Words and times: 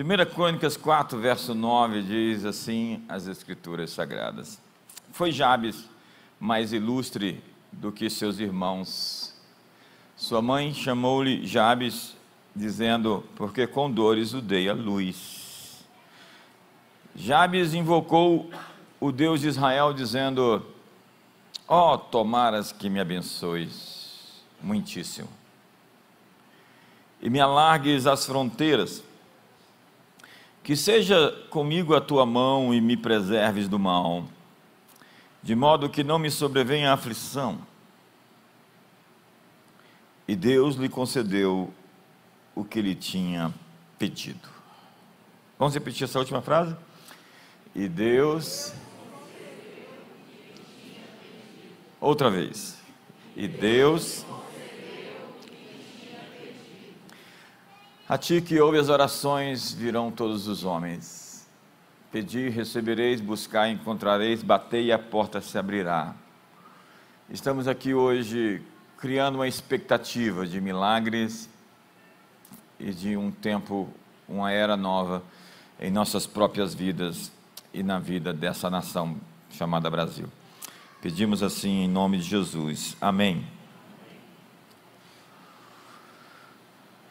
1 0.00 0.32
Crônicas 0.32 0.76
4, 0.76 1.18
verso 1.18 1.56
9 1.56 2.02
diz 2.02 2.44
assim 2.44 3.02
as 3.08 3.26
Escrituras 3.26 3.90
Sagradas: 3.90 4.56
Foi 5.10 5.32
Jabes 5.32 5.90
mais 6.38 6.72
ilustre 6.72 7.42
do 7.72 7.90
que 7.90 8.08
seus 8.08 8.38
irmãos. 8.38 9.34
Sua 10.16 10.40
mãe 10.40 10.72
chamou-lhe 10.72 11.44
Jabes, 11.44 12.16
dizendo: 12.54 13.24
Porque 13.34 13.66
com 13.66 13.90
dores 13.90 14.34
o 14.34 14.40
dei 14.40 14.68
a 14.68 14.72
luz. 14.72 15.84
Jabes 17.16 17.74
invocou 17.74 18.48
o 19.00 19.10
Deus 19.10 19.40
de 19.40 19.48
Israel, 19.48 19.92
dizendo: 19.92 20.64
Ó, 21.66 21.94
oh, 21.94 21.98
tomaras 21.98 22.70
que 22.70 22.88
me 22.88 23.00
abençoes, 23.00 24.44
muitíssimo, 24.62 25.28
e 27.20 27.28
me 27.28 27.40
alargues 27.40 28.06
as 28.06 28.24
fronteiras 28.24 29.07
que 30.68 30.76
seja 30.76 31.30
comigo 31.48 31.94
a 31.94 32.00
tua 32.00 32.26
mão 32.26 32.74
e 32.74 32.80
me 32.82 32.94
preserves 32.94 33.70
do 33.70 33.78
mal, 33.78 34.26
de 35.42 35.54
modo 35.54 35.88
que 35.88 36.04
não 36.04 36.18
me 36.18 36.30
sobrevenha 36.30 36.90
a 36.90 36.92
aflição. 36.92 37.58
E 40.28 40.36
Deus 40.36 40.76
lhe 40.76 40.90
concedeu 40.90 41.72
o 42.54 42.66
que 42.66 42.82
lhe 42.82 42.94
tinha 42.94 43.50
pedido. 43.98 44.46
Vamos 45.58 45.72
repetir 45.72 46.04
essa 46.04 46.18
última 46.18 46.42
frase? 46.42 46.76
E 47.74 47.88
Deus. 47.88 48.74
Outra 51.98 52.30
vez. 52.30 52.78
E 53.34 53.48
Deus 53.48 54.26
A 58.08 58.16
ti 58.16 58.40
que 58.40 58.58
ouve 58.58 58.78
as 58.78 58.88
orações 58.88 59.70
virão 59.70 60.10
todos 60.10 60.48
os 60.48 60.64
homens. 60.64 61.46
Pedi, 62.10 62.48
recebereis, 62.48 63.20
buscar, 63.20 63.68
encontrareis, 63.68 64.42
batei 64.42 64.86
e 64.86 64.92
a 64.92 64.98
porta 64.98 65.42
se 65.42 65.58
abrirá. 65.58 66.14
Estamos 67.28 67.68
aqui 67.68 67.92
hoje 67.92 68.62
criando 68.96 69.34
uma 69.34 69.46
expectativa 69.46 70.46
de 70.46 70.58
milagres 70.58 71.50
e 72.80 72.94
de 72.94 73.14
um 73.14 73.30
tempo, 73.30 73.90
uma 74.26 74.50
era 74.50 74.74
nova 74.74 75.22
em 75.78 75.90
nossas 75.90 76.26
próprias 76.26 76.72
vidas 76.72 77.30
e 77.74 77.82
na 77.82 77.98
vida 77.98 78.32
dessa 78.32 78.70
nação 78.70 79.18
chamada 79.50 79.90
Brasil. 79.90 80.28
Pedimos 81.02 81.42
assim 81.42 81.84
em 81.84 81.88
nome 81.88 82.16
de 82.16 82.24
Jesus. 82.24 82.96
Amém. 83.02 83.46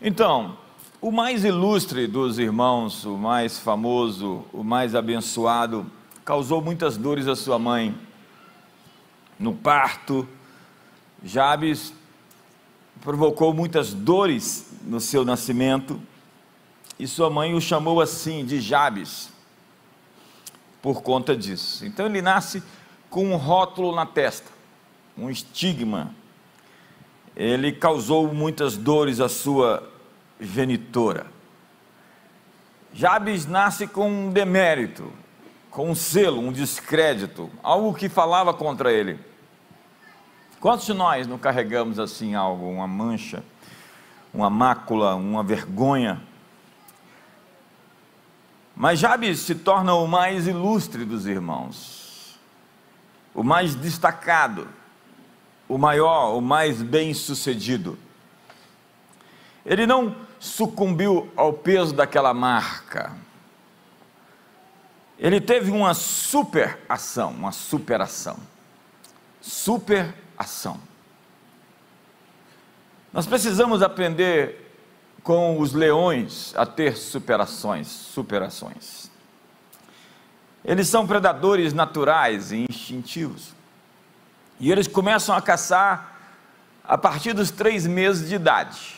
Então, 0.02 0.58
o 1.00 1.12
mais 1.12 1.46
ilustre 1.46 2.08
dos 2.08 2.40
irmãos, 2.40 3.06
o 3.06 3.18
mais 3.18 3.60
famoso, 3.60 4.44
o 4.52 4.64
mais 4.64 4.96
abençoado, 4.96 5.86
causou 6.26 6.62
muitas 6.62 6.98
dores 6.98 7.28
à 7.28 7.36
sua 7.36 7.60
mãe. 7.60 7.96
No 9.40 9.54
parto, 9.54 10.28
Jabes 11.24 11.94
provocou 13.02 13.54
muitas 13.54 13.94
dores 13.94 14.72
no 14.84 15.00
seu 15.00 15.24
nascimento, 15.24 16.02
e 16.98 17.06
sua 17.06 17.30
mãe 17.30 17.54
o 17.54 17.62
chamou 17.62 18.02
assim 18.02 18.44
de 18.44 18.60
Jabes, 18.60 19.30
por 20.82 21.04
conta 21.04 21.38
disso. 21.38 21.86
Então 21.86 22.08
ele 22.08 22.24
nasce 22.24 22.64
com 23.08 23.32
um 23.32 23.36
rótulo 23.36 23.96
na 23.96 24.06
testa, 24.06 24.52
um 25.16 25.30
estigma. 25.30 26.12
Ele 27.36 27.72
causou 27.72 28.34
muitas 28.34 28.76
dores 28.76 29.20
à 29.20 29.30
sua 29.30 29.97
genitora. 30.40 31.28
Jabes 32.94 33.46
nasce 33.46 33.88
com 33.88 34.10
um 34.10 34.32
demérito, 34.32 35.12
com 35.70 35.92
um 35.92 35.96
selo, 35.96 36.42
um 36.42 36.52
descrédito, 36.52 37.50
algo 37.62 37.94
que 37.94 38.10
falava 38.10 38.54
contra 38.54 38.92
ele. 38.92 39.20
Quantos 40.60 40.86
de 40.86 40.94
nós 40.94 41.28
não 41.28 41.38
carregamos 41.38 42.00
assim 42.00 42.34
algo, 42.34 42.68
uma 42.68 42.88
mancha, 42.88 43.44
uma 44.34 44.50
mácula, 44.50 45.16
uma 45.16 45.44
vergonha? 45.44 46.22
Mas 48.76 49.00
Jabes 49.00 49.40
se 49.40 49.56
torna 49.56 49.94
o 49.94 50.08
mais 50.08 50.48
ilustre 50.48 51.06
dos 51.06 51.26
irmãos, 51.26 52.40
o 53.34 53.44
mais 53.44 53.76
destacado, 53.76 54.68
o 55.70 55.78
maior, 55.78 56.36
o 56.36 56.42
mais 56.42 56.82
bem 56.82 57.14
sucedido. 57.14 57.98
Ele 59.66 59.86
não 59.86 60.27
sucumbiu 60.40 61.32
ao 61.36 61.54
peso 61.54 61.94
daquela 61.94 62.34
marca. 62.34 63.16
Ele 65.18 65.42
teve 65.42 65.72
uma 65.72 65.94
super 65.94 66.80
ação, 66.88 67.32
uma 67.32 67.52
superação. 67.52 68.38
Super 69.42 70.14
ação. 70.38 70.80
Nós 73.12 73.26
precisamos 73.26 73.82
aprender 73.82 74.68
com 75.24 75.60
os 75.60 75.74
leões 75.74 76.54
a 76.56 76.66
ter 76.66 76.96
superações, 76.96 77.88
superações. 77.88 79.10
Eles 80.64 80.88
são 80.88 81.08
predadores 81.08 81.74
naturais 81.74 82.52
e 82.52 82.66
instintivos. 82.70 83.54
E 84.60 84.72
eles 84.72 84.88
começam 84.88 85.36
a 85.36 85.42
caçar 85.42 86.18
a 86.84 86.98
partir 86.98 87.34
dos 87.34 87.52
três 87.52 87.88
meses 87.88 88.30
de 88.30 88.36
idade. 88.36 88.97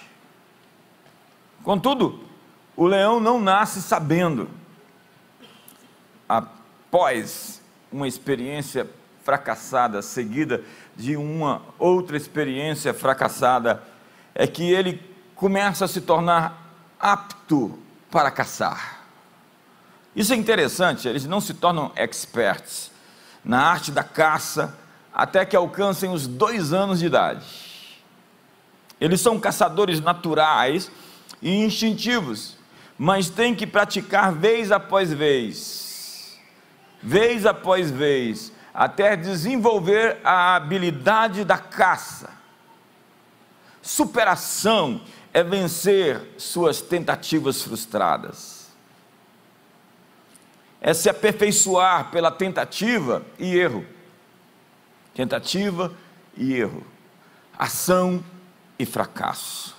Contudo, 1.64 2.24
o 2.76 2.86
leão 2.86 3.20
não 3.20 3.40
nasce 3.40 3.82
sabendo. 3.82 4.50
Após 6.28 7.62
uma 7.92 8.08
experiência 8.08 8.90
fracassada, 9.24 10.02
seguida 10.02 10.64
de 10.96 11.16
uma 11.16 11.62
outra 11.78 12.18
experiência 12.18 12.94
fracassada, 12.94 13.84
é 14.34 14.48
que 14.48 14.72
ele 14.72 15.02
começa 15.36 15.86
a 15.86 15.88
se 15.88 16.02
tornar 16.02 16.74
apto 17.00 17.78
para 18.10 18.32
caçar. 18.32 19.00
Isso 20.16 20.34
é 20.34 20.36
interessante, 20.36 21.08
eles 21.08 21.26
não 21.26 21.40
se 21.40 21.54
tornam 21.54 21.92
experts 21.96 22.92
na 23.44 23.62
arte 23.62 23.92
da 23.92 24.04
caça 24.04 24.78
até 25.14 25.46
que 25.46 25.56
alcancem 25.56 26.12
os 26.12 26.28
dois 26.28 26.74
anos 26.74 27.00
de 27.00 27.06
idade. 27.06 27.46
Eles 29.00 29.22
são 29.22 29.40
caçadores 29.40 30.00
naturais 30.02 30.92
e 31.42 31.64
instintivos, 31.64 32.58
mas 32.98 33.30
tem 33.30 33.56
que 33.56 33.66
praticar 33.66 34.34
vez 34.34 34.72
após 34.72 35.14
vez, 35.14 36.38
vez 37.02 37.46
após 37.46 37.90
vez, 37.90 38.52
até 38.74 39.16
desenvolver 39.16 40.18
a 40.24 40.56
habilidade 40.56 41.44
da 41.44 41.58
caça. 41.58 42.30
Superação 43.82 45.02
é 45.34 45.44
vencer 45.44 46.22
suas 46.38 46.82
tentativas 46.82 47.62
frustradas. 47.62 48.70
É 50.82 50.94
se 50.94 51.10
aperfeiçoar 51.10 52.10
pela 52.10 52.32
tentativa 52.32 53.26
e 53.38 53.58
erro. 53.58 53.86
Tentativa 55.14 55.94
e 56.38 56.54
erro. 56.54 56.86
Ação 57.58 58.24
e 58.78 58.86
fracasso. 58.86 59.76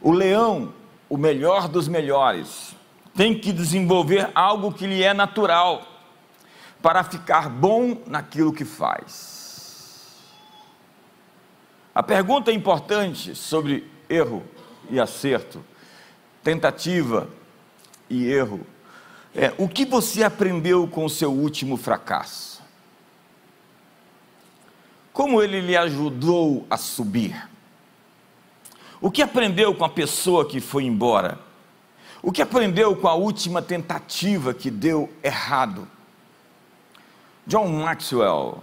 O 0.00 0.12
leão 0.12 0.72
o 1.10 1.18
melhor 1.18 1.68
dos 1.68 1.88
melhores, 1.88 2.74
tem 3.14 3.36
que 3.36 3.52
desenvolver 3.52 4.30
algo 4.32 4.72
que 4.72 4.86
lhe 4.86 5.02
é 5.02 5.12
natural, 5.12 5.84
para 6.80 7.04
ficar 7.04 7.50
bom 7.50 8.00
naquilo 8.06 8.52
que 8.52 8.64
faz. 8.64 10.16
A 11.92 12.02
pergunta 12.02 12.52
importante 12.52 13.34
sobre 13.34 13.90
erro 14.08 14.42
e 14.88 14.98
acerto, 15.00 15.62
tentativa 16.42 17.28
e 18.08 18.30
erro, 18.30 18.64
é: 19.34 19.52
o 19.58 19.68
que 19.68 19.84
você 19.84 20.22
aprendeu 20.22 20.86
com 20.86 21.04
o 21.04 21.10
seu 21.10 21.32
último 21.32 21.76
fracasso? 21.76 22.62
Como 25.12 25.42
ele 25.42 25.60
lhe 25.60 25.76
ajudou 25.76 26.64
a 26.70 26.76
subir? 26.76 27.49
O 29.00 29.10
que 29.10 29.22
aprendeu 29.22 29.74
com 29.74 29.84
a 29.84 29.88
pessoa 29.88 30.46
que 30.46 30.60
foi 30.60 30.84
embora? 30.84 31.38
O 32.22 32.30
que 32.30 32.42
aprendeu 32.42 32.94
com 32.94 33.08
a 33.08 33.14
última 33.14 33.62
tentativa 33.62 34.52
que 34.52 34.70
deu 34.70 35.10
errado? 35.22 35.88
John 37.46 37.68
Maxwell 37.68 38.62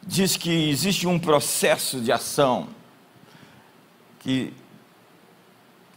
diz 0.00 0.36
que 0.36 0.70
existe 0.70 1.08
um 1.08 1.18
processo 1.18 2.00
de 2.00 2.12
ação 2.12 2.68
que 4.20 4.54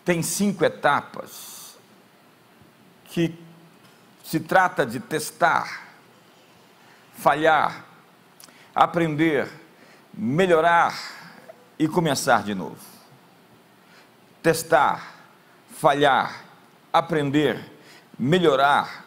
tem 0.04 0.24
cinco 0.24 0.66
etapas, 0.66 1.78
que 3.06 3.36
se 4.24 4.40
trata 4.40 4.84
de 4.84 5.00
testar, 5.00 5.88
falhar, 7.14 7.86
aprender, 8.74 9.48
melhorar 10.12 10.98
e 11.78 11.88
começar 11.88 12.44
de 12.44 12.56
novo 12.56 12.91
testar, 14.42 15.16
falhar, 15.70 16.46
aprender, 16.92 17.72
melhorar 18.18 19.06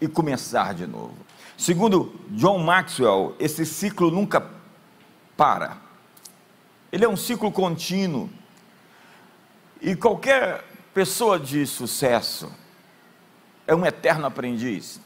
e 0.00 0.08
começar 0.08 0.74
de 0.74 0.86
novo. 0.86 1.16
Segundo 1.56 2.12
John 2.30 2.58
Maxwell, 2.58 3.36
esse 3.38 3.64
ciclo 3.64 4.10
nunca 4.10 4.44
para. 5.36 5.76
Ele 6.90 7.04
é 7.04 7.08
um 7.08 7.16
ciclo 7.16 7.50
contínuo. 7.50 8.28
E 9.80 9.96
qualquer 9.96 10.64
pessoa 10.92 11.38
de 11.38 11.66
sucesso 11.66 12.52
é 13.66 13.74
um 13.74 13.86
eterno 13.86 14.26
aprendiz. 14.26 15.00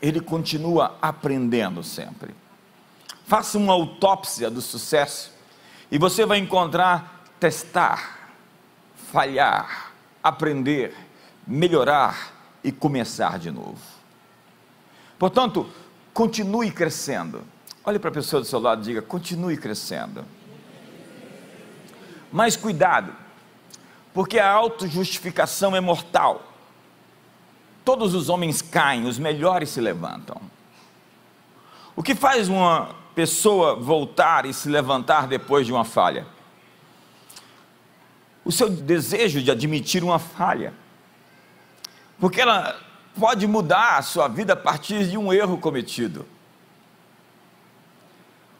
Ele 0.00 0.20
continua 0.20 0.96
aprendendo 1.00 1.82
sempre. 1.82 2.34
Faça 3.26 3.58
uma 3.58 3.72
autópsia 3.72 4.50
do 4.50 4.62
sucesso 4.62 5.32
e 5.90 5.98
você 5.98 6.24
vai 6.24 6.38
encontrar 6.38 7.24
testar, 7.38 8.17
falhar, 9.12 9.92
aprender, 10.22 10.94
melhorar 11.46 12.32
e 12.62 12.70
começar 12.70 13.38
de 13.38 13.50
novo. 13.50 13.78
Portanto, 15.18 15.66
continue 16.12 16.70
crescendo. 16.70 17.42
Olhe 17.84 17.98
para 17.98 18.10
a 18.10 18.12
pessoa 18.12 18.40
do 18.40 18.46
seu 18.46 18.58
lado 18.58 18.82
e 18.82 18.84
diga: 18.84 19.02
continue 19.02 19.56
crescendo. 19.56 20.24
Mas 22.30 22.56
cuidado, 22.56 23.12
porque 24.12 24.38
a 24.38 24.50
autojustificação 24.50 25.74
é 25.74 25.80
mortal. 25.80 26.44
Todos 27.84 28.14
os 28.14 28.28
homens 28.28 28.60
caem, 28.60 29.06
os 29.06 29.18
melhores 29.18 29.70
se 29.70 29.80
levantam. 29.80 30.38
O 31.96 32.02
que 32.02 32.14
faz 32.14 32.48
uma 32.48 32.94
pessoa 33.14 33.74
voltar 33.74 34.44
e 34.44 34.52
se 34.52 34.68
levantar 34.68 35.26
depois 35.26 35.66
de 35.66 35.72
uma 35.72 35.84
falha? 35.84 36.26
O 38.48 38.50
seu 38.50 38.70
desejo 38.70 39.42
de 39.42 39.50
admitir 39.50 40.02
uma 40.02 40.18
falha. 40.18 40.72
Porque 42.18 42.40
ela 42.40 42.80
pode 43.20 43.46
mudar 43.46 43.98
a 43.98 44.02
sua 44.02 44.26
vida 44.26 44.54
a 44.54 44.56
partir 44.56 45.06
de 45.06 45.18
um 45.18 45.30
erro 45.30 45.58
cometido. 45.58 46.24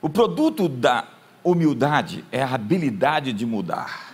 O 0.02 0.11
produto 0.11 0.69
da 0.69 1.08
humildade 1.43 2.23
é 2.31 2.43
a 2.43 2.55
habilidade 2.55 3.32
de 3.32 3.46
mudar. 3.46 4.12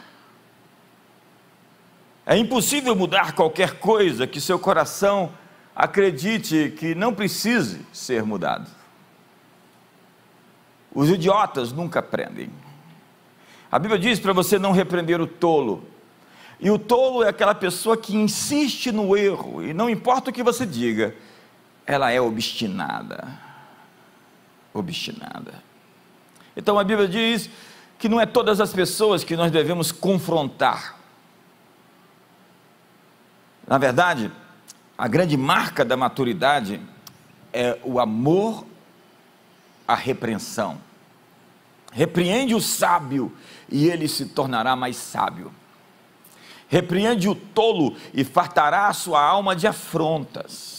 É 2.25 2.38
impossível 2.38 2.94
mudar 2.94 3.32
qualquer 3.32 3.81
coisa 3.81 4.29
que 4.29 4.41
seu 4.41 4.61
coração 4.61 5.32
acredite 5.75 6.73
que 6.79 6.94
não 6.94 7.12
precise 7.12 7.85
ser 7.93 8.23
mudado. 8.23 8.70
Os 10.94 11.11
idiotas 11.11 11.73
nunca 11.73 11.99
aprendem. 11.99 12.49
A 13.75 13.79
Bíblia 13.81 13.99
diz 13.99 14.21
para 14.21 14.32
você 14.32 14.56
não 14.56 14.71
repreender 14.71 15.21
o 15.21 15.26
tolo. 15.26 15.82
E 16.61 16.71
o 16.71 16.79
tolo 16.79 17.25
é 17.25 17.29
aquela 17.31 17.56
pessoa 17.56 17.97
que 17.97 18.15
insiste 18.15 18.93
no 18.93 19.17
erro, 19.17 19.65
e 19.65 19.75
não 19.75 19.91
importa 19.91 20.31
o 20.31 20.32
que 20.32 20.44
você 20.44 20.65
diga, 20.65 21.12
ela 21.85 22.09
é 22.12 22.21
obstinada. 22.21 23.26
Obstinada. 24.73 25.55
Então 26.56 26.79
a 26.79 26.85
Bíblia 26.85 27.09
diz 27.09 27.50
que 27.99 28.09
não 28.09 28.21
é 28.21 28.26
todas 28.26 28.61
as 28.61 28.73
pessoas 28.73 29.25
que 29.25 29.37
nós 29.37 29.50
devemos 29.50 29.91
confrontar. 29.91 30.97
Na 33.67 33.77
verdade, 33.77 34.31
a 34.97 35.09
grande 35.09 35.37
marca 35.37 35.85
da 35.85 35.97
maturidade 35.97 36.81
é 37.53 37.77
o 37.82 37.99
amor 37.99 38.65
à 39.88 39.97
repreensão. 39.97 40.79
Repreende 41.94 42.56
o 42.56 42.61
sábio 42.61 43.32
e 43.69 43.89
ele 43.89 44.09
se 44.09 44.27
tornará 44.27 44.75
mais 44.77 44.97
sábio. 44.97 45.53
Repreende 46.69 47.29
o 47.29 47.35
tolo 47.35 47.97
e 48.13 48.25
fartará 48.25 48.89
a 48.89 48.93
sua 48.93 49.23
alma 49.23 49.55
de 49.55 49.67
afrontas. 49.67 50.75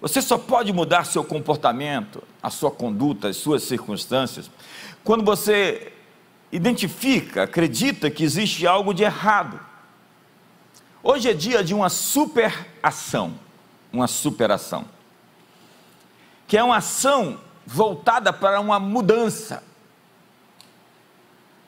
Você 0.00 0.20
só 0.20 0.36
pode 0.36 0.72
mudar 0.72 1.04
seu 1.04 1.24
comportamento, 1.24 2.22
a 2.42 2.50
sua 2.50 2.70
conduta, 2.70 3.28
as 3.28 3.38
suas 3.38 3.62
circunstâncias, 3.62 4.50
quando 5.02 5.24
você 5.24 5.92
identifica, 6.52 7.44
acredita 7.44 8.10
que 8.10 8.22
existe 8.22 8.66
algo 8.66 8.92
de 8.92 9.02
errado. 9.02 9.58
Hoje 11.02 11.30
é 11.30 11.32
dia 11.34 11.64
de 11.64 11.74
uma 11.74 11.88
superação, 11.88 13.34
uma 13.92 14.06
superação, 14.06 14.84
que 16.46 16.56
é 16.56 16.62
uma 16.62 16.76
ação 16.76 17.40
voltada 17.66 18.32
para 18.32 18.60
uma 18.60 18.78
mudança. 18.78 19.62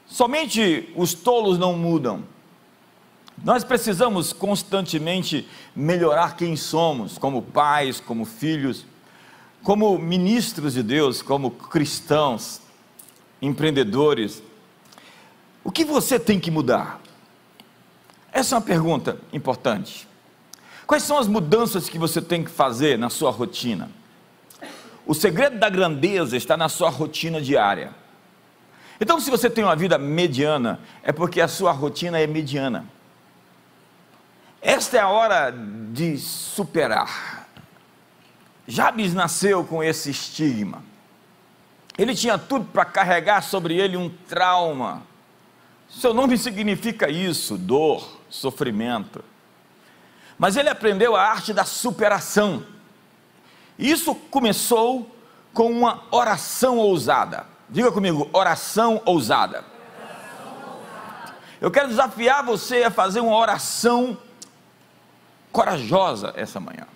Somente 0.07 0.93
os 0.97 1.15
tolos 1.15 1.59
não 1.59 1.77
mudam. 1.77 2.25
Nós 3.43 3.65
precisamos 3.65 4.33
constantemente 4.33 5.47
melhorar 5.75 6.37
quem 6.37 6.57
somos, 6.57 7.19
como 7.19 7.43
pais, 7.43 8.01
como 8.01 8.25
filhos, 8.25 8.87
como 9.63 9.99
ministros 9.99 10.75
de 10.75 10.83
Deus, 10.83 11.21
como 11.21 11.51
cristãos, 11.51 12.61
empreendedores. 13.43 14.43
O 15.63 15.71
que 15.71 15.85
você 15.85 16.19
tem 16.19 16.41
que 16.41 16.51
mudar? 16.51 17.01
Essa 18.33 18.55
é 18.55 18.59
uma 18.59 18.65
pergunta 18.65 19.19
importante. 19.33 20.09
Quais 20.87 21.03
são 21.03 21.19
as 21.19 21.27
mudanças 21.27 21.89
que 21.89 21.99
você 21.99 22.23
tem 22.23 22.45
que 22.45 22.51
fazer 22.51 22.97
na 22.97 23.11
sua 23.11 23.31
rotina? 23.31 23.91
O 25.05 25.15
segredo 25.15 25.59
da 25.59 25.69
grandeza 25.69 26.37
está 26.37 26.57
na 26.57 26.69
sua 26.69 26.89
rotina 26.89 27.41
diária. 27.41 27.93
Então, 29.01 29.21
se 29.21 29.31
você 29.31 29.51
tem 29.51 29.63
uma 29.63 29.77
vida 29.77 29.99
mediana, 29.99 30.81
é 31.03 31.13
porque 31.13 31.41
a 31.41 31.49
sua 31.49 31.73
rotina 31.73 32.19
é 32.19 32.27
mediana. 32.27 32.87
Esta 34.61 34.97
é 34.97 35.01
a 35.01 35.09
hora 35.09 35.51
de 35.51 36.17
superar. 36.19 37.47
Jabes 38.67 39.15
nasceu 39.15 39.65
com 39.65 39.83
esse 39.83 40.11
estigma. 40.11 40.83
Ele 41.97 42.15
tinha 42.15 42.37
tudo 42.37 42.65
para 42.65 42.85
carregar 42.85 43.43
sobre 43.43 43.77
ele 43.77 43.97
um 43.97 44.09
trauma. 44.09 45.03
Seu 45.89 46.13
nome 46.13 46.37
significa 46.37 47.09
isso: 47.09 47.57
dor, 47.57 48.21
sofrimento. 48.29 49.25
Mas 50.39 50.57
ele 50.57 50.69
aprendeu 50.69 51.15
a 51.17 51.23
arte 51.23 51.53
da 51.53 51.65
superação. 51.65 52.67
Isso 53.79 54.15
começou 54.15 55.15
com 55.53 55.71
uma 55.71 56.03
oração 56.11 56.79
ousada. 56.79 57.47
Diga 57.69 57.91
comigo, 57.91 58.29
oração 58.33 59.03
ousada. 59.05 59.65
Eu 61.61 61.71
quero 61.71 61.89
desafiar 61.89 62.45
você 62.45 62.85
a 62.85 62.91
fazer 62.91 63.21
uma 63.21 63.37
oração 63.37 64.17
corajosa 65.51 66.33
essa 66.37 66.61
manhã. 66.61 66.87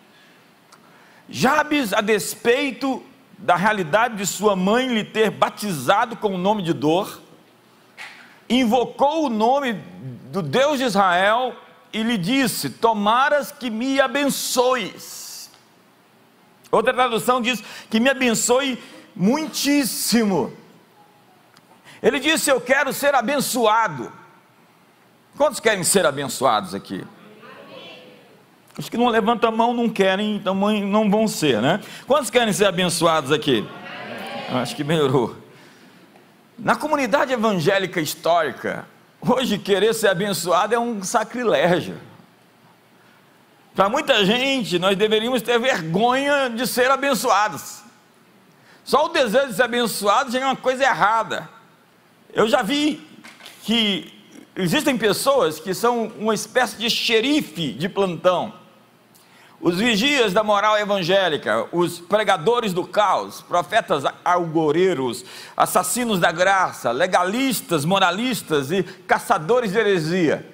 Jabes, 1.28 1.92
a 1.92 2.00
despeito 2.00 3.02
da 3.38 3.56
realidade 3.56 4.16
de 4.16 4.26
sua 4.26 4.54
mãe 4.54 4.86
lhe 4.86 5.02
ter 5.02 5.30
batizado 5.30 6.14
com 6.16 6.34
o 6.34 6.38
nome 6.38 6.62
de 6.62 6.72
dor, 6.72 7.20
invocou 8.48 9.26
o 9.26 9.30
nome 9.30 9.72
do 10.30 10.42
Deus 10.42 10.78
de 10.78 10.84
Israel 10.84 11.54
e 11.92 12.02
lhe 12.02 12.18
disse: 12.18 12.68
Tomaras 12.68 13.50
que 13.50 13.70
me 13.70 14.00
abençoes. 14.00 15.50
Outra 16.70 16.92
tradução 16.92 17.40
diz 17.40 17.62
que 17.88 17.98
me 17.98 18.10
abençoe 18.10 18.80
muitíssimo. 19.16 20.59
Ele 22.02 22.18
disse: 22.18 22.50
Eu 22.50 22.60
quero 22.60 22.92
ser 22.92 23.14
abençoado. 23.14 24.12
Quantos 25.36 25.60
querem 25.60 25.84
ser 25.84 26.06
abençoados 26.06 26.74
aqui? 26.74 27.04
Os 28.78 28.88
que 28.88 28.96
não 28.96 29.08
levantam 29.08 29.50
a 29.50 29.52
mão 29.52 29.74
não 29.74 29.88
querem, 29.88 30.36
então 30.36 30.54
não 30.54 31.10
vão 31.10 31.26
ser, 31.26 31.60
né? 31.60 31.80
Quantos 32.06 32.30
querem 32.30 32.52
ser 32.52 32.66
abençoados 32.66 33.32
aqui? 33.32 33.66
Acho 34.50 34.74
que 34.74 34.84
melhorou. 34.84 35.36
Na 36.58 36.76
comunidade 36.76 37.32
evangélica 37.32 38.00
histórica, 38.00 38.86
hoje 39.20 39.58
querer 39.58 39.94
ser 39.94 40.08
abençoado 40.08 40.74
é 40.74 40.78
um 40.78 41.02
sacrilégio. 41.02 41.96
Para 43.74 43.88
muita 43.88 44.24
gente, 44.24 44.78
nós 44.78 44.96
deveríamos 44.96 45.42
ter 45.42 45.58
vergonha 45.58 46.50
de 46.50 46.66
ser 46.66 46.90
abençoados. 46.90 47.82
Só 48.84 49.06
o 49.06 49.08
desejo 49.08 49.48
de 49.48 49.54
ser 49.54 49.62
abençoado 49.62 50.30
já 50.30 50.40
é 50.40 50.44
uma 50.44 50.56
coisa 50.56 50.82
errada. 50.84 51.48
Eu 52.32 52.48
já 52.48 52.62
vi 52.62 53.06
que 53.62 54.12
existem 54.54 54.96
pessoas 54.96 55.58
que 55.58 55.74
são 55.74 56.12
uma 56.18 56.34
espécie 56.34 56.76
de 56.76 56.88
xerife 56.88 57.72
de 57.72 57.88
plantão. 57.88 58.54
Os 59.60 59.78
vigias 59.78 60.32
da 60.32 60.42
moral 60.42 60.78
evangélica, 60.78 61.68
os 61.70 61.98
pregadores 61.98 62.72
do 62.72 62.86
caos, 62.86 63.42
profetas 63.42 64.04
algoreiros, 64.24 65.24
assassinos 65.56 66.18
da 66.18 66.32
graça, 66.32 66.92
legalistas, 66.92 67.84
moralistas 67.84 68.70
e 68.70 68.82
caçadores 68.82 69.72
de 69.72 69.78
heresia. 69.78 70.48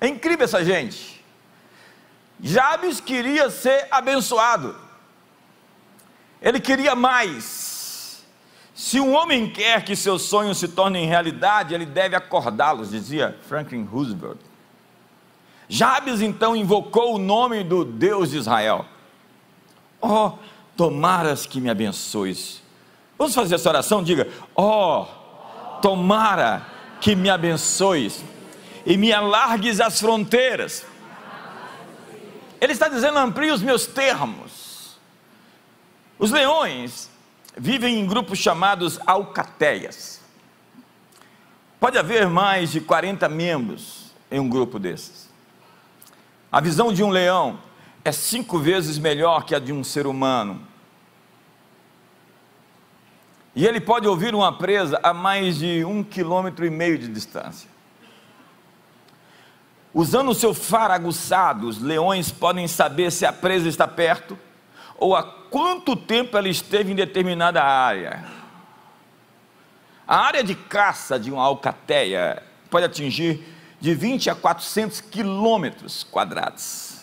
É 0.00 0.08
incrível 0.08 0.44
essa 0.44 0.64
gente. 0.64 1.24
Jabes 2.40 3.00
queria 3.00 3.50
ser 3.50 3.86
abençoado. 3.90 4.74
Ele 6.40 6.58
queria 6.58 6.94
mais. 6.94 7.67
Se 8.78 9.00
um 9.00 9.12
homem 9.12 9.50
quer 9.50 9.84
que 9.84 9.96
seus 9.96 10.22
sonhos 10.22 10.56
se 10.56 10.68
tornem 10.68 11.04
realidade, 11.04 11.74
ele 11.74 11.84
deve 11.84 12.14
acordá-los, 12.14 12.90
dizia 12.90 13.36
Franklin 13.48 13.82
Roosevelt. 13.82 14.38
Jabes 15.68 16.20
então 16.20 16.54
invocou 16.54 17.16
o 17.16 17.18
nome 17.18 17.64
do 17.64 17.84
Deus 17.84 18.30
de 18.30 18.36
Israel. 18.36 18.86
Oh, 20.00 20.30
tomaras 20.76 21.44
que 21.44 21.60
me 21.60 21.68
abençoes. 21.68 22.62
Vamos 23.18 23.34
fazer 23.34 23.56
essa 23.56 23.68
oração? 23.68 24.00
Diga: 24.00 24.28
Oh, 24.54 25.06
tomara 25.82 26.64
que 27.00 27.16
me 27.16 27.28
abençoes 27.28 28.24
e 28.86 28.96
me 28.96 29.12
alargues 29.12 29.80
as 29.80 29.98
fronteiras. 29.98 30.86
Ele 32.60 32.74
está 32.74 32.88
dizendo: 32.88 33.18
amplie 33.18 33.50
os 33.50 33.60
meus 33.60 33.88
termos. 33.88 34.96
Os 36.16 36.30
leões 36.30 37.10
vivem 37.58 37.98
em 37.98 38.06
grupos 38.06 38.38
chamados 38.38 39.00
alcateias. 39.04 40.20
Pode 41.80 41.98
haver 41.98 42.28
mais 42.28 42.70
de 42.70 42.80
40 42.80 43.28
membros 43.28 44.12
em 44.30 44.38
um 44.38 44.48
grupo 44.48 44.78
desses. 44.78 45.28
A 46.50 46.60
visão 46.60 46.92
de 46.92 47.02
um 47.02 47.10
leão 47.10 47.58
é 48.04 48.12
cinco 48.12 48.58
vezes 48.58 48.96
melhor 48.96 49.44
que 49.44 49.54
a 49.54 49.58
de 49.58 49.72
um 49.72 49.82
ser 49.82 50.06
humano. 50.06 50.66
E 53.54 53.66
ele 53.66 53.80
pode 53.80 54.06
ouvir 54.06 54.34
uma 54.34 54.56
presa 54.56 55.00
a 55.02 55.12
mais 55.12 55.58
de 55.58 55.84
um 55.84 56.04
quilômetro 56.04 56.64
e 56.64 56.70
meio 56.70 56.96
de 56.96 57.08
distância. 57.08 57.68
Usando 59.92 60.30
o 60.30 60.34
seu 60.34 60.54
faro 60.54 60.92
aguçado, 60.92 61.66
os 61.66 61.80
leões 61.80 62.30
podem 62.30 62.68
saber 62.68 63.10
se 63.10 63.26
a 63.26 63.32
presa 63.32 63.68
está 63.68 63.88
perto 63.88 64.38
ou 64.96 65.16
há 65.16 65.37
quanto 65.50 65.96
tempo 65.96 66.36
ela 66.36 66.48
esteve 66.48 66.92
em 66.92 66.94
determinada 66.94 67.62
área. 67.62 68.24
A 70.06 70.16
área 70.18 70.42
de 70.42 70.54
caça 70.54 71.18
de 71.18 71.30
uma 71.30 71.42
alcateia 71.42 72.42
pode 72.70 72.86
atingir 72.86 73.42
de 73.80 73.94
20 73.94 74.30
a 74.30 74.34
400 74.34 75.00
quilômetros 75.02 76.02
quadrados. 76.04 77.02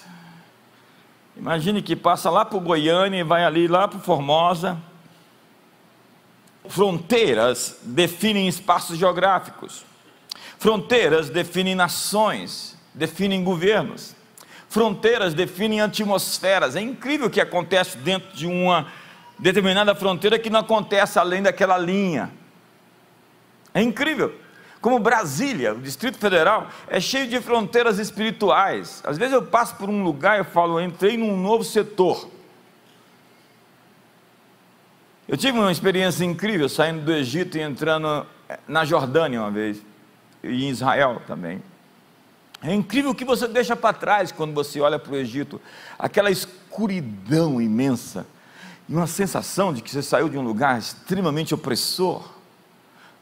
Imagine 1.38 1.82
que 1.82 1.96
passa 1.96 2.30
lá 2.30 2.46
para 2.46 2.58
o 2.58 2.62
Goiânia 2.62 3.20
e 3.20 3.24
vai 3.24 3.44
ali 3.44 3.68
lá 3.68 3.88
para 3.88 4.00
Formosa. 4.00 4.78
Fronteiras 6.68 7.78
definem 7.84 8.48
espaços 8.48 8.98
geográficos. 8.98 9.86
Fronteiras 10.58 11.30
definem 11.30 11.76
nações, 11.76 12.78
definem 12.94 13.44
governos. 13.44 14.16
Fronteiras 14.76 15.34
definem 15.34 15.80
atmosferas. 15.80 16.76
É 16.76 16.82
incrível 16.82 17.28
o 17.28 17.30
que 17.30 17.40
acontece 17.40 17.98
dentro 17.98 18.36
de 18.36 18.46
uma 18.46 18.88
determinada 19.40 19.96
fronteira 19.96 20.38
que 20.38 20.50
não 20.50 20.60
acontece 20.60 21.18
além 21.18 21.42
daquela 21.42 21.78
linha. 21.78 22.30
É 23.74 23.82
incrível. 23.82 24.38
Como 24.82 25.00
Brasília, 25.00 25.74
o 25.74 25.80
Distrito 25.80 26.18
Federal, 26.18 26.68
é 26.90 27.00
cheio 27.00 27.26
de 27.26 27.40
fronteiras 27.40 28.00
espirituais. 28.00 29.02
Às 29.06 29.18
vezes 29.18 29.34
eu 29.34 29.44
passo 29.44 29.78
por 29.78 29.90
um 29.90 30.04
lugar 30.04 30.42
e 30.42 30.44
falo, 30.44 30.82
entrei 30.82 31.16
num 31.16 31.38
novo 31.38 31.64
setor. 31.64 32.30
Eu 35.26 35.38
tive 35.38 35.58
uma 35.58 35.72
experiência 35.72 36.26
incrível 36.26 36.68
saindo 36.68 37.00
do 37.00 37.14
Egito 37.14 37.58
e 37.58 37.62
entrando 37.62 38.28
na 38.68 38.84
Jordânia 38.84 39.40
uma 39.40 39.52
vez, 39.52 39.82
e 40.44 40.66
em 40.66 40.70
Israel 40.70 41.22
também. 41.26 41.64
É 42.62 42.74
incrível 42.74 43.12
o 43.12 43.16
que 43.16 43.26
você 43.26 43.48
deixa 43.48 43.76
para 43.76 43.94
trás 43.94 44.32
quando 44.32 44.54
você 44.54 44.80
olha 44.80 44.98
para 44.98 45.14
o 45.14 45.16
Egito, 45.16 45.62
aquela 46.00 46.32
escuridão 46.32 47.62
imensa, 47.62 48.26
e 48.88 48.94
uma 48.94 49.08
sensação 49.08 49.74
de 49.74 49.82
que 49.82 49.90
você 49.90 50.02
saiu 50.02 50.30
de 50.30 50.38
um 50.38 50.44
lugar 50.44 50.78
extremamente 50.78 51.54
opressor. 51.54 52.24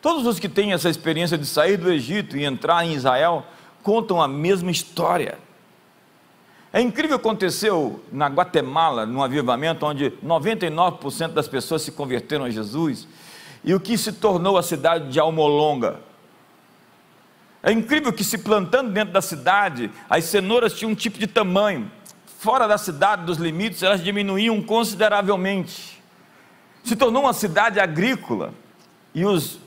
Todos 0.01 0.25
os 0.27 0.39
que 0.39 0.49
têm 0.49 0.73
essa 0.73 0.89
experiência 0.89 1.37
de 1.37 1.45
sair 1.45 1.77
do 1.77 1.91
Egito 1.91 2.37
e 2.37 2.43
entrar 2.43 2.85
em 2.85 2.93
Israel 2.93 3.45
contam 3.81 4.21
a 4.21 4.27
mesma 4.27 4.71
história. 4.71 5.37
É 6.71 6.81
incrível 6.81 7.17
aconteceu 7.17 8.03
na 8.11 8.27
Guatemala, 8.27 9.05
num 9.05 9.21
avivamento 9.21 9.85
onde 9.85 10.09
99% 10.25 11.27
das 11.29 11.47
pessoas 11.47 11.83
se 11.83 11.91
converteram 11.91 12.45
a 12.45 12.49
Jesus, 12.49 13.07
e 13.63 13.73
o 13.73 13.79
que 13.79 13.97
se 13.97 14.11
tornou 14.11 14.57
a 14.57 14.63
cidade 14.63 15.09
de 15.09 15.19
Almolonga. 15.19 16.01
É 17.63 17.71
incrível 17.71 18.11
que 18.11 18.23
se 18.23 18.37
plantando 18.37 18.91
dentro 18.91 19.13
da 19.13 19.21
cidade, 19.21 19.89
as 20.09 20.25
cenouras 20.25 20.73
tinham 20.73 20.91
um 20.91 20.95
tipo 20.95 21.17
de 21.17 21.25
tamanho. 21.25 21.89
Fora 22.37 22.67
da 22.67 22.77
cidade, 22.77 23.25
dos 23.25 23.37
limites, 23.37 23.81
elas 23.81 24.03
diminuíam 24.03 24.61
consideravelmente. 24.61 26.03
Se 26.83 26.95
tornou 26.95 27.23
uma 27.23 27.33
cidade 27.33 27.79
agrícola. 27.79 28.53
E 29.15 29.25
os 29.25 29.59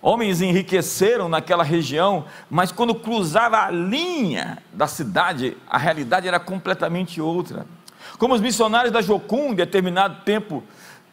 Homens 0.00 0.40
enriqueceram 0.40 1.28
naquela 1.28 1.64
região, 1.64 2.24
mas 2.48 2.70
quando 2.70 2.94
cruzava 2.94 3.64
a 3.64 3.70
linha 3.70 4.58
da 4.72 4.86
cidade, 4.86 5.56
a 5.68 5.76
realidade 5.76 6.28
era 6.28 6.38
completamente 6.38 7.20
outra. 7.20 7.66
Como 8.16 8.32
os 8.32 8.40
missionários 8.40 8.92
da 8.92 9.02
Jocum, 9.02 9.50
em 9.50 9.54
determinado 9.54 10.22
tempo, 10.24 10.62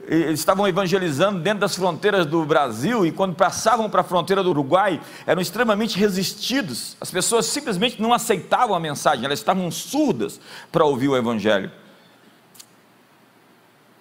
estavam 0.08 0.68
evangelizando 0.68 1.40
dentro 1.40 1.60
das 1.60 1.76
fronteiras 1.76 2.26
do 2.26 2.44
Brasil 2.46 3.06
e 3.06 3.12
quando 3.12 3.36
passavam 3.36 3.90
para 3.90 4.02
a 4.02 4.04
fronteira 4.04 4.44
do 4.44 4.50
Uruguai, 4.50 5.02
eram 5.26 5.42
extremamente 5.42 5.98
resistidos. 5.98 6.96
As 7.02 7.12
pessoas 7.12 7.46
simplesmente 7.46 8.02
não 8.02 8.14
aceitavam 8.14 8.76
a 8.76 8.80
mensagem, 8.80 9.26
elas 9.26 9.40
estavam 9.40 9.70
surdas 9.72 10.40
para 10.72 10.86
ouvir 10.86 11.10
o 11.10 11.18
evangelho. 11.18 11.72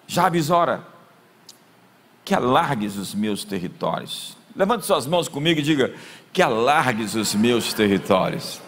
Jabes 0.06 0.50
ora, 0.50 0.86
que 2.24 2.34
alargues 2.34 2.96
os 2.96 3.14
meus 3.14 3.44
territórios 3.44 4.36
Levante 4.56 4.86
suas 4.86 5.06
mãos 5.06 5.26
comigo 5.26 5.58
e 5.58 5.62
diga: 5.62 5.94
Que 6.32 6.40
alargues 6.40 7.14
os 7.14 7.34
meus 7.34 7.72
territórios. 7.72 8.60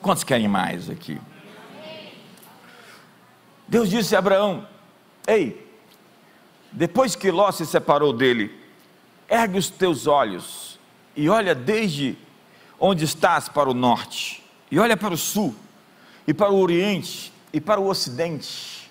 Quantos 0.00 0.24
querem 0.24 0.48
mais 0.48 0.88
aqui? 0.88 1.20
Deus 3.68 3.90
disse 3.90 4.16
a 4.16 4.20
Abraão: 4.20 4.66
Ei, 5.26 5.63
depois 6.74 7.14
que 7.14 7.30
Ló 7.30 7.52
se 7.52 7.64
separou 7.64 8.12
dele, 8.12 8.52
ergue 9.28 9.58
os 9.58 9.70
teus 9.70 10.08
olhos 10.08 10.78
e 11.16 11.28
olha 11.28 11.54
desde 11.54 12.18
onde 12.78 13.04
estás 13.04 13.48
para 13.48 13.70
o 13.70 13.74
norte, 13.74 14.44
e 14.70 14.78
olha 14.78 14.96
para 14.96 15.14
o 15.14 15.16
sul, 15.16 15.54
e 16.26 16.34
para 16.34 16.50
o 16.50 16.58
oriente, 16.58 17.32
e 17.52 17.60
para 17.60 17.80
o 17.80 17.88
ocidente, 17.88 18.90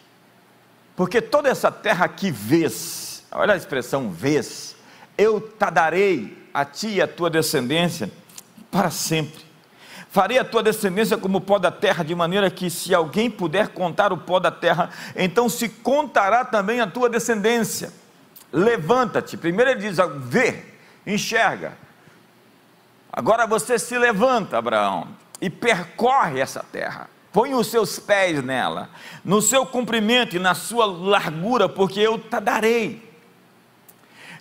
porque 0.96 1.22
toda 1.22 1.50
essa 1.50 1.70
terra 1.70 2.08
que 2.08 2.32
vês, 2.32 3.26
olha 3.32 3.54
a 3.54 3.58
expressão 3.58 4.10
vês, 4.10 4.78
eu 5.18 5.42
te 5.42 5.70
darei 5.70 6.38
a 6.54 6.64
ti 6.64 6.88
e 6.88 7.02
a 7.02 7.08
tua 7.08 7.30
descendência 7.30 8.10
para 8.72 8.90
sempre. 8.90 9.44
Farei 10.14 10.38
a 10.38 10.46
tua 10.46 10.62
descendência 10.62 11.18
como 11.18 11.40
o 11.40 11.42
pó 11.42 11.58
da 11.58 11.72
terra, 11.72 12.04
de 12.04 12.14
maneira 12.14 12.52
que, 12.52 12.70
se 12.70 12.94
alguém 12.94 13.32
puder 13.32 13.70
contar 13.70 14.14
o 14.14 14.18
pó 14.20 14.40
da 14.40 14.52
terra, 14.52 14.92
então 15.16 15.50
se 15.50 15.68
contará 15.68 16.46
também 16.46 16.80
a 16.80 16.86
tua 16.86 17.10
descendência. 17.10 17.92
Levanta-te. 18.52 19.36
Primeiro 19.36 19.72
ele 19.72 19.80
diz: 19.80 19.98
vê, 20.20 20.66
enxerga. 21.08 21.74
Agora 23.12 23.48
você 23.48 23.80
se 23.80 23.98
levanta, 23.98 24.60
Abraão, 24.60 25.08
e 25.42 25.50
percorre 25.50 26.40
essa 26.40 26.64
terra. 26.72 27.10
Põe 27.32 27.56
os 27.56 27.66
seus 27.66 27.98
pés 27.98 28.44
nela, 28.44 28.92
no 29.26 29.42
seu 29.42 29.66
comprimento 29.66 30.36
e 30.36 30.40
na 30.40 30.54
sua 30.54 30.86
largura, 30.86 31.68
porque 31.68 32.00
eu 32.00 32.20
te 32.20 32.40
darei. 32.40 33.18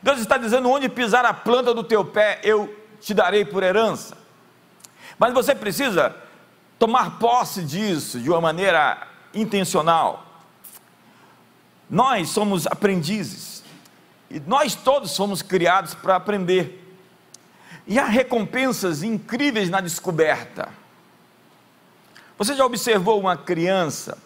Deus 0.03 0.21
está 0.21 0.37
dizendo: 0.37 0.69
onde 0.69 0.91
pisar 0.91 1.25
a 1.25 1.33
planta 1.33 1.73
do 1.73 1.83
teu 1.83 2.05
pé, 2.05 2.41
eu 2.45 2.79
te 3.01 3.15
darei 3.15 3.47
por 3.47 3.63
herança. 3.63 4.21
Mas 5.19 5.33
você 5.33 5.55
precisa 5.55 6.15
tomar 6.79 7.19
posse 7.19 7.63
disso 7.63 8.19
de 8.19 8.29
uma 8.29 8.41
maneira 8.41 9.07
intencional. 9.35 10.27
Nós 11.89 12.31
somos 12.31 12.67
aprendizes, 12.67 13.63
e 14.31 14.41
nós 14.41 14.75
todos 14.75 15.17
fomos 15.17 15.43
criados 15.43 15.95
para 15.95 16.17
aprender. 16.17 16.97
E 17.87 17.99
há 17.99 18.05
recompensas 18.05 19.03
incríveis 19.03 19.69
na 19.69 19.81
descoberta. 19.81 20.69
Você 22.39 22.55
já 22.55 22.65
observou 22.65 23.21
uma 23.21 23.37
criança 23.37 24.19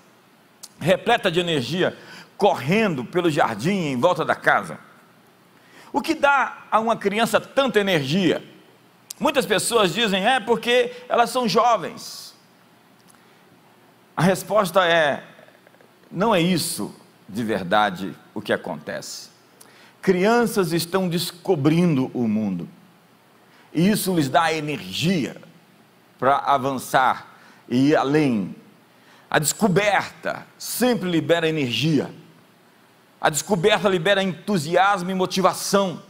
repleta 0.78 1.31
de 1.31 1.40
energia 1.40 1.97
correndo 2.37 3.05
pelo 3.05 3.31
jardim 3.31 3.88
em 3.88 4.00
volta 4.00 4.25
da 4.25 4.35
casa? 4.35 4.78
O 5.93 6.00
que 6.00 6.14
dá 6.14 6.64
a 6.71 6.78
uma 6.78 6.97
criança 6.97 7.40
tanta 7.40 7.81
energia? 7.81 8.43
Muitas 9.18 9.46
pessoas 9.46 9.94
dizem, 9.94 10.26
é 10.26 10.38
porque 10.40 10.92
elas 11.08 11.30
são 11.30 11.49
jovens. 11.49 12.35
A 14.16 14.23
resposta 14.23 14.87
é: 14.87 15.25
não 16.11 16.35
é 16.35 16.40
isso 16.40 16.94
de 17.28 17.42
verdade 17.42 18.14
o 18.35 18.40
que 18.40 18.52
acontece. 18.52 19.30
Crianças 20.00 20.73
estão 20.73 21.08
descobrindo 21.08 22.11
o 22.14 22.28
mundo, 22.28 22.68
e 23.73 23.90
isso 23.90 24.14
lhes 24.14 24.28
dá 24.28 24.52
energia 24.52 25.37
para 26.18 26.38
avançar 26.38 27.37
e 27.68 27.88
ir 27.88 27.96
além. 27.96 28.54
A 29.28 29.38
descoberta 29.38 30.46
sempre 30.56 31.11
libera 31.11 31.49
energia. 31.49 32.11
A 33.20 33.28
descoberta 33.28 33.88
libera 33.88 34.23
entusiasmo 34.23 35.11
e 35.11 35.14
motivação. 35.14 36.00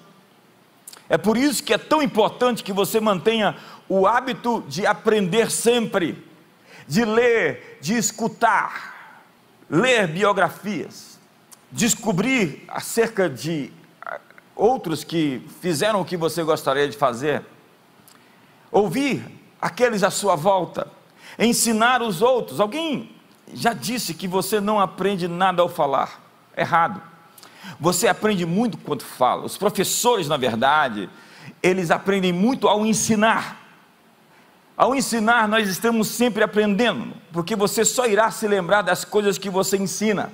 É 1.08 1.16
por 1.16 1.36
isso 1.36 1.62
que 1.62 1.72
é 1.72 1.78
tão 1.78 2.02
importante 2.02 2.64
que 2.64 2.72
você 2.72 3.00
mantenha 3.00 3.56
o 3.88 4.06
hábito 4.06 4.64
de 4.68 4.86
aprender 4.86 5.50
sempre. 5.50 6.24
de 6.86 7.04
ler, 7.04 7.78
de 7.80 7.94
escutar, 7.94 9.22
ler 9.68 10.06
biografias, 10.06 11.18
descobrir 11.70 12.64
acerca 12.68 13.28
de 13.28 13.72
ah, 14.00 14.20
outros 14.54 15.02
que 15.02 15.44
fizeram 15.60 16.00
o 16.00 16.04
que 16.04 16.16
você 16.16 16.42
gostaria 16.42 16.88
de 16.88 16.96
fazer, 16.96 17.44
ouvir 18.70 19.24
aqueles 19.60 20.02
à 20.02 20.10
sua 20.10 20.36
volta, 20.36 20.86
ensinar 21.38 22.02
os 22.02 22.22
outros. 22.22 22.60
Alguém 22.60 23.14
já 23.52 23.72
disse 23.72 24.14
que 24.14 24.28
você 24.28 24.60
não 24.60 24.80
aprende 24.80 25.26
nada 25.26 25.62
ao 25.62 25.68
falar. 25.68 26.22
Errado. 26.56 27.02
Você 27.78 28.08
aprende 28.08 28.46
muito 28.46 28.78
quando 28.78 29.02
fala. 29.02 29.44
Os 29.44 29.56
professores, 29.56 30.28
na 30.28 30.36
verdade, 30.36 31.08
eles 31.62 31.90
aprendem 31.90 32.32
muito 32.32 32.68
ao 32.68 32.86
ensinar. 32.86 33.66
Ao 34.76 34.94
ensinar, 34.94 35.48
nós 35.48 35.68
estamos 35.68 36.08
sempre 36.08 36.44
aprendendo, 36.44 37.14
porque 37.32 37.56
você 37.56 37.84
só 37.84 38.06
irá 38.06 38.30
se 38.30 38.46
lembrar 38.46 38.82
das 38.82 39.04
coisas 39.04 39.38
que 39.38 39.48
você 39.48 39.78
ensina. 39.78 40.30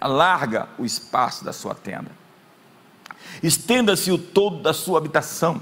Alarga 0.00 0.68
o 0.78 0.84
espaço 0.84 1.44
da 1.44 1.52
sua 1.52 1.74
tenda, 1.74 2.10
estenda-se 3.42 4.12
o 4.12 4.18
todo 4.18 4.62
da 4.62 4.72
sua 4.72 4.98
habitação, 4.98 5.60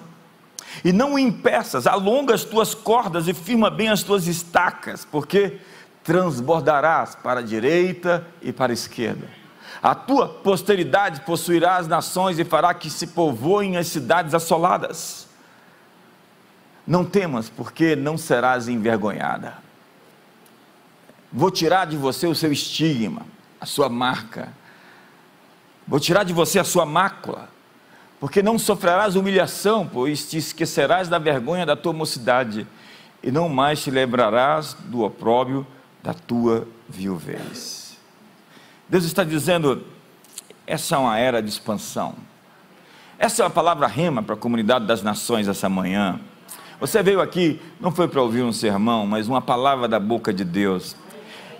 e 0.84 0.92
não 0.92 1.14
o 1.14 1.18
impeças, 1.18 1.86
alonga 1.86 2.34
as 2.34 2.44
tuas 2.44 2.74
cordas 2.74 3.28
e 3.28 3.32
firma 3.32 3.70
bem 3.70 3.88
as 3.88 4.02
tuas 4.02 4.26
estacas, 4.26 5.06
porque 5.06 5.60
transbordarás 6.02 7.14
para 7.14 7.40
a 7.40 7.42
direita 7.42 8.26
e 8.42 8.52
para 8.52 8.72
a 8.72 8.74
esquerda. 8.74 9.26
A 9.84 9.94
tua 9.94 10.26
posteridade 10.26 11.20
possuirá 11.26 11.76
as 11.76 11.86
nações 11.86 12.38
e 12.38 12.44
fará 12.44 12.72
que 12.72 12.88
se 12.88 13.08
povoem 13.08 13.76
as 13.76 13.88
cidades 13.88 14.32
assoladas. 14.32 15.28
Não 16.86 17.04
temas, 17.04 17.50
porque 17.50 17.94
não 17.94 18.16
serás 18.16 18.66
envergonhada. 18.66 19.58
Vou 21.30 21.50
tirar 21.50 21.84
de 21.84 21.98
você 21.98 22.26
o 22.26 22.34
seu 22.34 22.50
estigma, 22.50 23.26
a 23.60 23.66
sua 23.66 23.90
marca. 23.90 24.54
Vou 25.86 26.00
tirar 26.00 26.24
de 26.24 26.32
você 26.32 26.58
a 26.58 26.64
sua 26.64 26.86
mácula, 26.86 27.50
porque 28.18 28.42
não 28.42 28.58
sofrerás 28.58 29.16
humilhação, 29.16 29.86
pois 29.86 30.26
te 30.26 30.38
esquecerás 30.38 31.10
da 31.10 31.18
vergonha 31.18 31.66
da 31.66 31.76
tua 31.76 31.92
mocidade, 31.92 32.66
e 33.22 33.30
não 33.30 33.50
mais 33.50 33.82
te 33.82 33.90
lembrarás 33.90 34.72
do 34.86 35.02
opróbrio 35.02 35.66
da 36.02 36.14
tua 36.14 36.66
viuvez. 36.88 37.83
Deus 38.88 39.04
está 39.04 39.24
dizendo: 39.24 39.84
essa 40.66 40.96
é 40.96 40.98
uma 40.98 41.18
era 41.18 41.42
de 41.42 41.48
expansão. 41.48 42.14
Essa 43.18 43.42
é 43.42 43.46
a 43.46 43.50
palavra 43.50 43.86
rema 43.86 44.22
para 44.22 44.34
a 44.34 44.38
comunidade 44.38 44.86
das 44.86 45.02
nações 45.02 45.48
essa 45.48 45.68
manhã. 45.68 46.20
Você 46.80 47.02
veio 47.02 47.20
aqui, 47.20 47.60
não 47.80 47.92
foi 47.92 48.08
para 48.08 48.20
ouvir 48.20 48.42
um 48.42 48.52
sermão, 48.52 49.06
mas 49.06 49.28
uma 49.28 49.40
palavra 49.40 49.86
da 49.86 50.00
boca 50.00 50.32
de 50.32 50.44
Deus. 50.44 50.96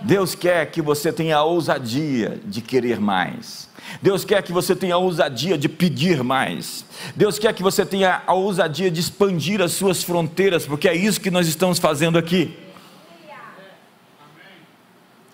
Deus 0.00 0.34
quer 0.34 0.70
que 0.70 0.82
você 0.82 1.12
tenha 1.12 1.38
a 1.38 1.44
ousadia 1.44 2.40
de 2.44 2.60
querer 2.60 3.00
mais. 3.00 3.70
Deus 4.02 4.24
quer 4.24 4.42
que 4.42 4.52
você 4.52 4.74
tenha 4.74 4.96
a 4.96 4.98
ousadia 4.98 5.56
de 5.56 5.68
pedir 5.68 6.22
mais. 6.22 6.84
Deus 7.14 7.38
quer 7.38 7.54
que 7.54 7.62
você 7.62 7.86
tenha 7.86 8.22
a 8.26 8.34
ousadia 8.34 8.90
de 8.90 9.00
expandir 9.00 9.62
as 9.62 9.72
suas 9.72 10.02
fronteiras, 10.02 10.66
porque 10.66 10.88
é 10.88 10.94
isso 10.94 11.20
que 11.20 11.30
nós 11.30 11.46
estamos 11.46 11.78
fazendo 11.78 12.18
aqui. 12.18 12.58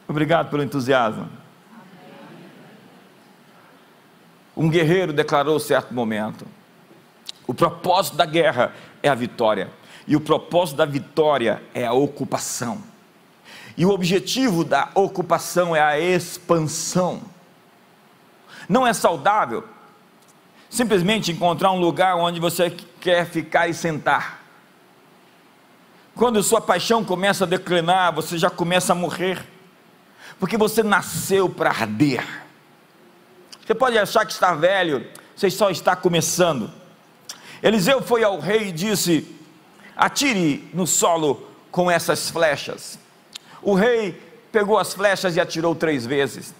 Obrigado 0.06 0.50
pelo 0.50 0.62
entusiasmo. 0.62 1.39
Um 4.60 4.68
guerreiro 4.68 5.10
declarou 5.10 5.58
certo 5.58 5.94
momento: 5.94 6.46
o 7.46 7.54
propósito 7.54 8.18
da 8.18 8.26
guerra 8.26 8.74
é 9.02 9.08
a 9.08 9.14
vitória, 9.14 9.70
e 10.06 10.14
o 10.14 10.20
propósito 10.20 10.76
da 10.76 10.84
vitória 10.84 11.62
é 11.72 11.86
a 11.86 11.94
ocupação. 11.94 12.82
E 13.74 13.86
o 13.86 13.90
objetivo 13.90 14.62
da 14.62 14.90
ocupação 14.94 15.74
é 15.74 15.80
a 15.80 15.98
expansão. 15.98 17.22
Não 18.68 18.86
é 18.86 18.92
saudável 18.92 19.64
simplesmente 20.68 21.32
encontrar 21.32 21.72
um 21.72 21.80
lugar 21.80 22.16
onde 22.16 22.38
você 22.38 22.68
quer 23.00 23.24
ficar 23.24 23.66
e 23.66 23.72
sentar. 23.72 24.42
Quando 26.14 26.42
sua 26.42 26.60
paixão 26.60 27.02
começa 27.02 27.44
a 27.44 27.46
declinar, 27.46 28.12
você 28.12 28.36
já 28.36 28.50
começa 28.50 28.92
a 28.92 28.94
morrer 28.94 29.42
porque 30.38 30.58
você 30.58 30.82
nasceu 30.82 31.48
para 31.48 31.70
arder. 31.70 32.49
Você 33.70 33.74
pode 33.76 33.96
achar 33.96 34.26
que 34.26 34.32
está 34.32 34.52
velho, 34.52 35.06
você 35.36 35.48
só 35.48 35.70
está 35.70 35.94
começando. 35.94 36.72
Eliseu 37.62 38.02
foi 38.02 38.24
ao 38.24 38.40
rei 38.40 38.70
e 38.70 38.72
disse: 38.72 39.24
Atire 39.96 40.68
no 40.74 40.88
solo 40.88 41.46
com 41.70 41.88
essas 41.88 42.28
flechas. 42.28 42.98
O 43.62 43.74
rei 43.74 44.20
pegou 44.50 44.76
as 44.76 44.92
flechas 44.92 45.36
e 45.36 45.40
atirou 45.40 45.72
três 45.76 46.04
vezes. 46.04 46.52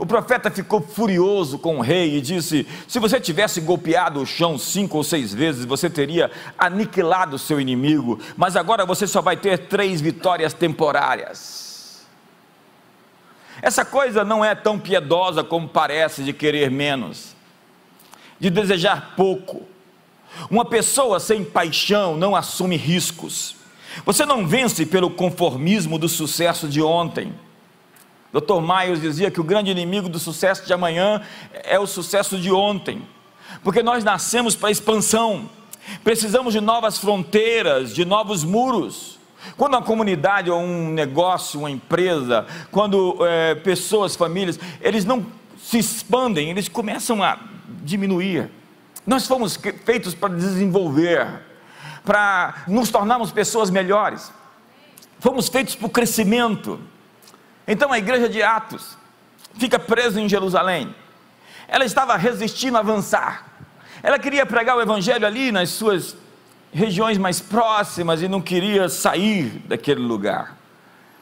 O 0.00 0.04
profeta 0.04 0.50
ficou 0.50 0.80
furioso 0.80 1.60
com 1.60 1.78
o 1.78 1.80
rei 1.80 2.16
e 2.16 2.20
disse: 2.20 2.66
Se 2.88 2.98
você 2.98 3.20
tivesse 3.20 3.60
golpeado 3.60 4.20
o 4.20 4.26
chão 4.26 4.58
cinco 4.58 4.96
ou 4.96 5.04
seis 5.04 5.32
vezes, 5.32 5.64
você 5.64 5.88
teria 5.88 6.28
aniquilado 6.58 7.38
seu 7.38 7.60
inimigo, 7.60 8.18
mas 8.36 8.56
agora 8.56 8.84
você 8.84 9.06
só 9.06 9.22
vai 9.22 9.36
ter 9.36 9.68
três 9.68 10.00
vitórias 10.00 10.52
temporárias. 10.52 11.67
Essa 13.60 13.84
coisa 13.84 14.24
não 14.24 14.44
é 14.44 14.54
tão 14.54 14.78
piedosa 14.78 15.42
como 15.42 15.68
parece 15.68 16.22
de 16.22 16.32
querer 16.32 16.70
menos, 16.70 17.34
de 18.38 18.50
desejar 18.50 19.14
pouco. 19.16 19.62
Uma 20.50 20.64
pessoa 20.64 21.18
sem 21.18 21.44
paixão 21.44 22.16
não 22.16 22.36
assume 22.36 22.76
riscos. 22.76 23.56
Você 24.04 24.24
não 24.24 24.46
vence 24.46 24.86
pelo 24.86 25.10
conformismo 25.10 25.98
do 25.98 26.08
sucesso 26.08 26.68
de 26.68 26.80
ontem. 26.80 27.34
Dr. 28.32 28.60
Myers 28.60 29.00
dizia 29.00 29.30
que 29.30 29.40
o 29.40 29.44
grande 29.44 29.70
inimigo 29.70 30.08
do 30.08 30.18
sucesso 30.18 30.66
de 30.66 30.72
amanhã 30.72 31.22
é 31.64 31.78
o 31.78 31.86
sucesso 31.86 32.38
de 32.38 32.52
ontem, 32.52 33.02
porque 33.64 33.82
nós 33.82 34.04
nascemos 34.04 34.54
para 34.54 34.70
expansão, 34.70 35.48
precisamos 36.04 36.52
de 36.52 36.60
novas 36.60 36.98
fronteiras, 36.98 37.94
de 37.94 38.04
novos 38.04 38.44
muros. 38.44 39.17
Quando 39.56 39.74
uma 39.74 39.82
comunidade 39.82 40.50
ou 40.50 40.60
um 40.60 40.90
negócio, 40.90 41.60
uma 41.60 41.70
empresa, 41.70 42.46
quando 42.70 43.18
é, 43.26 43.54
pessoas, 43.54 44.16
famílias, 44.16 44.58
eles 44.80 45.04
não 45.04 45.26
se 45.58 45.78
expandem, 45.78 46.50
eles 46.50 46.68
começam 46.68 47.22
a 47.22 47.38
diminuir. 47.82 48.50
Nós 49.06 49.26
fomos 49.26 49.58
feitos 49.84 50.14
para 50.14 50.34
desenvolver, 50.34 51.26
para 52.04 52.64
nos 52.66 52.90
tornarmos 52.90 53.32
pessoas 53.32 53.70
melhores. 53.70 54.32
Fomos 55.20 55.48
feitos 55.48 55.74
para 55.74 55.86
o 55.86 55.90
crescimento. 55.90 56.80
Então 57.66 57.92
a 57.92 57.98
igreja 57.98 58.28
de 58.28 58.42
Atos 58.42 58.96
fica 59.58 59.78
presa 59.78 60.20
em 60.20 60.28
Jerusalém. 60.28 60.94
Ela 61.66 61.84
estava 61.84 62.16
resistindo 62.16 62.76
a 62.76 62.80
avançar. 62.80 63.46
Ela 64.02 64.18
queria 64.18 64.46
pregar 64.46 64.76
o 64.76 64.80
evangelho 64.80 65.26
ali 65.26 65.50
nas 65.50 65.70
suas 65.70 66.16
regiões 66.72 67.18
mais 67.18 67.40
próximas 67.40 68.22
e 68.22 68.28
não 68.28 68.40
queria 68.40 68.88
sair 68.88 69.62
daquele 69.66 70.00
lugar. 70.00 70.56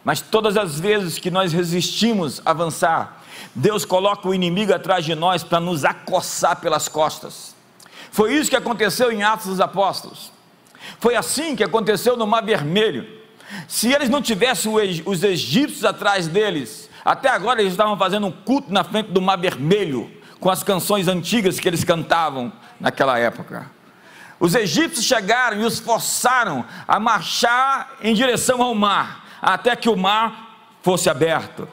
Mas 0.04 0.20
todas 0.20 0.56
as 0.56 0.78
vezes 0.78 1.18
que 1.18 1.30
nós 1.30 1.52
resistimos 1.52 2.40
a 2.44 2.50
avançar, 2.50 3.22
Deus 3.54 3.84
coloca 3.84 4.28
o 4.28 4.34
inimigo 4.34 4.72
atrás 4.72 5.04
de 5.04 5.14
nós 5.14 5.42
para 5.42 5.58
nos 5.58 5.84
acossar 5.84 6.56
pelas 6.56 6.88
costas. 6.88 7.54
Foi 8.10 8.32
isso 8.32 8.50
que 8.50 8.56
aconteceu 8.56 9.10
em 9.10 9.22
Atos 9.22 9.46
dos 9.46 9.60
Apóstolos. 9.60 10.32
Foi 11.00 11.16
assim 11.16 11.56
que 11.56 11.64
aconteceu 11.64 12.16
no 12.16 12.26
Mar 12.26 12.42
Vermelho. 12.42 13.06
Se 13.68 13.92
eles 13.92 14.08
não 14.08 14.22
tivessem 14.22 14.72
os 15.04 15.22
egípcios 15.22 15.84
atrás 15.84 16.28
deles, 16.28 16.88
até 17.04 17.28
agora 17.28 17.60
eles 17.60 17.72
estavam 17.72 17.96
fazendo 17.96 18.26
um 18.26 18.32
culto 18.32 18.72
na 18.72 18.84
frente 18.84 19.10
do 19.10 19.20
Mar 19.20 19.36
Vermelho, 19.36 20.10
com 20.40 20.50
as 20.50 20.62
canções 20.62 21.08
antigas 21.08 21.58
que 21.58 21.68
eles 21.68 21.84
cantavam 21.84 22.52
naquela 22.80 23.18
época. 23.18 23.70
Os 24.38 24.54
egípcios 24.54 25.04
chegaram 25.04 25.60
e 25.60 25.64
os 25.64 25.78
forçaram 25.78 26.64
a 26.86 27.00
marchar 27.00 27.96
em 28.02 28.14
direção 28.14 28.62
ao 28.62 28.74
mar, 28.74 29.38
até 29.40 29.74
que 29.74 29.88
o 29.88 29.96
mar 29.96 30.78
fosse 30.82 31.08
aberto. 31.08 31.66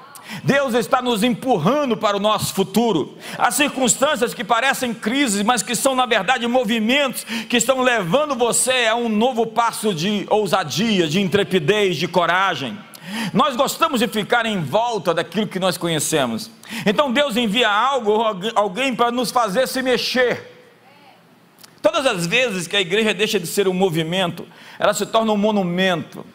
Deus 0.43 0.73
está 0.73 1.02
nos 1.02 1.21
empurrando 1.21 1.97
para 1.97 2.17
o 2.17 2.19
nosso 2.19 2.54
futuro. 2.54 3.17
As 3.38 3.56
circunstâncias 3.56 4.34
que 4.34 4.43
parecem 4.43 4.93
crises, 4.93 5.43
mas 5.43 5.62
que 5.62 5.76
são 5.76 5.93
na 5.93 6.06
verdade 6.06 6.47
movimentos 6.47 7.23
que 7.49 7.58
estão 7.58 7.82
levando 7.82 8.36
você 8.36 8.88
a 8.88 8.95
um 8.95 9.10
novo 9.10 9.45
passo 9.45 9.93
de 9.93 10.26
ousadia, 10.30 11.08
de 11.08 11.21
intrepidez, 11.21 11.97
de 11.97 12.08
coragem. 12.08 12.78
Nós 13.34 13.56
gostamos 13.56 13.99
de 13.99 14.08
ficar 14.08 14.45
em 14.45 14.62
volta 14.62 15.13
daquilo 15.13 15.47
que 15.47 15.60
nós 15.60 15.78
conhecemos. 15.78 16.49
Então 16.86 17.12
Deus 17.12 17.36
envia 17.36 17.69
algo, 17.69 18.23
alguém 18.56 18.95
para 18.95 19.12
nos 19.12 19.30
fazer 19.30 19.67
se 19.67 19.82
mexer. 19.82 20.53
Todas 21.84 22.06
as 22.06 22.26
vezes 22.26 22.65
que 22.65 22.78
a 22.78 22.82
igreja 22.82 23.13
deixa 23.13 23.38
de 23.38 23.46
ser 23.46 23.67
um 23.67 23.74
movimento, 23.74 24.48
ela 24.80 24.93
se 24.93 25.06
torna 25.06 25.34
um 25.34 25.38
monumento. 25.38 26.26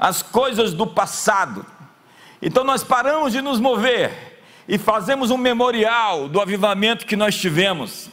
As 0.00 0.20
coisas 0.20 0.72
do 0.72 0.84
passado. 0.84 1.64
Então 2.42 2.64
nós 2.64 2.82
paramos 2.82 3.32
de 3.32 3.40
nos 3.40 3.60
mover 3.60 4.42
e 4.66 4.76
fazemos 4.76 5.30
um 5.30 5.36
memorial 5.36 6.28
do 6.28 6.40
avivamento 6.40 7.06
que 7.06 7.14
nós 7.14 7.36
tivemos. 7.36 8.10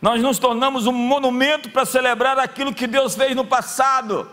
Nós 0.00 0.22
nos 0.22 0.38
tornamos 0.38 0.86
um 0.86 0.92
monumento 0.92 1.68
para 1.68 1.84
celebrar 1.84 2.38
aquilo 2.38 2.72
que 2.72 2.86
Deus 2.86 3.16
fez 3.16 3.34
no 3.34 3.44
passado. 3.44 4.30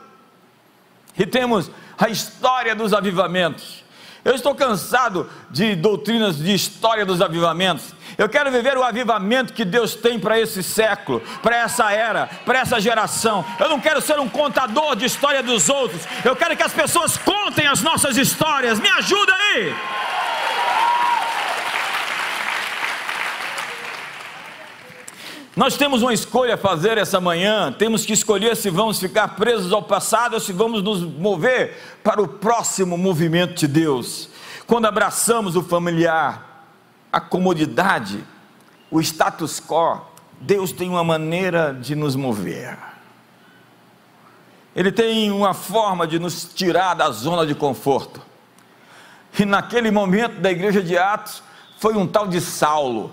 E 1.18 1.26
temos 1.26 1.72
a 1.98 2.10
história 2.10 2.76
dos 2.76 2.94
avivamentos. 2.94 3.84
Eu 4.28 4.36
estou 4.36 4.54
cansado 4.54 5.30
de 5.50 5.74
doutrinas 5.74 6.38
de 6.38 6.54
história 6.54 7.06
dos 7.06 7.22
avivamentos. 7.22 7.96
Eu 8.18 8.28
quero 8.28 8.52
viver 8.52 8.78
o 8.78 8.84
avivamento 8.84 9.54
que 9.54 9.64
Deus 9.64 9.96
tem 9.96 10.20
para 10.20 10.38
esse 10.38 10.62
século, 10.62 11.22
para 11.42 11.56
essa 11.56 11.94
era, 11.94 12.28
para 12.46 12.60
essa 12.60 12.78
geração. 12.78 13.46
Eu 13.58 13.70
não 13.70 13.80
quero 13.80 14.02
ser 14.02 14.20
um 14.20 14.28
contador 14.28 14.98
de 14.98 15.06
história 15.06 15.42
dos 15.42 15.70
outros. 15.70 16.02
Eu 16.26 16.36
quero 16.36 16.58
que 16.58 16.64
as 16.64 16.74
pessoas 16.74 17.18
contem 17.18 17.68
as 17.68 17.82
nossas 17.82 18.18
histórias. 18.18 18.82
Me 18.82 18.90
ajuda 18.90 19.34
aí. 19.34 19.74
Nós 25.58 25.76
temos 25.76 26.04
uma 26.04 26.14
escolha 26.14 26.54
a 26.54 26.58
fazer 26.58 27.00
essa 27.00 27.20
manhã, 27.20 27.74
temos 27.74 28.06
que 28.06 28.14
escolher 28.14 28.56
se 28.56 28.70
vamos 28.70 29.00
ficar 29.00 29.30
presos 29.30 29.74
ao 29.74 29.82
passado 29.82 30.36
ou 30.36 30.40
se 30.40 30.54
vamos 30.54 30.84
nos 30.84 31.02
mover 31.02 31.98
para 32.04 32.22
o 32.22 32.28
próximo 32.28 32.96
movimento 32.96 33.56
de 33.56 33.68
Deus. 33.68 34.30
Quando 34.68 34.86
abraçamos 34.86 35.56
o 35.56 35.64
familiar, 35.64 36.68
a 37.12 37.20
comodidade, 37.20 38.24
o 38.92 39.02
status 39.02 39.60
quo, 39.60 40.00
Deus 40.40 40.72
tem 40.72 40.90
uma 40.92 41.04
maneira 41.04 41.74
de 41.74 41.96
nos 41.96 42.16
mover. 42.16 42.78
Ele 44.76 44.92
tem 44.92 45.32
uma 45.32 45.56
forma 45.56 46.06
de 46.06 46.20
nos 46.20 46.54
tirar 46.54 46.94
da 46.94 47.10
zona 47.10 47.48
de 47.48 47.56
conforto. 47.56 48.22
E 49.40 49.44
naquele 49.44 49.90
momento 49.90 50.40
da 50.40 50.52
igreja 50.52 50.84
de 50.84 50.96
Atos, 51.00 51.42
foi 51.80 51.96
um 51.96 52.06
tal 52.06 52.28
de 52.28 52.40
Saulo 52.40 53.12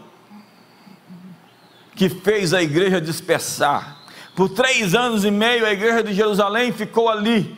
que 1.95 2.09
fez 2.09 2.53
a 2.53 2.63
igreja 2.63 3.01
dispersar. 3.01 3.99
Por 4.35 4.49
três 4.49 4.95
anos 4.95 5.25
e 5.25 5.31
meio, 5.31 5.65
a 5.65 5.73
igreja 5.73 6.03
de 6.03 6.13
Jerusalém 6.13 6.73
ficou 6.73 7.09
ali, 7.09 7.57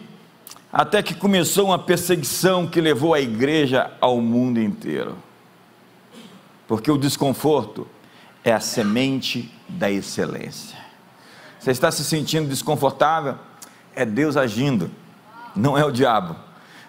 até 0.72 1.02
que 1.02 1.14
começou 1.14 1.66
uma 1.66 1.78
perseguição 1.78 2.66
que 2.66 2.80
levou 2.80 3.14
a 3.14 3.20
igreja 3.20 3.90
ao 4.00 4.20
mundo 4.20 4.60
inteiro. 4.60 5.16
Porque 6.68 6.90
o 6.90 6.98
desconforto 6.98 7.86
é 8.44 8.52
a 8.52 8.60
semente 8.60 9.50
da 9.68 9.90
excelência. 9.90 10.76
Você 11.58 11.70
está 11.70 11.90
se 11.90 12.04
sentindo 12.04 12.48
desconfortável? 12.48 13.36
É 13.94 14.04
Deus 14.04 14.36
agindo, 14.36 14.90
não 15.54 15.78
é 15.78 15.84
o 15.84 15.90
diabo. 15.90 16.36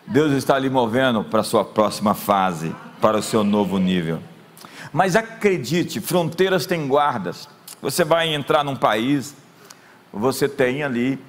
Deus 0.06 0.34
está 0.34 0.60
lhe 0.60 0.70
movendo 0.70 1.24
para 1.24 1.40
a 1.40 1.44
sua 1.44 1.64
próxima 1.64 2.14
fase, 2.14 2.76
para 3.02 3.18
o 3.18 3.24
seu 3.24 3.44
novo 3.44 3.78
nível. 3.78 4.22
Mas 4.92 5.16
acredite, 5.16 6.00
fronteiras 6.00 6.66
têm 6.66 6.88
guardas. 6.88 7.48
Você 7.82 8.04
vai 8.04 8.34
entrar 8.34 8.64
num 8.64 8.76
país, 8.76 9.36
você 10.12 10.48
tem 10.50 10.84
ali 10.84 11.20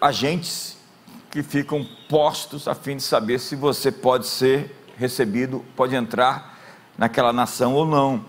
agentes 0.00 0.76
que 1.30 1.42
ficam 1.42 1.84
postos 2.08 2.68
a 2.68 2.74
fim 2.74 2.96
de 2.96 3.02
saber 3.02 3.40
se 3.40 3.56
você 3.56 3.90
pode 3.90 4.26
ser 4.26 4.84
recebido, 4.96 5.64
pode 5.74 5.96
entrar 5.96 6.58
naquela 6.96 7.32
nação 7.32 7.74
ou 7.74 7.84
não. 7.84 8.24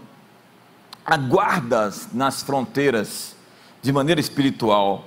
Há 1.05 1.17
guardas 1.17 2.09
nas 2.11 2.41
fronteiras 2.41 3.35
de 3.81 3.91
maneira 3.91 4.19
espiritual. 4.19 5.05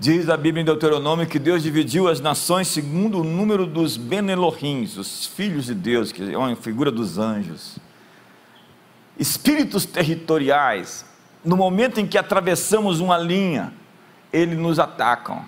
Diz 0.00 0.28
a 0.28 0.36
Bíblia 0.36 0.62
em 0.62 0.64
Deuteronômio 0.64 1.26
que 1.26 1.40
Deus 1.40 1.60
dividiu 1.60 2.06
as 2.06 2.20
nações 2.20 2.68
segundo 2.68 3.20
o 3.20 3.24
número 3.24 3.66
dos 3.66 3.96
Benelohins, 3.96 4.96
os 4.96 5.26
filhos 5.26 5.66
de 5.66 5.74
Deus, 5.74 6.12
que 6.12 6.32
é 6.32 6.38
uma 6.38 6.54
figura 6.54 6.88
dos 6.88 7.18
anjos. 7.18 7.78
Espíritos 9.18 9.84
territoriais, 9.84 11.04
no 11.44 11.56
momento 11.56 11.98
em 11.98 12.06
que 12.06 12.16
atravessamos 12.16 13.00
uma 13.00 13.18
linha, 13.18 13.72
eles 14.32 14.56
nos 14.56 14.78
atacam. 14.78 15.44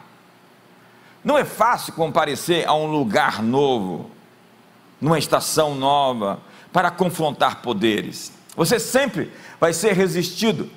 Não 1.23 1.39
é 1.39 1.45
fácil 1.45 1.93
comparecer 1.93 2.67
a 2.67 2.75
um 2.75 2.87
lugar 2.91 3.41
novo, 3.41 4.11
numa 5.01 5.21
estação 5.21 5.77
nova, 5.77 6.41
para 6.73 6.91
confrontar 6.91 7.63
poderes. 7.63 8.33
Você 8.57 8.81
sempre 8.81 9.31
vai 9.61 9.73
ser 9.73 9.93
resistido 9.93 10.69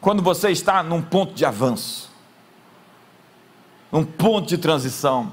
quando 0.00 0.20
você 0.20 0.50
está 0.50 0.82
num 0.82 1.00
ponto 1.00 1.32
de 1.32 1.44
avanço 1.44 2.05
um 3.96 4.04
ponto 4.04 4.48
de 4.48 4.58
transição. 4.58 5.32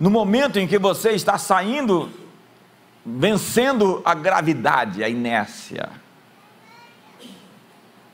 No 0.00 0.10
momento 0.10 0.58
em 0.58 0.66
que 0.66 0.78
você 0.78 1.10
está 1.10 1.36
saindo, 1.36 2.10
vencendo 3.04 4.00
a 4.04 4.14
gravidade, 4.14 5.04
a 5.04 5.08
inércia. 5.08 5.90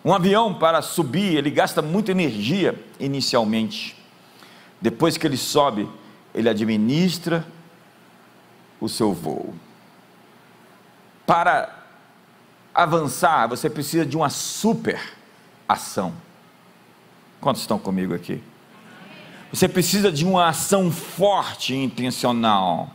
Um 0.05 0.13
avião, 0.13 0.55
para 0.55 0.83
subir, 0.83 1.37
ele 1.37 1.51
gasta 1.51 1.81
muita 1.81 2.11
energia 2.11 2.83
inicialmente. 2.99 3.97
Depois 4.81 5.17
que 5.17 5.27
ele 5.27 5.37
sobe, 5.37 5.89
ele 6.35 6.49
administra 6.49 7.47
o 8.81 8.89
seu 8.89 9.13
voo. 9.13 9.55
Para 11.27 11.75
avançar, 12.75 13.49
você 13.49 13.69
precisa 13.69 14.07
de 14.07 14.17
uma 14.17 14.31
super 14.31 15.01
ação. 15.69 16.15
Quantos 17.41 17.63
estão 17.63 17.79
comigo 17.79 18.15
aqui? 18.15 18.43
Você 19.53 19.69
precisa 19.69 20.13
de 20.13 20.25
uma 20.25 20.49
ação 20.49 20.91
forte 20.91 21.73
e 21.75 21.85
intencional. 21.85 22.91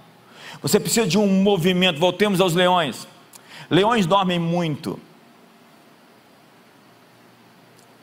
Você 0.61 0.79
precisa 0.79 1.07
de 1.07 1.17
um 1.17 1.27
movimento. 1.41 1.99
Voltemos 1.99 2.39
aos 2.39 2.53
leões. 2.53 3.07
Leões 3.69 4.05
dormem 4.05 4.39
muito. 4.39 4.99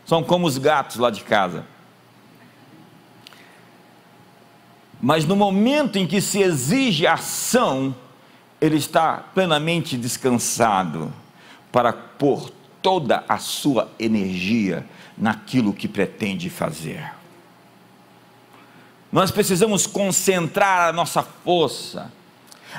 São 0.05 0.23
como 0.23 0.47
os 0.47 0.59
gatos 0.59 0.97
lá 0.97 1.11
de 1.11 1.23
casa. 1.23 1.65
Mas 5.01 5.25
no 5.25 5.37
momento 5.37 5.97
em 5.97 6.07
que 6.07 6.21
se 6.21 6.41
exige 6.41 7.07
ação, 7.07 7.95
ele 8.61 8.77
está 8.77 9.19
plenamente 9.33 9.97
descansado 9.97 11.13
para 11.73 11.93
pôr 11.93 12.51
toda 12.83 13.25
a 13.29 13.39
sua 13.39 13.91
energia 13.99 14.85
naquilo 15.17 15.73
que 15.73 15.89
pretende 15.89 16.51
fazer. 16.51 17.20
Nós 19.13 19.31
precisamos 19.31 19.87
concentrar 19.87 20.89
a 20.89 20.93
nossa 20.93 21.23
força 21.23 22.13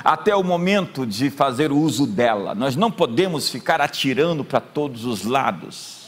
até 0.02 0.34
o 0.34 0.42
momento 0.42 1.06
de 1.06 1.28
fazer 1.30 1.70
uso 1.70 2.06
dela. 2.06 2.54
Nós 2.54 2.74
não 2.74 2.90
podemos 2.90 3.50
ficar 3.50 3.80
atirando 3.80 4.42
para 4.42 4.60
todos 4.60 5.04
os 5.04 5.24
lados, 5.24 6.06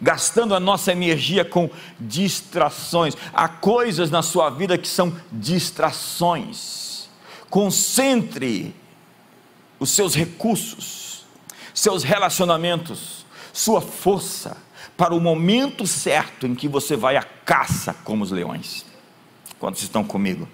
gastando 0.00 0.54
a 0.54 0.60
nossa 0.60 0.90
energia 0.90 1.44
com 1.44 1.68
distrações. 2.00 3.14
Há 3.34 3.46
coisas 3.48 4.10
na 4.10 4.22
sua 4.22 4.48
vida 4.48 4.78
que 4.78 4.88
são 4.88 5.14
distrações. 5.30 7.08
Concentre 7.50 8.74
os 9.78 9.90
seus 9.90 10.14
recursos, 10.14 11.26
seus 11.74 12.02
relacionamentos, 12.02 13.26
sua 13.52 13.82
força 13.82 14.56
para 14.96 15.14
o 15.14 15.20
momento 15.20 15.86
certo 15.86 16.46
em 16.46 16.54
que 16.54 16.66
você 16.66 16.96
vai 16.96 17.16
à 17.16 17.22
caça 17.22 17.94
como 18.02 18.24
os 18.24 18.30
leões. 18.30 18.84
Quantos 19.58 19.82
estão 19.82 20.04
comigo? 20.04 20.48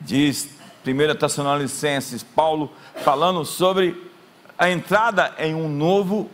Diz 0.00 0.50
1 0.86 1.18
Tessalonicenses, 1.18 2.22
Paulo 2.22 2.70
falando 3.02 3.44
sobre 3.44 4.10
a 4.56 4.70
entrada 4.70 5.34
em 5.38 5.54
um 5.54 5.68
novo 5.68 6.30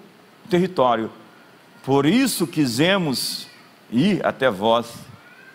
território. 0.51 1.11
Por 1.83 2.05
isso 2.05 2.47
quisemos 2.47 3.49
ir 3.91 4.25
até 4.25 4.51
vós, 4.51 4.93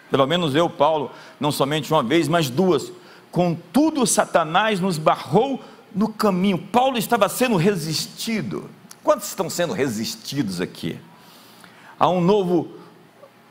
pelo 0.10 0.26
menos 0.26 0.56
eu, 0.56 0.70
Paulo, 0.70 1.12
não 1.40 1.52
somente 1.52 1.92
uma 1.92 2.02
vez, 2.02 2.28
mas 2.28 2.50
duas. 2.50 2.92
Contudo, 3.32 4.08
Satanás 4.08 4.80
nos 4.80 4.98
barrou 4.98 5.64
no 5.94 6.08
caminho. 6.08 6.58
Paulo 6.58 6.98
estava 6.98 7.30
sendo 7.30 7.58
resistido. 7.58 8.70
Quantos 9.04 9.28
estão 9.28 9.50
sendo 9.50 9.74
resistidos 9.74 10.62
aqui? 10.62 10.98
A 12.00 12.10
um 12.10 12.22
novo 12.22 12.70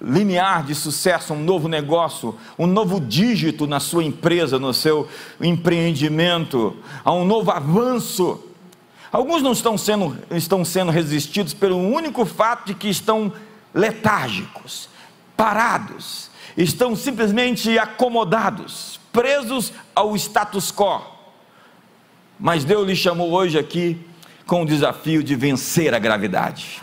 linear 0.00 0.64
de 0.64 0.74
sucesso, 0.74 1.32
um 1.32 1.42
novo 1.42 1.68
negócio, 1.68 2.36
um 2.58 2.66
novo 2.66 3.00
dígito 3.00 3.66
na 3.66 3.80
sua 3.80 4.04
empresa, 4.04 4.58
no 4.58 4.74
seu 4.74 5.08
empreendimento, 5.40 6.76
a 7.04 7.12
um 7.12 7.24
novo 7.24 7.50
avanço. 7.50 8.40
Alguns 9.10 9.42
não 9.42 9.52
estão 9.52 9.78
sendo, 9.78 10.16
estão 10.30 10.64
sendo 10.64 10.90
resistidos 10.90 11.54
pelo 11.54 11.78
único 11.78 12.26
fato 12.26 12.66
de 12.66 12.74
que 12.74 12.88
estão 12.88 13.32
letárgicos, 13.72 14.88
parados, 15.36 16.30
estão 16.56 16.94
simplesmente 16.94 17.78
acomodados, 17.78 19.00
presos 19.12 19.72
ao 19.94 20.14
status 20.16 20.72
quo. 20.72 21.00
Mas 22.38 22.64
Deus 22.64 22.86
lhe 22.86 22.96
chamou 22.96 23.30
hoje 23.30 23.58
aqui 23.58 23.98
com 24.46 24.62
o 24.62 24.66
desafio 24.66 25.22
de 25.22 25.34
vencer 25.34 25.94
a 25.94 25.98
gravidade 25.98 26.82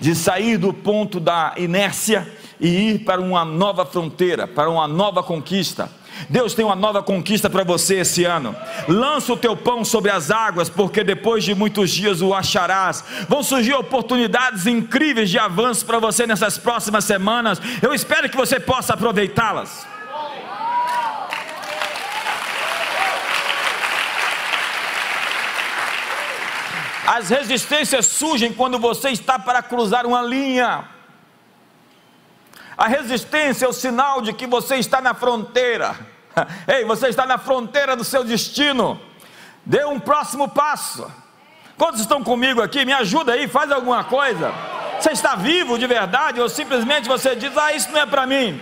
de 0.00 0.14
sair 0.14 0.56
do 0.56 0.72
ponto 0.72 1.18
da 1.20 1.54
inércia 1.56 2.26
e 2.60 2.68
ir 2.68 2.98
para 3.00 3.20
uma 3.20 3.44
nova 3.44 3.84
fronteira, 3.86 4.46
para 4.46 4.70
uma 4.70 4.88
nova 4.88 5.22
conquista. 5.22 5.90
Deus 6.28 6.54
tem 6.54 6.64
uma 6.64 6.74
nova 6.74 7.02
conquista 7.02 7.48
para 7.48 7.62
você 7.62 8.00
esse 8.00 8.24
ano. 8.24 8.54
Lança 8.88 9.32
o 9.32 9.36
teu 9.36 9.56
pão 9.56 9.84
sobre 9.84 10.10
as 10.10 10.30
águas, 10.30 10.68
porque 10.68 11.04
depois 11.04 11.44
de 11.44 11.54
muitos 11.54 11.90
dias 11.90 12.20
o 12.20 12.34
acharás. 12.34 13.04
Vão 13.28 13.42
surgir 13.42 13.74
oportunidades 13.74 14.66
incríveis 14.66 15.30
de 15.30 15.38
avanço 15.38 15.86
para 15.86 15.98
você 15.98 16.26
nessas 16.26 16.58
próximas 16.58 17.04
semanas. 17.04 17.60
Eu 17.80 17.94
espero 17.94 18.28
que 18.28 18.36
você 18.36 18.58
possa 18.58 18.94
aproveitá-las. 18.94 19.86
As 27.10 27.30
resistências 27.30 28.04
surgem 28.04 28.52
quando 28.52 28.78
você 28.78 29.08
está 29.08 29.38
para 29.38 29.62
cruzar 29.62 30.04
uma 30.04 30.20
linha. 30.20 30.84
A 32.76 32.86
resistência 32.86 33.64
é 33.64 33.68
o 33.68 33.72
sinal 33.72 34.20
de 34.20 34.34
que 34.34 34.46
você 34.46 34.76
está 34.76 35.00
na 35.00 35.14
fronteira. 35.14 35.98
Ei, 36.68 36.84
você 36.84 37.08
está 37.08 37.24
na 37.24 37.38
fronteira 37.38 37.96
do 37.96 38.04
seu 38.04 38.22
destino. 38.22 39.00
Dê 39.64 39.86
um 39.86 39.98
próximo 39.98 40.50
passo. 40.50 41.10
Quantos 41.78 42.02
estão 42.02 42.22
comigo 42.22 42.60
aqui? 42.60 42.84
Me 42.84 42.92
ajuda 42.92 43.32
aí, 43.32 43.48
faz 43.48 43.72
alguma 43.72 44.04
coisa. 44.04 44.52
Você 45.00 45.12
está 45.12 45.34
vivo 45.34 45.78
de 45.78 45.86
verdade 45.86 46.42
ou 46.42 46.48
simplesmente 46.50 47.08
você 47.08 47.34
diz: 47.34 47.56
"Ah, 47.56 47.72
isso 47.72 47.90
não 47.90 48.00
é 48.00 48.04
para 48.04 48.26
mim"? 48.26 48.60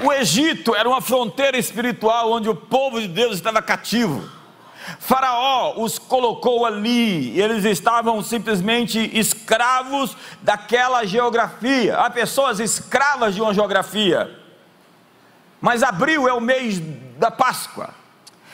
O 0.00 0.12
Egito 0.12 0.74
era 0.74 0.88
uma 0.88 1.00
fronteira 1.00 1.56
espiritual 1.56 2.32
onde 2.32 2.48
o 2.48 2.56
povo 2.56 3.00
de 3.00 3.06
Deus 3.06 3.36
estava 3.36 3.62
cativo. 3.62 4.39
Faraó 4.98 5.74
os 5.76 5.98
colocou 5.98 6.64
ali, 6.64 7.38
eles 7.40 7.64
estavam 7.64 8.22
simplesmente 8.22 9.10
escravos 9.18 10.16
daquela 10.42 11.04
geografia. 11.04 11.96
Há 11.96 12.10
pessoas 12.10 12.60
escravas 12.60 13.34
de 13.34 13.42
uma 13.42 13.54
geografia. 13.54 14.38
Mas 15.60 15.82
abril 15.82 16.28
é 16.28 16.32
o 16.32 16.40
mês 16.40 16.80
da 17.18 17.30
Páscoa. 17.30 17.90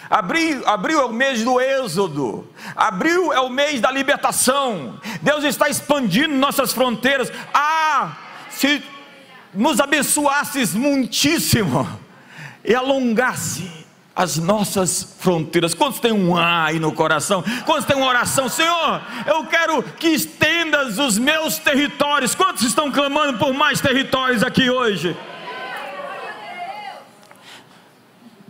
Abril, 0.08 0.62
abril 0.68 1.00
é 1.00 1.04
o 1.04 1.12
mês 1.12 1.42
do 1.42 1.60
êxodo, 1.60 2.48
abril 2.76 3.32
é 3.32 3.40
o 3.40 3.50
mês 3.50 3.80
da 3.80 3.90
libertação. 3.90 5.00
Deus 5.20 5.42
está 5.42 5.68
expandindo 5.68 6.34
nossas 6.34 6.72
fronteiras. 6.72 7.32
Ah, 7.52 8.16
se 8.48 8.84
nos 9.52 9.80
abençoasses 9.80 10.74
muitíssimo 10.74 11.88
e 12.64 12.72
alongasse 12.74 13.85
as 14.16 14.38
nossas 14.38 15.14
fronteiras. 15.18 15.74
Quantos 15.74 16.00
tem 16.00 16.10
um 16.10 16.34
A 16.34 16.64
aí 16.64 16.78
no 16.80 16.90
coração? 16.90 17.44
Quantos 17.66 17.84
tem 17.84 17.94
uma 17.94 18.06
oração? 18.06 18.48
Senhor, 18.48 19.02
eu 19.26 19.44
quero 19.44 19.82
que 19.82 20.08
estendas 20.08 20.98
os 20.98 21.18
meus 21.18 21.58
territórios. 21.58 22.34
Quantos 22.34 22.62
estão 22.62 22.90
clamando 22.90 23.38
por 23.38 23.52
mais 23.52 23.78
territórios 23.78 24.42
aqui 24.42 24.70
hoje? 24.70 25.14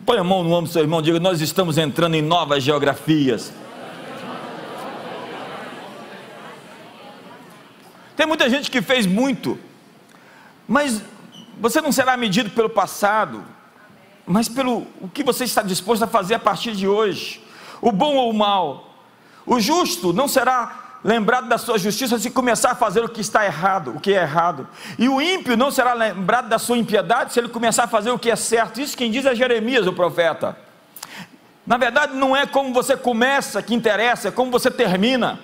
Põe 0.07 0.19
a 0.19 0.25
mão 0.25 0.45
no 0.45 0.53
ombro 0.53 0.69
do 0.69 0.73
seu 0.73 0.83
irmão, 0.83 1.03
diga: 1.03 1.19
Nós 1.19 1.41
estamos 1.41 1.77
entrando 1.77 2.15
em 2.15 2.23
novas 2.23 2.63
geografias. 2.63 3.53
Tem 8.17 8.25
muita 8.25 8.49
gente 8.49 8.71
que 8.71 8.81
fez 8.81 9.05
muito, 9.05 9.59
mas 10.67 11.03
você 11.61 11.81
não 11.81 11.91
será 11.91 12.17
medido 12.17 12.51
pelo 12.51 12.71
passado, 12.71 13.45
mas 14.27 14.49
pelo 14.49 14.87
o 15.01 15.09
que 15.09 15.23
você 15.23 15.45
está 15.45 15.63
disposto 15.63 16.03
a 16.03 16.07
fazer 16.07 16.35
a 16.35 16.39
partir 16.39 16.73
de 16.73 16.89
hoje, 16.89 17.43
o 17.81 17.93
bom 17.93 18.17
ou 18.17 18.31
o 18.31 18.35
mal. 18.35 18.91
O 19.47 19.61
justo 19.61 20.13
não 20.13 20.27
será 20.27 20.99
lembrado 21.05 21.49
da 21.49 21.57
sua 21.57 21.79
justiça 21.79 22.19
se 22.19 22.31
começar 22.31 22.73
a 22.73 22.75
fazer 22.75 23.05
o 23.05 23.09
que 23.09 23.21
está 23.21 23.45
errado, 23.45 23.93
o 23.95 24.01
que 24.01 24.13
é 24.13 24.23
errado. 24.23 24.67
E 24.99 25.09
o 25.09 25.23
ímpio 25.23 25.57
não 25.57 25.71
será 25.71 25.95
lembrado 25.95 26.49
da 26.49 26.59
sua 26.59 26.77
impiedade 26.77 27.33
se 27.33 27.39
ele 27.39 27.49
começar 27.49 27.85
a 27.85 27.89
fazer 27.89 28.11
o 28.11 28.19
que 28.19 28.29
é 28.29 28.35
certo. 28.35 28.81
Isso 28.81 28.97
quem 28.97 29.11
diz 29.11 29.25
é 29.25 29.35
Jeremias, 29.35 29.87
o 29.87 29.93
profeta. 29.93 30.59
Na 31.65 31.77
verdade, 31.77 32.15
não 32.15 32.37
é 32.37 32.47
como 32.47 32.73
você 32.73 32.97
começa 32.97 33.63
que 33.63 33.75
interessa, 33.75 34.29
é 34.29 34.31
como 34.33 34.51
você 34.51 34.71
termina. 34.71 35.39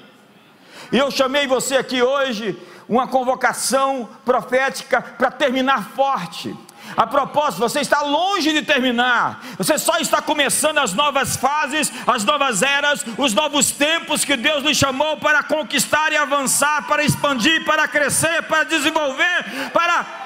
E 0.91 0.99
eu 0.99 1.11
chamei 1.11 1.47
você 1.47 1.77
aqui 1.77 2.03
hoje 2.03 2.59
uma 2.89 3.07
convocação 3.07 4.09
profética 4.25 5.01
para 5.01 5.31
terminar 5.31 5.91
forte. 5.91 6.55
A 6.97 7.07
propósito, 7.07 7.61
você 7.61 7.81
está 7.81 8.03
longe 8.03 8.53
de 8.53 8.63
terminar, 8.63 9.41
você 9.57 9.79
só 9.79 9.99
está 9.99 10.21
começando 10.21 10.79
as 10.79 10.93
novas 10.93 11.37
fases, 11.37 11.91
as 12.07 12.25
novas 12.25 12.63
eras, 12.63 13.05
os 13.17 13.33
novos 13.33 13.71
tempos 13.71 14.25
que 14.25 14.37
Deus 14.37 14.63
lhe 14.63 14.75
chamou 14.75 15.17
para 15.17 15.43
conquistar 15.43 16.13
e 16.13 16.17
avançar, 16.17 16.87
para 16.87 17.03
expandir, 17.03 17.65
para 17.65 17.89
crescer, 17.89 18.43
para 18.43 18.65
desenvolver, 18.65 19.71
para. 19.73 20.23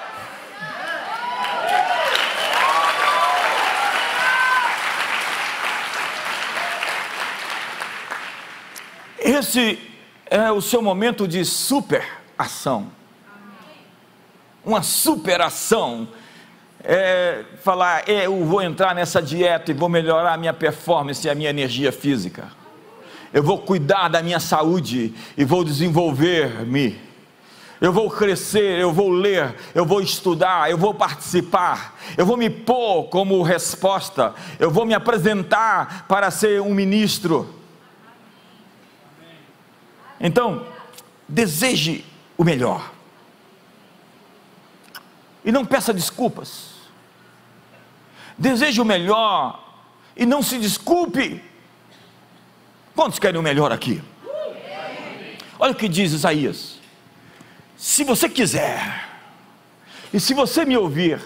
Esse 9.19 9.79
é 10.27 10.51
o 10.51 10.61
seu 10.61 10.83
momento 10.83 11.27
de 11.27 11.45
superação. 11.45 12.91
Uma 14.65 14.83
superação 14.83 16.09
é, 16.89 17.45
falar, 17.63 18.09
é, 18.09 18.27
eu 18.27 18.45
vou 18.45 18.63
entrar 18.63 18.95
nessa 18.95 19.21
dieta 19.21 19.73
e 19.73 19.75
vou 19.75 19.89
melhorar 19.89 20.35
a 20.35 20.37
minha 20.37 20.55
performance 20.55 21.27
e 21.27 21.29
a 21.29 21.35
minha 21.35 21.51
energia 21.51 21.91
física. 21.91 22.45
Eu 23.33 23.43
vou 23.43 23.59
cuidar 23.59 24.09
da 24.09 24.23
minha 24.23 24.39
saúde 24.39 25.13
e 25.37 25.45
vou 25.45 25.65
desenvolver-me. 25.65 27.05
Eu 27.81 27.93
vou 27.93 28.09
crescer, 28.09 28.79
eu 28.79 28.93
vou 28.93 29.11
ler, 29.11 29.57
eu 29.75 29.85
vou 29.85 30.01
estudar, 30.01 30.71
eu 30.71 30.79
vou 30.79 30.95
participar, 30.95 31.99
eu 32.17 32.25
vou 32.25 32.37
me 32.37 32.49
pôr 32.49 33.09
como 33.09 33.43
resposta, 33.43 34.33
eu 34.59 34.71
vou 34.71 34.87
me 34.87 34.95
apresentar 34.95 36.07
para 36.07 36.31
ser 36.31 36.63
um 36.63 36.73
ministro. 36.73 37.53
Então, 40.21 40.65
deseje 41.29 42.05
o 42.39 42.45
melhor. 42.45 42.93
E 45.45 45.51
não 45.51 45.67
peça 45.67 45.93
desculpas 45.93 46.76
deseje 48.39 48.81
o 48.81 48.85
melhor 48.85 49.63
e 50.17 50.27
não 50.27 50.43
se 50.43 50.59
desculpe. 50.59 51.43
Quantos 52.95 53.19
querem 53.19 53.39
o 53.39 53.43
melhor 53.43 53.73
aqui? 53.73 54.03
Olha 55.59 55.73
o 55.73 55.77
que 55.77 55.89
diz 55.89 56.13
Isaías: 56.13 56.79
se 57.77 58.05
você 58.05 58.29
quiser, 58.29 59.09
e 60.13 60.21
se 60.21 60.35
você 60.35 60.65
me 60.65 60.77
ouvir, 60.77 61.21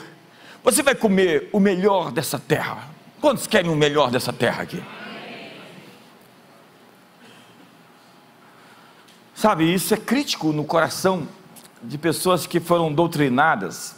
você 0.63 0.83
vai 0.83 0.95
comer 0.95 1.49
o 1.53 1.61
melhor 1.61 2.11
dessa 2.11 2.39
terra. 2.39 2.89
Quantos 3.21 3.47
querem 3.47 3.71
o 3.71 3.77
melhor 3.77 4.11
dessa 4.11 4.33
terra 4.33 4.63
aqui? 4.63 4.83
Sabe, 9.35 9.73
isso 9.73 9.95
é 9.95 9.97
crítico 9.97 10.53
no 10.53 10.65
coração 10.65 11.27
de 11.83 11.97
pessoas 11.97 12.47
que 12.47 12.61
foram 12.61 12.93
doutrinadas, 12.93 13.97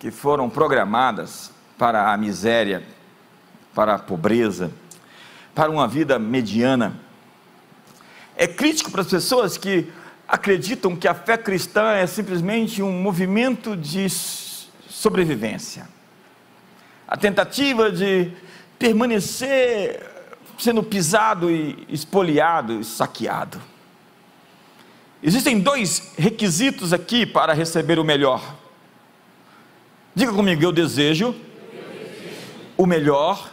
que 0.00 0.10
foram 0.10 0.48
programadas 0.48 1.50
para 1.78 2.12
a 2.12 2.16
miséria, 2.16 2.82
para 3.74 3.94
a 3.94 3.98
pobreza, 3.98 4.72
para 5.54 5.70
uma 5.70 5.86
vida 5.88 6.18
mediana. 6.18 7.00
É 8.36 8.46
crítico 8.46 8.90
para 8.90 9.02
as 9.02 9.08
pessoas 9.08 9.56
que 9.56 9.90
acreditam 10.26 10.96
que 10.96 11.06
a 11.06 11.14
fé 11.14 11.36
cristã 11.36 11.92
é 11.92 12.06
simplesmente 12.06 12.82
um 12.82 12.92
movimento 12.92 13.76
de 13.76 14.08
sobrevivência. 14.08 15.88
A 17.06 17.16
tentativa 17.16 17.90
de 17.90 18.32
permanecer 18.78 20.10
sendo 20.58 20.82
pisado 20.82 21.50
e 21.50 21.86
espoliado 21.88 22.80
e 22.80 22.84
saqueado. 22.84 23.60
Existem 25.22 25.60
dois 25.60 26.12
requisitos 26.16 26.92
aqui 26.92 27.26
para 27.26 27.52
receber 27.52 27.98
o 27.98 28.04
melhor. 28.04 28.56
Diga 30.14 30.32
comigo, 30.32 30.62
eu 30.62 30.72
desejo 30.72 31.34
o 32.82 32.86
melhor, 32.86 33.52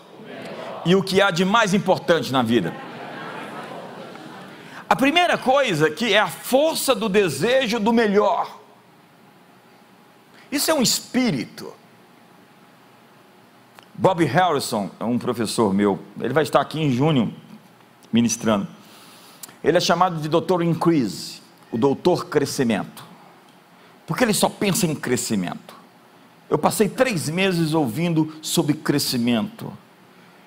e 0.85 0.95
o 0.95 1.03
que 1.03 1.21
há 1.21 1.29
de 1.29 1.45
mais 1.45 1.73
importante 1.75 2.31
na 2.31 2.41
vida. 2.41 2.73
A 4.89 4.95
primeira 4.95 5.37
coisa 5.37 5.91
que 5.91 6.13
é 6.13 6.19
a 6.19 6.27
força 6.27 6.95
do 6.95 7.07
desejo 7.07 7.79
do 7.79 7.93
melhor. 7.93 8.59
Isso 10.51 10.71
é 10.71 10.73
um 10.73 10.81
espírito. 10.81 11.71
Bob 13.93 14.25
Harrison 14.25 14.89
é 14.99 15.03
um 15.03 15.19
professor 15.19 15.73
meu, 15.73 15.99
ele 16.19 16.33
vai 16.33 16.41
estar 16.41 16.61
aqui 16.61 16.81
em 16.81 16.91
junho 16.91 17.31
ministrando. 18.11 18.67
Ele 19.63 19.77
é 19.77 19.81
chamado 19.81 20.19
de 20.19 20.27
doutor 20.27 20.63
increase, 20.63 21.41
o 21.71 21.77
doutor 21.77 22.25
crescimento, 22.27 23.03
porque 24.07 24.23
ele 24.23 24.33
só 24.33 24.49
pensa 24.49 24.87
em 24.87 24.95
crescimento. 24.95 25.78
Eu 26.49 26.57
passei 26.57 26.89
três 26.89 27.29
meses 27.29 27.73
ouvindo 27.73 28.33
sobre 28.41 28.73
crescimento. 28.73 29.71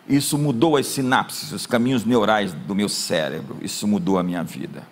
Isso 0.09 0.37
mudou 0.37 0.77
as 0.77 0.87
sinapses, 0.87 1.53
os 1.53 1.65
caminhos 1.65 2.05
neurais 2.05 2.53
do 2.53 2.75
meu 2.75 2.89
cérebro. 2.89 3.59
Isso 3.63 3.87
mudou 3.87 4.19
a 4.19 4.23
minha 4.23 4.43
vida. 4.43 4.83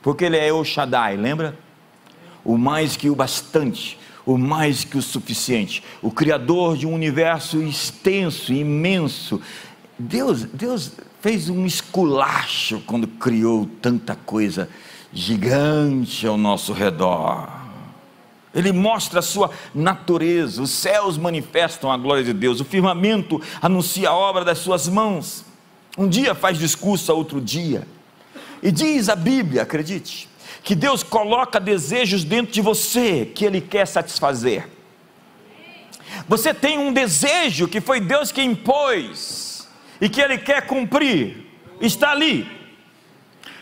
porque 0.00 0.24
Ele 0.24 0.36
é 0.36 0.52
o 0.52 0.62
Shaddai, 0.62 1.16
lembra? 1.16 1.58
O 2.44 2.58
mais 2.58 2.94
que 2.94 3.08
o 3.08 3.16
bastante, 3.16 3.98
o 4.24 4.36
mais 4.36 4.84
que 4.84 4.98
o 4.98 5.02
suficiente, 5.02 5.82
o 6.02 6.10
Criador 6.10 6.76
de 6.76 6.86
um 6.86 6.92
universo 6.92 7.62
extenso, 7.62 8.52
imenso. 8.52 9.40
Deus, 9.98 10.44
Deus 10.44 10.92
fez 11.20 11.48
um 11.48 11.64
esculacho 11.64 12.82
quando 12.86 13.08
criou 13.08 13.66
tanta 13.80 14.14
coisa 14.14 14.68
gigante 15.10 16.26
ao 16.26 16.36
nosso 16.36 16.72
redor. 16.72 17.63
Ele 18.54 18.72
mostra 18.72 19.18
a 19.18 19.22
sua 19.22 19.50
natureza, 19.74 20.62
os 20.62 20.70
céus 20.70 21.18
manifestam 21.18 21.90
a 21.90 21.96
glória 21.96 22.22
de 22.22 22.32
Deus, 22.32 22.60
o 22.60 22.64
firmamento 22.64 23.42
anuncia 23.60 24.10
a 24.10 24.14
obra 24.14 24.44
das 24.44 24.58
suas 24.58 24.88
mãos. 24.88 25.44
Um 25.98 26.08
dia 26.08 26.34
faz 26.34 26.58
discurso 26.58 27.10
a 27.10 27.14
outro 27.14 27.40
dia. 27.40 27.86
E 28.62 28.70
diz 28.70 29.08
a 29.08 29.16
Bíblia, 29.16 29.62
acredite, 29.62 30.28
que 30.62 30.74
Deus 30.74 31.02
coloca 31.02 31.60
desejos 31.60 32.24
dentro 32.24 32.52
de 32.52 32.60
você 32.60 33.26
que 33.26 33.44
Ele 33.44 33.60
quer 33.60 33.86
satisfazer. 33.86 34.68
Você 36.28 36.54
tem 36.54 36.78
um 36.78 36.92
desejo 36.92 37.66
que 37.66 37.80
foi 37.80 38.00
Deus 38.00 38.30
que 38.30 38.42
impôs 38.42 39.68
e 40.00 40.08
que 40.08 40.20
Ele 40.20 40.38
quer 40.38 40.66
cumprir, 40.66 41.46
está 41.80 42.12
ali, 42.12 42.48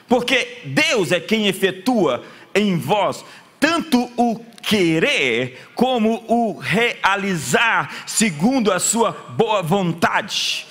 porque 0.07 0.61
Deus 0.67 1.11
é 1.11 1.19
quem 1.19 1.47
efetua 1.47 2.23
em 2.55 2.77
vós 2.77 3.25
tanto 3.63 4.11
o 4.17 4.41
querer 4.61 5.71
como 5.77 6.25
o 6.27 6.59
realizar 6.59 8.03
segundo 8.09 8.73
a 8.73 8.81
sua 8.81 9.13
boa 9.13 9.63
vontade. 9.63 10.67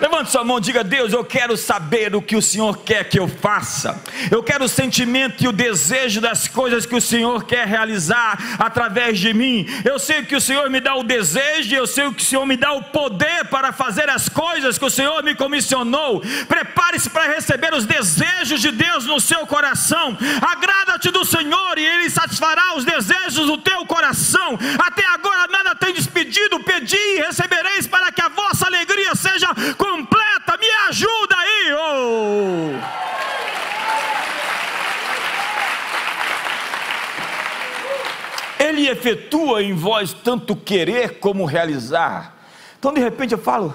Levante 0.00 0.30
sua 0.30 0.42
mão 0.42 0.58
diga: 0.58 0.82
Deus, 0.82 1.12
eu 1.12 1.24
quero 1.24 1.56
saber 1.56 2.14
o 2.16 2.22
que 2.22 2.36
o 2.36 2.42
Senhor 2.42 2.78
quer 2.78 3.08
que 3.08 3.18
eu 3.18 3.28
faça. 3.28 4.02
Eu 4.30 4.42
quero 4.42 4.64
o 4.64 4.68
sentimento 4.68 5.44
e 5.44 5.48
o 5.48 5.52
desejo 5.52 6.20
das 6.20 6.48
coisas 6.48 6.84
que 6.84 6.96
o 6.96 7.00
Senhor 7.00 7.44
quer 7.44 7.66
realizar 7.66 8.56
através 8.58 9.18
de 9.18 9.32
mim. 9.32 9.66
Eu 9.84 9.98
sei 9.98 10.24
que 10.24 10.34
o 10.34 10.40
Senhor 10.40 10.68
me 10.68 10.80
dá 10.80 10.96
o 10.96 11.04
desejo, 11.04 11.74
eu 11.74 11.86
sei 11.86 12.10
que 12.12 12.22
o 12.22 12.26
Senhor 12.26 12.44
me 12.44 12.56
dá 12.56 12.72
o 12.72 12.82
poder 12.84 13.44
para 13.46 13.72
fazer 13.72 14.08
as 14.08 14.28
coisas 14.28 14.78
que 14.78 14.84
o 14.84 14.90
Senhor 14.90 15.22
me 15.22 15.34
comissionou. 15.34 16.22
Prepare-se 16.48 17.08
para 17.08 17.32
receber 17.32 17.72
os 17.72 17.86
desejos 17.86 18.60
de 18.60 18.72
Deus 18.72 19.06
no 19.06 19.20
seu 19.20 19.46
coração. 19.46 20.18
Agrada-te 20.42 21.10
do 21.10 21.24
Senhor 21.24 21.78
e 21.78 21.86
Ele 21.86 22.10
satisfará 22.10 22.76
os 22.76 22.84
desejos 22.84 23.46
do 23.46 23.58
teu 23.58 23.86
coração. 23.86 24.58
Até 24.78 25.06
agora 25.06 25.46
nada 25.48 25.74
tem 25.74 25.94
despedido, 25.94 26.60
pedi 26.60 26.96
e 26.96 27.22
recebereis 27.26 27.86
para 27.86 28.10
que 28.10 28.20
a 28.20 28.28
vossa 28.28 28.66
alegria 28.66 29.14
seja 29.14 29.48
ajuda 30.94 31.36
aí. 31.36 31.72
Oh. 31.74 32.78
Ele 38.62 38.88
efetua 38.88 39.62
em 39.62 39.74
vós 39.74 40.12
tanto 40.12 40.54
querer 40.54 41.18
como 41.18 41.44
realizar. 41.44 42.36
Então, 42.78 42.94
de 42.94 43.00
repente, 43.00 43.32
eu 43.32 43.38
falo: 43.38 43.74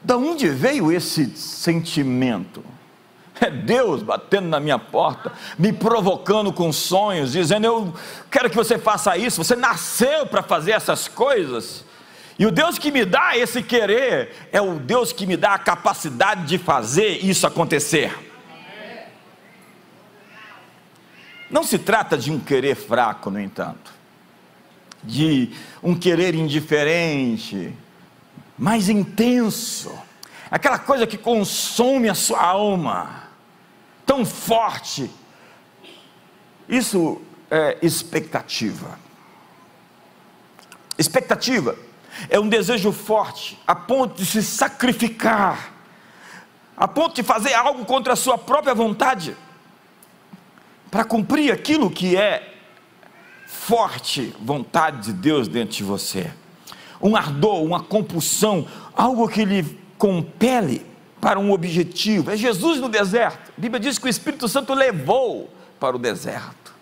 da 0.00 0.16
onde 0.16 0.48
veio 0.48 0.92
esse 0.92 1.36
sentimento? 1.36 2.64
É 3.40 3.50
Deus 3.50 4.00
batendo 4.00 4.46
na 4.46 4.60
minha 4.60 4.78
porta, 4.78 5.32
me 5.58 5.72
provocando 5.72 6.52
com 6.52 6.72
sonhos, 6.72 7.32
dizendo: 7.32 7.66
Eu 7.66 7.92
quero 8.30 8.48
que 8.48 8.54
você 8.54 8.78
faça 8.78 9.18
isso. 9.18 9.42
Você 9.42 9.56
nasceu 9.56 10.24
para 10.24 10.40
fazer 10.40 10.70
essas 10.70 11.08
coisas. 11.08 11.83
E 12.38 12.46
o 12.46 12.50
Deus 12.50 12.78
que 12.78 12.90
me 12.90 13.04
dá 13.04 13.36
esse 13.36 13.62
querer 13.62 14.48
é 14.50 14.60
o 14.60 14.78
Deus 14.78 15.12
que 15.12 15.26
me 15.26 15.36
dá 15.36 15.54
a 15.54 15.58
capacidade 15.58 16.46
de 16.46 16.58
fazer 16.58 17.24
isso 17.24 17.46
acontecer. 17.46 18.12
Não 21.48 21.62
se 21.62 21.78
trata 21.78 22.18
de 22.18 22.32
um 22.32 22.40
querer 22.40 22.74
fraco, 22.74 23.30
no 23.30 23.40
entanto, 23.40 23.92
de 25.04 25.52
um 25.80 25.94
querer 25.94 26.34
indiferente, 26.34 27.72
mais 28.58 28.88
intenso, 28.88 29.96
aquela 30.50 30.78
coisa 30.78 31.06
que 31.06 31.16
consome 31.16 32.08
a 32.08 32.14
sua 32.14 32.42
alma, 32.42 33.28
tão 34.04 34.26
forte. 34.26 35.08
Isso 36.68 37.22
é 37.48 37.78
expectativa. 37.80 38.98
Expectativa 40.98 41.76
é 42.28 42.38
um 42.38 42.48
desejo 42.48 42.92
forte, 42.92 43.58
a 43.66 43.74
ponto 43.74 44.16
de 44.16 44.26
se 44.26 44.42
sacrificar, 44.42 45.72
a 46.76 46.88
ponto 46.88 47.14
de 47.14 47.22
fazer 47.22 47.54
algo 47.54 47.84
contra 47.84 48.12
a 48.12 48.16
sua 48.16 48.36
própria 48.36 48.74
vontade, 48.74 49.36
para 50.90 51.04
cumprir 51.04 51.52
aquilo 51.52 51.90
que 51.90 52.16
é 52.16 52.54
forte 53.46 54.34
vontade 54.40 55.06
de 55.06 55.12
Deus 55.12 55.48
dentro 55.48 55.76
de 55.76 55.84
você. 55.84 56.32
Um 57.00 57.16
ardor, 57.16 57.62
uma 57.62 57.80
compulsão, 57.80 58.66
algo 58.94 59.28
que 59.28 59.44
lhe 59.44 59.78
compele 59.98 60.86
para 61.20 61.38
um 61.38 61.50
objetivo. 61.52 62.30
É 62.30 62.36
Jesus 62.36 62.80
no 62.80 62.88
deserto. 62.88 63.52
A 63.56 63.60
Bíblia 63.60 63.80
diz 63.80 63.98
que 63.98 64.06
o 64.06 64.08
Espírito 64.08 64.48
Santo 64.48 64.74
levou 64.74 65.50
para 65.80 65.96
o 65.96 65.98
deserto. 65.98 66.74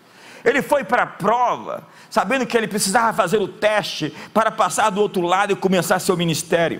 Ele 0.43 0.61
foi 0.61 0.83
para 0.83 1.03
a 1.03 1.07
prova, 1.07 1.87
sabendo 2.13 2.45
que 2.45 2.55
ele 2.55 2.67
precisava 2.67 3.11
fazer 3.11 3.37
o 3.37 3.47
teste 3.47 4.13
para 4.31 4.51
passar 4.51 4.91
do 4.91 5.01
outro 5.01 5.23
lado 5.23 5.51
e 5.51 5.55
começar 5.55 5.97
seu 5.97 6.15
ministério. 6.15 6.79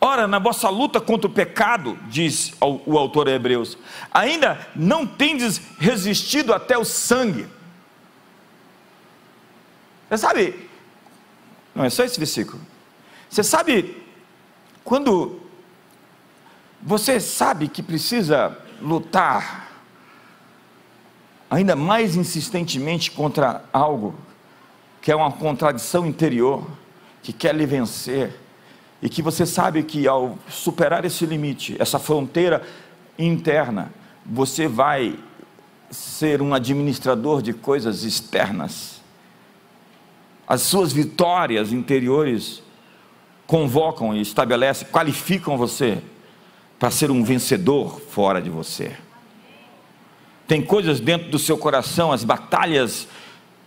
Ora, 0.00 0.26
na 0.26 0.38
vossa 0.38 0.70
luta 0.70 1.02
contra 1.02 1.26
o 1.26 1.30
pecado, 1.30 1.98
diz 2.08 2.54
o 2.62 2.96
autor 2.96 3.26
de 3.26 3.32
Hebreus, 3.32 3.76
ainda 4.10 4.66
não 4.74 5.06
tendes 5.06 5.60
resistido 5.78 6.54
até 6.54 6.78
o 6.78 6.84
sangue. 6.84 7.46
Você 10.08 10.16
sabe, 10.16 10.70
não 11.74 11.84
é 11.84 11.90
só 11.90 12.04
esse 12.04 12.18
versículo. 12.18 12.62
Você 13.28 13.44
sabe, 13.44 14.02
quando 14.82 15.42
você 16.80 17.20
sabe 17.20 17.68
que 17.68 17.82
precisa 17.82 18.56
lutar 18.80 19.67
ainda 21.50 21.74
mais 21.74 22.16
insistentemente 22.16 23.10
contra 23.10 23.64
algo 23.72 24.14
que 25.00 25.12
é 25.12 25.16
uma 25.16 25.32
contradição 25.32 26.06
interior, 26.06 26.66
que 27.22 27.32
quer 27.32 27.54
lhe 27.54 27.64
vencer, 27.64 28.38
e 29.00 29.08
que 29.08 29.22
você 29.22 29.46
sabe 29.46 29.82
que 29.82 30.08
ao 30.08 30.36
superar 30.48 31.04
esse 31.04 31.24
limite, 31.24 31.76
essa 31.78 31.98
fronteira 31.98 32.62
interna, 33.18 33.92
você 34.26 34.66
vai 34.66 35.18
ser 35.90 36.42
um 36.42 36.52
administrador 36.52 37.40
de 37.40 37.52
coisas 37.52 38.02
externas. 38.02 39.00
As 40.46 40.62
suas 40.62 40.92
vitórias 40.92 41.72
interiores 41.72 42.62
convocam 43.46 44.14
e 44.14 44.20
estabelecem, 44.20 44.88
qualificam 44.88 45.56
você 45.56 46.02
para 46.78 46.90
ser 46.90 47.10
um 47.10 47.22
vencedor 47.22 48.00
fora 48.00 48.42
de 48.42 48.50
você. 48.50 48.96
Tem 50.48 50.62
coisas 50.62 50.98
dentro 50.98 51.30
do 51.30 51.38
seu 51.38 51.58
coração, 51.58 52.10
as 52.10 52.24
batalhas 52.24 53.06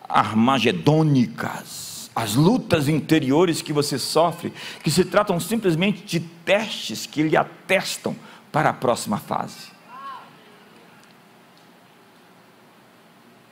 armagedônicas, 0.09 2.09
as 2.15 2.33
lutas 2.33 2.89
interiores 2.89 3.61
que 3.61 3.71
você 3.71 3.99
sofre, 3.99 4.51
que 4.83 4.89
se 4.89 5.05
tratam 5.05 5.39
simplesmente 5.39 6.03
de 6.03 6.19
testes 6.19 7.05
que 7.05 7.21
lhe 7.21 7.37
atestam 7.37 8.15
para 8.51 8.71
a 8.71 8.73
próxima 8.73 9.19
fase. 9.19 9.69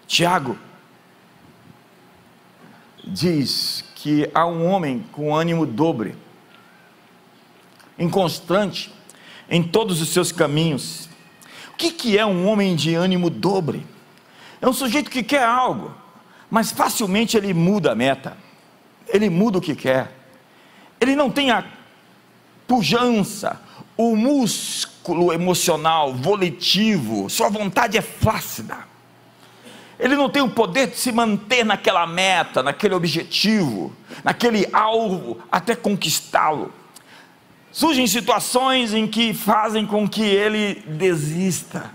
Tiago 0.08 0.58
diz 3.06 3.86
que 3.94 4.28
há 4.34 4.48
um 4.48 4.65
homem 4.65 5.06
com 5.12 5.36
ânimo 5.36 5.68
dobre, 5.68 6.15
inconstante 7.98 8.92
em 9.48 9.62
todos 9.62 10.02
os 10.02 10.10
seus 10.10 10.32
caminhos, 10.32 11.09
que, 11.80 11.92
que 11.92 12.18
é 12.18 12.26
um 12.26 12.46
homem 12.46 12.76
de 12.76 12.94
ânimo 12.94 13.30
dobre? 13.30 13.88
É 14.62 14.68
um 14.68 14.74
sujeito 14.74 15.10
que 15.10 15.24
quer 15.24 15.44
algo, 15.44 15.96
mas 16.52 16.72
facilmente 16.72 17.38
ele 17.38 17.54
muda 17.54 17.94
a 17.94 17.96
meta, 17.96 18.36
ele 19.08 19.30
muda 19.30 19.60
o 19.60 19.62
que 19.62 19.74
quer, 19.74 20.12
ele 21.00 21.15
não 21.15 21.32
tem 21.32 21.52
a 21.52 21.63
pujança, 22.68 23.62
o 23.95 24.14
músculo 24.14 25.32
emocional, 25.32 26.14
volitivo, 26.14 27.30
sua 27.30 27.47
vontade 27.49 27.97
é 27.97 28.01
flácida. 28.01 28.78
Ele 29.97 30.16
não 30.16 30.30
tem 30.30 30.41
o 30.41 30.49
poder 30.49 30.88
de 30.88 30.97
se 30.97 31.12
manter 31.12 31.66
naquela 31.66 32.06
meta, 32.06 32.62
naquele 32.62 32.93
objetivo, 32.93 33.93
naquele 34.24 34.68
alvo, 34.74 35.39
até 35.49 35.76
conquistá-lo. 35.76 36.74
Surgem 37.72 38.07
situações 38.07 38.93
em 38.93 39.07
que 39.07 39.34
fazem 39.34 39.86
com 39.86 40.07
que 40.09 40.24
ele 40.24 40.76
desista, 40.88 41.91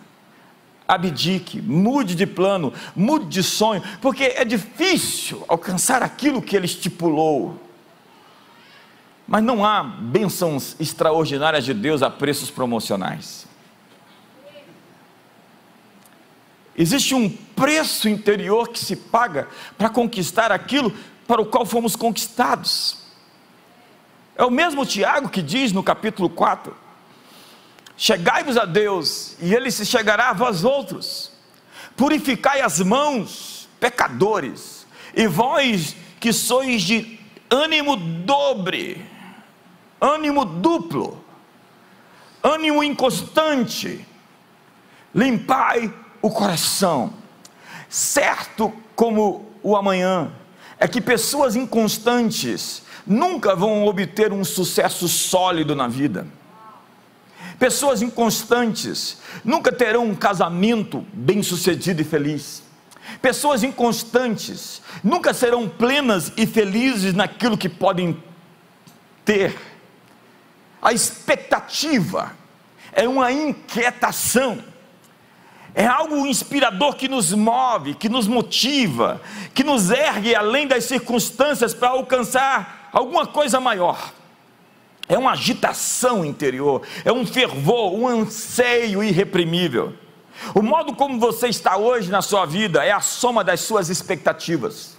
abdique, 0.86 1.60
mude 1.60 2.14
de 2.14 2.26
plano, 2.26 2.72
mude 2.94 3.26
de 3.26 3.42
sonho, 3.42 3.82
porque 4.00 4.24
é 4.24 4.44
difícil 4.44 5.44
alcançar 5.48 6.02
aquilo 6.02 6.40
que 6.40 6.56
ele 6.56 6.66
estipulou. 6.66 7.60
Mas 9.26 9.42
não 9.42 9.64
há 9.64 9.82
bênçãos 9.82 10.76
extraordinárias 10.78 11.64
de 11.64 11.74
Deus 11.74 12.02
a 12.02 12.10
preços 12.10 12.50
promocionais. 12.50 13.46
Existe 16.76 17.14
um 17.14 17.30
preço 17.30 18.08
interior 18.08 18.68
que 18.68 18.78
se 18.78 18.96
paga 18.96 19.48
para 19.78 19.88
conquistar 19.88 20.52
aquilo 20.52 20.92
para 21.26 21.40
o 21.40 21.46
qual 21.46 21.64
fomos 21.64 21.96
conquistados. 21.96 23.03
É 24.36 24.44
o 24.44 24.50
mesmo 24.50 24.84
Tiago 24.84 25.28
que 25.28 25.40
diz 25.40 25.72
no 25.72 25.82
capítulo 25.82 26.28
4: 26.28 26.76
Chegai-vos 27.96 28.56
a 28.56 28.64
Deus, 28.64 29.36
e 29.40 29.54
ele 29.54 29.70
se 29.70 29.86
chegará 29.86 30.30
a 30.30 30.32
vós 30.32 30.64
outros. 30.64 31.32
Purificai 31.96 32.60
as 32.60 32.80
mãos, 32.80 33.68
pecadores, 33.78 34.86
e 35.14 35.28
vós 35.28 35.94
que 36.18 36.32
sois 36.32 36.82
de 36.82 37.20
ânimo 37.48 37.96
dobre, 37.96 39.08
ânimo 40.00 40.44
duplo, 40.44 41.24
ânimo 42.42 42.82
inconstante, 42.82 44.04
limpai 45.14 45.94
o 46.20 46.30
coração. 46.30 47.14
Certo 47.88 48.72
como 48.96 49.52
o 49.62 49.76
amanhã, 49.76 50.32
é 50.78 50.88
que 50.88 51.00
pessoas 51.00 51.54
inconstantes 51.54 52.82
nunca 53.06 53.54
vão 53.54 53.84
obter 53.86 54.32
um 54.32 54.44
sucesso 54.44 55.08
sólido 55.08 55.74
na 55.74 55.88
vida. 55.88 56.26
Pessoas 57.58 58.02
inconstantes 58.02 59.18
nunca 59.44 59.70
terão 59.70 60.04
um 60.04 60.14
casamento 60.14 61.06
bem-sucedido 61.12 62.02
e 62.02 62.04
feliz. 62.04 62.62
Pessoas 63.20 63.62
inconstantes 63.62 64.82
nunca 65.02 65.32
serão 65.34 65.68
plenas 65.68 66.32
e 66.36 66.46
felizes 66.46 67.14
naquilo 67.14 67.56
que 67.56 67.68
podem 67.68 68.20
ter. 69.24 69.56
A 70.80 70.92
expectativa 70.92 72.32
é 72.92 73.08
uma 73.08 73.32
inquietação, 73.32 74.62
é 75.74 75.86
algo 75.86 76.26
inspirador 76.26 76.94
que 76.94 77.08
nos 77.08 77.32
move, 77.32 77.94
que 77.94 78.08
nos 78.08 78.26
motiva, 78.26 79.20
que 79.54 79.64
nos 79.64 79.90
ergue 79.90 80.34
além 80.34 80.66
das 80.66 80.84
circunstâncias 80.84 81.74
para 81.74 81.88
alcançar 81.88 82.83
alguma 82.94 83.26
coisa 83.26 83.60
maior 83.60 84.12
é 85.06 85.18
uma 85.18 85.32
agitação 85.32 86.24
interior, 86.24 86.86
é 87.04 87.12
um 87.12 87.26
fervor, 87.26 87.92
um 87.92 88.08
anseio 88.08 89.02
irreprimível. 89.04 89.92
O 90.54 90.62
modo 90.62 90.94
como 90.94 91.20
você 91.20 91.48
está 91.48 91.76
hoje 91.76 92.10
na 92.10 92.22
sua 92.22 92.46
vida 92.46 92.82
é 92.82 92.90
a 92.90 93.00
soma 93.00 93.44
das 93.44 93.60
suas 93.60 93.90
expectativas. 93.90 94.96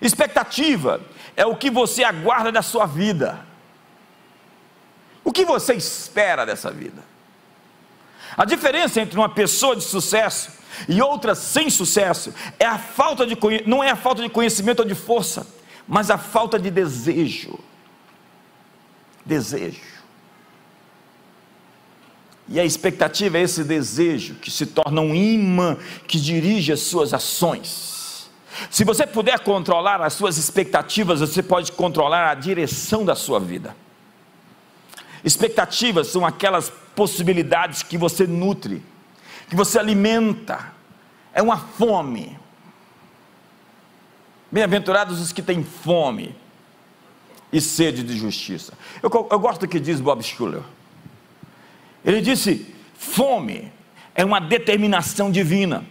Expectativa 0.00 1.00
é 1.36 1.46
o 1.46 1.56
que 1.56 1.70
você 1.70 2.02
aguarda 2.02 2.50
da 2.50 2.62
sua 2.62 2.86
vida. 2.86 3.46
O 5.24 5.32
que 5.32 5.44
você 5.44 5.74
espera 5.74 6.44
dessa 6.44 6.70
vida? 6.70 7.02
A 8.36 8.44
diferença 8.44 9.00
entre 9.00 9.18
uma 9.18 9.28
pessoa 9.28 9.76
de 9.76 9.82
sucesso 9.82 10.57
e 10.86 11.00
outra 11.00 11.34
sem 11.34 11.70
sucesso 11.70 12.34
é 12.58 12.66
a 12.66 12.78
falta 12.78 13.26
de 13.26 13.36
não 13.66 13.82
é 13.82 13.90
a 13.90 13.96
falta 13.96 14.22
de 14.22 14.28
conhecimento 14.28 14.80
ou 14.80 14.86
de 14.86 14.94
força, 14.94 15.46
mas 15.86 16.10
a 16.10 16.18
falta 16.18 16.58
de 16.58 16.70
desejo 16.70 17.58
desejo. 19.28 19.98
E 22.48 22.58
a 22.58 22.64
expectativa 22.64 23.36
é 23.36 23.42
esse 23.42 23.62
desejo 23.62 24.36
que 24.36 24.50
se 24.50 24.64
torna 24.64 25.02
um 25.02 25.14
imã 25.14 25.76
que 26.06 26.18
dirige 26.18 26.72
as 26.72 26.80
suas 26.80 27.12
ações. 27.12 28.30
Se 28.70 28.84
você 28.84 29.06
puder 29.06 29.38
controlar 29.40 30.00
as 30.00 30.14
suas 30.14 30.38
expectativas, 30.38 31.20
você 31.20 31.42
pode 31.42 31.70
controlar 31.72 32.30
a 32.30 32.34
direção 32.34 33.04
da 33.04 33.14
sua 33.14 33.38
vida. 33.38 33.76
Expectativas 35.22 36.06
são 36.08 36.24
aquelas 36.24 36.72
possibilidades 36.96 37.82
que 37.82 37.98
você 37.98 38.26
nutre, 38.26 38.82
que 39.48 39.56
você 39.56 39.78
alimenta. 39.78 40.72
É 41.32 41.42
uma 41.42 41.58
fome. 41.58 42.38
Bem-aventurados 44.50 45.20
os 45.20 45.32
que 45.32 45.42
têm 45.42 45.62
fome 45.62 46.34
e 47.52 47.60
sede 47.60 48.02
de 48.02 48.16
justiça. 48.16 48.74
Eu, 49.02 49.10
eu 49.30 49.38
gosto 49.38 49.60
do 49.60 49.68
que 49.68 49.80
diz 49.80 50.00
Bob 50.00 50.22
Schuller. 50.22 50.62
Ele 52.04 52.20
disse: 52.20 52.74
fome 52.94 53.70
é 54.14 54.24
uma 54.24 54.40
determinação 54.40 55.30
divina, 55.30 55.84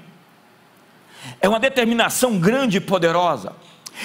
é 1.39 1.47
uma 1.47 1.59
determinação 1.59 2.39
grande 2.39 2.77
e 2.77 2.81
poderosa, 2.81 3.55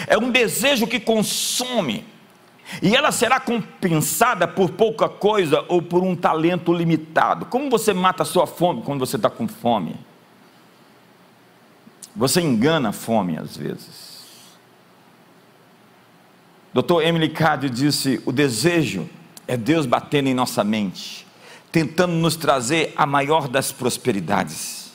é 0.06 0.16
um 0.16 0.30
desejo 0.30 0.86
que 0.86 1.00
consome, 1.00 2.06
e 2.80 2.96
ela 2.96 3.12
será 3.12 3.38
compensada 3.38 4.46
por 4.48 4.70
pouca 4.70 5.08
coisa 5.08 5.64
ou 5.68 5.82
por 5.82 6.02
um 6.02 6.16
talento 6.16 6.72
limitado. 6.72 7.46
Como 7.46 7.68
você 7.68 7.92
mata 7.92 8.22
a 8.22 8.26
sua 8.26 8.46
fome 8.46 8.82
quando 8.82 9.00
você 9.00 9.16
está 9.16 9.28
com 9.28 9.46
fome? 9.46 9.96
Você 12.14 12.40
engana 12.40 12.90
a 12.90 12.92
fome 12.92 13.36
às 13.36 13.56
vezes. 13.56 14.12
Dr. 16.72 17.02
Emily 17.02 17.28
Cady 17.28 17.68
disse: 17.68 18.22
o 18.24 18.32
desejo 18.32 19.08
é 19.46 19.56
Deus 19.56 19.84
batendo 19.84 20.28
em 20.28 20.34
nossa 20.34 20.64
mente, 20.64 21.26
tentando 21.70 22.14
nos 22.14 22.36
trazer 22.36 22.92
a 22.96 23.04
maior 23.04 23.48
das 23.48 23.72
prosperidades. 23.72 24.92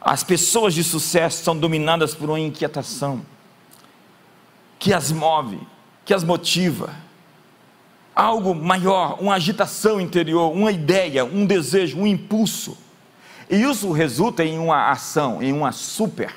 As 0.00 0.24
pessoas 0.24 0.74
de 0.74 0.82
sucesso 0.82 1.44
são 1.44 1.56
dominadas 1.56 2.14
por 2.14 2.30
uma 2.30 2.40
inquietação 2.40 3.22
que 4.78 4.92
as 4.92 5.10
move, 5.10 5.58
que 6.08 6.14
as 6.14 6.24
motiva. 6.24 6.90
Algo 8.16 8.54
maior, 8.54 9.18
uma 9.20 9.34
agitação 9.34 10.00
interior, 10.00 10.50
uma 10.50 10.72
ideia, 10.72 11.22
um 11.22 11.44
desejo, 11.44 11.98
um 11.98 12.06
impulso. 12.06 12.78
E 13.50 13.56
isso 13.56 13.92
resulta 13.92 14.42
em 14.42 14.58
uma 14.58 14.90
ação, 14.90 15.42
em 15.42 15.52
uma 15.52 15.70
super 15.70 16.34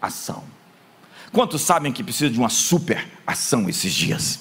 ação. 0.00 0.42
Quantos 1.30 1.60
sabem 1.60 1.92
que 1.92 2.02
precisa 2.02 2.30
de 2.30 2.38
uma 2.38 2.48
super 2.48 3.06
ação 3.26 3.68
esses 3.68 3.92
dias? 3.92 4.38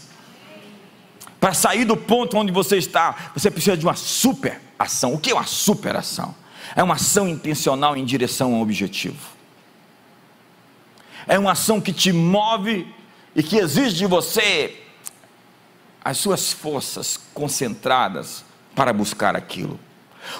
Para 1.42 1.54
sair 1.54 1.84
do 1.84 1.98
ponto 1.98 2.38
onde 2.38 2.54
você 2.54 2.78
está, 2.78 3.34
você 3.36 3.52
precisa 3.52 3.76
de 3.76 3.86
uma 3.86 3.96
super 3.96 4.62
ação. 4.80 5.14
O 5.14 5.20
que 5.20 5.32
é 5.32 5.34
uma 5.34 5.46
super 5.46 5.94
ação? 5.98 6.34
É 6.74 6.82
uma 6.82 6.96
ação 6.96 7.28
intencional 7.28 7.98
em 7.98 8.06
direção 8.06 8.54
a 8.54 8.58
um 8.60 8.62
objetivo. 8.62 9.20
É 11.28 11.38
uma 11.38 11.52
ação 11.52 11.82
que 11.82 11.92
te 11.92 12.14
move 12.14 12.88
e 13.40 13.44
que 13.44 13.56
exige 13.56 13.96
de 13.96 14.06
você 14.06 14.82
as 16.04 16.18
suas 16.18 16.52
forças 16.52 17.18
concentradas 17.34 18.44
para 18.76 18.92
buscar 18.92 19.34
aquilo. 19.34 19.80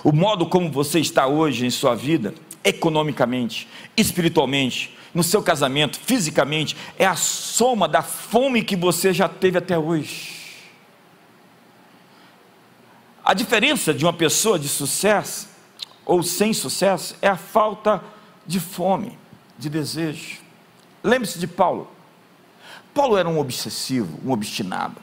O 0.04 0.12
modo 0.12 0.46
como 0.46 0.70
você 0.70 1.00
está 1.00 1.26
hoje 1.26 1.66
em 1.66 1.70
sua 1.70 1.96
vida, 1.96 2.36
economicamente, 2.62 3.70
espiritualmente, 3.96 4.98
no 5.14 5.24
seu 5.24 5.42
casamento, 5.42 5.98
fisicamente, 5.98 6.76
é 6.98 7.06
a 7.06 7.16
soma 7.16 7.88
da 7.88 8.02
fome 8.02 8.64
que 8.64 8.76
você 8.76 9.14
já 9.14 9.30
teve 9.30 9.58
até 9.58 9.80
hoje. 9.80 10.68
A 13.24 13.34
diferença 13.34 13.94
de 13.94 14.04
uma 14.04 14.12
pessoa 14.12 14.60
de 14.60 14.68
sucesso 14.68 15.48
ou 16.06 16.22
sem 16.22 16.52
sucesso 16.52 17.16
é 17.22 17.30
a 17.30 17.38
falta 17.38 18.04
de 18.46 18.60
fome, 18.60 19.18
de 19.58 19.70
desejo. 19.70 20.40
Lembre-se 21.02 21.40
de 21.40 21.48
Paulo. 21.48 21.98
Paulo 22.94 23.18
era 23.18 23.28
um 23.28 23.40
obsessivo, 23.40 24.20
um 24.26 24.32
obstinado. 24.32 24.96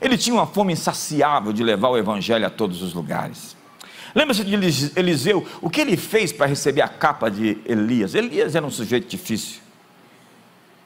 Ele 0.00 0.16
tinha 0.16 0.34
uma 0.34 0.46
fome 0.46 0.72
insaciável 0.72 1.52
de 1.52 1.62
levar 1.62 1.88
o 1.88 1.98
evangelho 1.98 2.46
a 2.46 2.50
todos 2.50 2.82
os 2.82 2.94
lugares. 2.94 3.56
Lembra-se 4.14 4.44
de 4.44 4.54
Eliseu, 4.98 5.46
o 5.60 5.70
que 5.70 5.80
ele 5.80 5.96
fez 5.96 6.32
para 6.32 6.46
receber 6.46 6.82
a 6.82 6.88
capa 6.88 7.30
de 7.30 7.58
Elias? 7.64 8.14
Elias 8.14 8.54
era 8.54 8.66
um 8.66 8.70
sujeito 8.70 9.08
difícil. 9.08 9.60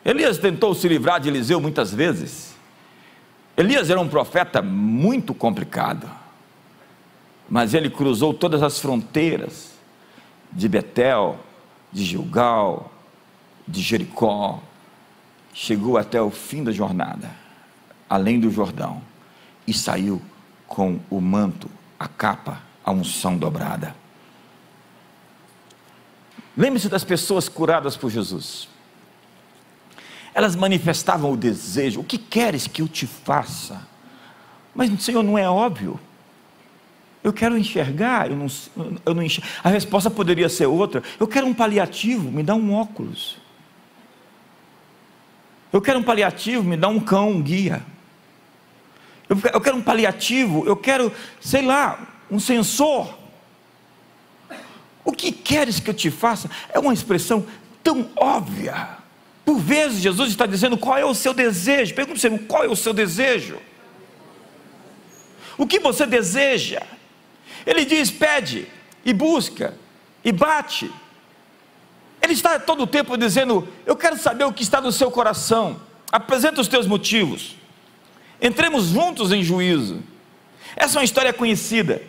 Elias 0.05 0.37
tentou 0.37 0.75
se 0.75 0.87
livrar 0.87 1.21
de 1.21 1.29
Eliseu 1.29 1.61
muitas 1.61 1.93
vezes. 1.93 2.55
Elias 3.57 3.89
era 3.89 4.01
um 4.01 4.09
profeta 4.09 4.61
muito 4.61 5.33
complicado, 5.33 6.11
mas 7.49 7.73
ele 7.73 7.89
cruzou 7.89 8.35
todas 8.35 8.63
as 8.63 8.79
fronteiras 8.79 9.71
de 10.53 10.69
Betel, 10.69 11.39
de 11.93 12.05
Gilgal, 12.05 12.93
de 13.67 13.81
Jericó, 13.81 14.61
chegou 15.55 15.97
até 15.97 16.21
o 16.21 16.31
fim 16.31 16.65
da 16.65 16.73
jornada, 16.73 17.31
além 18.11 18.41
do 18.41 18.51
Jordão, 18.51 19.01
e 19.67 19.73
saiu 19.73 20.21
com 20.67 20.99
o 21.09 21.21
manto, 21.21 21.71
a 21.99 22.09
capa 22.09 22.61
a 22.85 22.91
unção 22.91 23.39
dobrada. 23.39 23.95
Lembre-se 26.57 26.89
das 26.89 27.05
pessoas 27.05 27.49
curadas 27.49 27.97
por 27.97 28.11
Jesus. 28.11 28.69
Elas 30.35 30.55
manifestavam 30.57 31.33
o 31.33 31.37
desejo: 31.37 32.01
o 32.01 32.05
que 32.05 32.19
queres 32.19 32.67
que 32.67 32.83
eu 32.83 32.89
te 32.89 33.07
faça? 33.07 33.87
Mas, 34.75 34.91
Senhor, 35.03 35.23
não 35.23 35.39
é 35.39 35.49
óbvio. 35.49 35.99
Eu 37.23 37.33
quero 37.33 37.57
enxergar, 37.57 38.31
eu 38.31 38.37
não, 38.37 38.47
eu 39.07 39.15
não 39.15 39.23
enxergo. 39.23 39.49
A 39.63 39.71
resposta 39.71 40.11
poderia 40.11 40.49
ser 40.49 40.67
outra: 40.67 41.03
eu 41.19 41.27
quero 41.27 41.47
um 41.47 41.55
paliativo, 41.55 42.31
me 42.31 42.43
dá 42.43 42.55
um 42.55 42.75
óculos. 42.75 43.44
Eu 45.75 45.83
quero 45.83 45.99
um 45.99 46.05
paliativo, 46.05 46.63
me 46.63 46.77
dá 46.77 46.87
um 46.87 47.01
cão, 47.01 47.31
um 47.31 47.43
guia. 47.43 47.83
Eu, 49.29 49.61
quero 49.61 49.77
um 49.77 49.83
paliativo, 49.83 50.65
eu 50.65 50.77
quero, 50.77 51.13
sei 51.41 51.63
lá, 51.63 52.15
um 52.31 52.39
sensor. 52.39 53.19
O 55.05 55.11
que 55.11 55.33
queres 55.33 55.81
que 55.81 55.91
eu 55.91 55.95
te 55.95 56.13
faça? 56.13 56.49
É 56.73 56.79
uma 56.79 56.95
expressão 56.95 57.45
tão 57.83 58.09
óbvia. 58.15 58.91
Por 59.45 59.59
vezes, 59.59 60.01
Jesus 60.01 60.31
está 60.31 60.47
dizendo 60.47 60.79
qual 60.79 60.97
é 60.97 61.05
o 61.05 61.13
seu 61.13 61.35
desejo. 61.35 61.93
Pergunta 61.93 62.21
você, 62.21 62.31
qual 62.39 62.63
é 62.63 62.69
o 62.69 62.77
seu 62.77 62.93
desejo? 62.93 63.59
O 65.59 65.67
que 65.67 65.81
você 65.81 66.07
deseja? 66.07 66.83
Ele 67.67 67.85
diz: 67.85 68.13
pede, 68.13 68.69
e 69.05 69.13
busca, 69.13 69.75
e 70.25 70.31
bate. 70.31 70.89
Ele 72.25 72.33
está 72.33 72.59
todo 72.59 72.85
o 72.85 72.87
tempo 72.87 73.19
dizendo: 73.19 73.69
Eu 73.85 73.95
quero 73.95 74.17
saber 74.17 74.45
o 74.45 74.53
que 74.53 74.63
está 74.63 74.81
no 74.81 74.91
seu 74.91 75.11
coração. 75.11 75.79
Apresenta 76.11 76.59
os 76.59 76.67
teus 76.67 76.87
motivos. 76.87 77.55
Entremos 78.41 78.87
juntos 78.87 79.31
em 79.31 79.43
juízo. 79.43 80.03
Essa 80.75 80.97
é 80.97 80.99
uma 81.01 81.05
história 81.05 81.35
conhecida. 81.35 82.01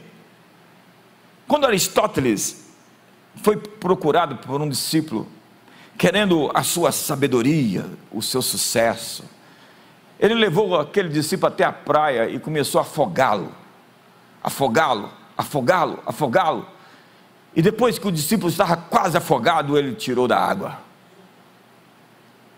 Quando 1.46 1.68
Aristóteles 1.68 2.66
foi 3.44 3.58
procurado 3.58 4.38
por 4.38 4.62
um 4.62 4.70
discípulo, 4.70 5.28
querendo 5.98 6.50
a 6.54 6.64
sua 6.64 6.94
sabedoria, 6.94 7.86
o 8.10 8.22
seu 8.22 8.42
sucesso, 8.42 9.26
ele 10.18 10.34
levou 10.34 10.80
aquele 10.80 11.10
discípulo 11.10 11.52
até 11.52 11.66
a 11.66 11.74
praia 11.74 12.30
e 12.30 12.40
começou 12.40 12.80
a 12.80 12.84
afogá-lo, 12.84 13.54
afogá-lo, 14.42 15.12
afogá-lo, 15.38 16.02
afogá-lo. 16.06 16.75
E 17.56 17.62
depois 17.62 17.98
que 17.98 18.08
o 18.08 18.12
discípulo 18.12 18.50
estava 18.50 18.76
quase 18.76 19.18
afogado, 19.18 19.78
ele 19.78 19.96
tirou 19.96 20.28
da 20.28 20.38
água. 20.38 20.80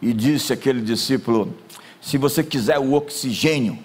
E 0.01 0.11
disse 0.13 0.51
aquele 0.51 0.81
discípulo: 0.81 1.55
Se 2.01 2.17
você 2.17 2.43
quiser 2.43 2.79
o 2.79 2.93
oxigênio, 2.93 3.77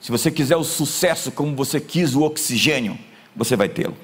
se 0.00 0.10
você 0.10 0.30
quiser 0.30 0.56
o 0.56 0.64
sucesso 0.64 1.30
como 1.30 1.54
você 1.54 1.80
quis 1.80 2.14
o 2.14 2.22
oxigênio, 2.22 2.98
você 3.36 3.56
vai 3.56 3.68
tê-lo. 3.68 3.96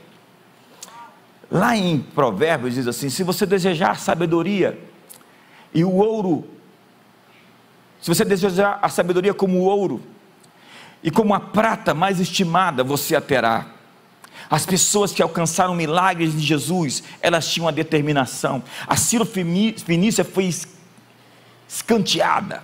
Lá 1.50 1.76
em 1.76 1.98
Provérbios 1.98 2.74
diz 2.74 2.86
assim: 2.86 3.08
se 3.08 3.22
você 3.22 3.46
desejar 3.46 3.98
sabedoria 3.98 4.78
e 5.72 5.84
o 5.84 5.94
ouro, 5.94 6.46
se 8.00 8.08
você 8.08 8.24
desejar 8.24 8.78
a 8.82 8.88
sabedoria 8.88 9.34
como 9.34 9.58
o 9.58 9.64
ouro 9.64 10.00
e 11.02 11.10
como 11.10 11.34
a 11.34 11.40
prata 11.40 11.94
mais 11.94 12.20
estimada, 12.20 12.84
você 12.84 13.16
a 13.16 13.20
terá. 13.20 13.77
As 14.50 14.64
pessoas 14.64 15.12
que 15.12 15.22
alcançaram 15.22 15.74
milagres 15.74 16.32
de 16.32 16.40
Jesus, 16.40 17.02
elas 17.20 17.46
tinham 17.48 17.68
a 17.68 17.70
determinação. 17.70 18.62
A 18.86 18.96
Ciro 18.96 19.26
Fenícia 19.26 20.24
foi 20.24 20.50
escanteada, 21.68 22.62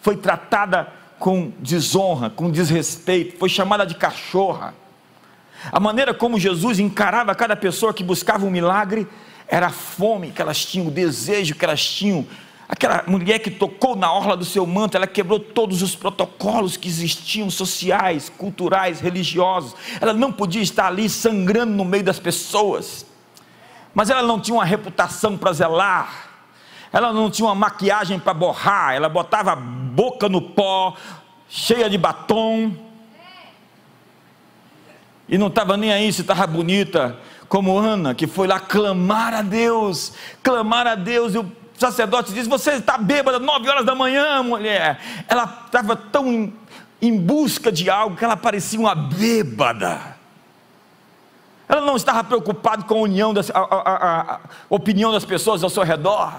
foi 0.00 0.16
tratada 0.16 0.92
com 1.18 1.52
desonra, 1.58 2.28
com 2.28 2.50
desrespeito, 2.50 3.38
foi 3.38 3.48
chamada 3.48 3.86
de 3.86 3.94
cachorra. 3.94 4.74
A 5.72 5.80
maneira 5.80 6.12
como 6.12 6.38
Jesus 6.38 6.78
encarava 6.78 7.34
cada 7.34 7.56
pessoa 7.56 7.94
que 7.94 8.04
buscava 8.04 8.44
um 8.44 8.50
milagre 8.50 9.08
era 9.48 9.68
a 9.68 9.70
fome 9.70 10.30
que 10.30 10.42
elas 10.42 10.64
tinham, 10.64 10.88
o 10.88 10.90
desejo 10.90 11.54
que 11.54 11.64
elas 11.64 11.84
tinham. 11.84 12.26
Aquela 12.68 13.04
mulher 13.06 13.38
que 13.38 13.50
tocou 13.50 13.94
na 13.94 14.12
orla 14.12 14.36
do 14.36 14.44
seu 14.44 14.66
manto, 14.66 14.96
ela 14.96 15.06
quebrou 15.06 15.38
todos 15.38 15.82
os 15.82 15.94
protocolos 15.94 16.76
que 16.76 16.88
existiam, 16.88 17.48
sociais, 17.48 18.30
culturais, 18.36 19.00
religiosos. 19.00 19.74
Ela 20.00 20.12
não 20.12 20.32
podia 20.32 20.62
estar 20.62 20.86
ali 20.86 21.08
sangrando 21.08 21.72
no 21.72 21.84
meio 21.84 22.02
das 22.02 22.18
pessoas. 22.18 23.06
Mas 23.94 24.10
ela 24.10 24.22
não 24.22 24.40
tinha 24.40 24.56
uma 24.56 24.64
reputação 24.64 25.38
para 25.38 25.52
zelar. 25.52 26.28
Ela 26.92 27.12
não 27.12 27.30
tinha 27.30 27.46
uma 27.46 27.54
maquiagem 27.54 28.18
para 28.18 28.34
borrar. 28.34 28.94
Ela 28.94 29.08
botava 29.08 29.52
a 29.52 29.56
boca 29.56 30.28
no 30.28 30.42
pó, 30.42 30.94
cheia 31.48 31.88
de 31.88 31.96
batom 31.96 32.86
e 35.28 35.36
não 35.36 35.48
estava 35.48 35.76
nem 35.76 35.92
aí 35.92 36.12
se 36.12 36.20
estava 36.20 36.46
bonita, 36.46 37.18
como 37.48 37.76
Ana, 37.76 38.14
que 38.14 38.26
foi 38.26 38.46
lá 38.46 38.60
clamar 38.60 39.34
a 39.34 39.42
Deus, 39.42 40.12
clamar 40.42 40.86
a 40.86 40.94
Deus, 40.94 41.34
e 41.34 41.38
o 41.38 41.52
sacerdote 41.78 42.32
diz: 42.32 42.46
Você 42.46 42.72
está 42.72 42.98
bêbada, 42.98 43.38
nove 43.38 43.68
horas 43.68 43.84
da 43.84 43.94
manhã, 43.94 44.42
mulher. 44.42 44.98
Ela 45.28 45.62
estava 45.66 45.96
tão 45.96 46.32
em, 46.32 46.54
em 47.00 47.18
busca 47.18 47.70
de 47.70 47.90
algo 47.90 48.16
que 48.16 48.24
ela 48.24 48.36
parecia 48.36 48.78
uma 48.78 48.94
bêbada. 48.94 50.16
Ela 51.68 51.80
não 51.80 51.96
estava 51.96 52.22
preocupada 52.22 52.84
com 52.84 52.94
a, 52.94 53.00
união 53.00 53.34
das, 53.34 53.50
a, 53.50 53.58
a, 53.58 54.34
a, 54.34 54.40
opinião 54.70 55.10
das 55.10 55.24
pessoas 55.24 55.64
ao 55.64 55.70
seu 55.70 55.82
redor. 55.82 56.32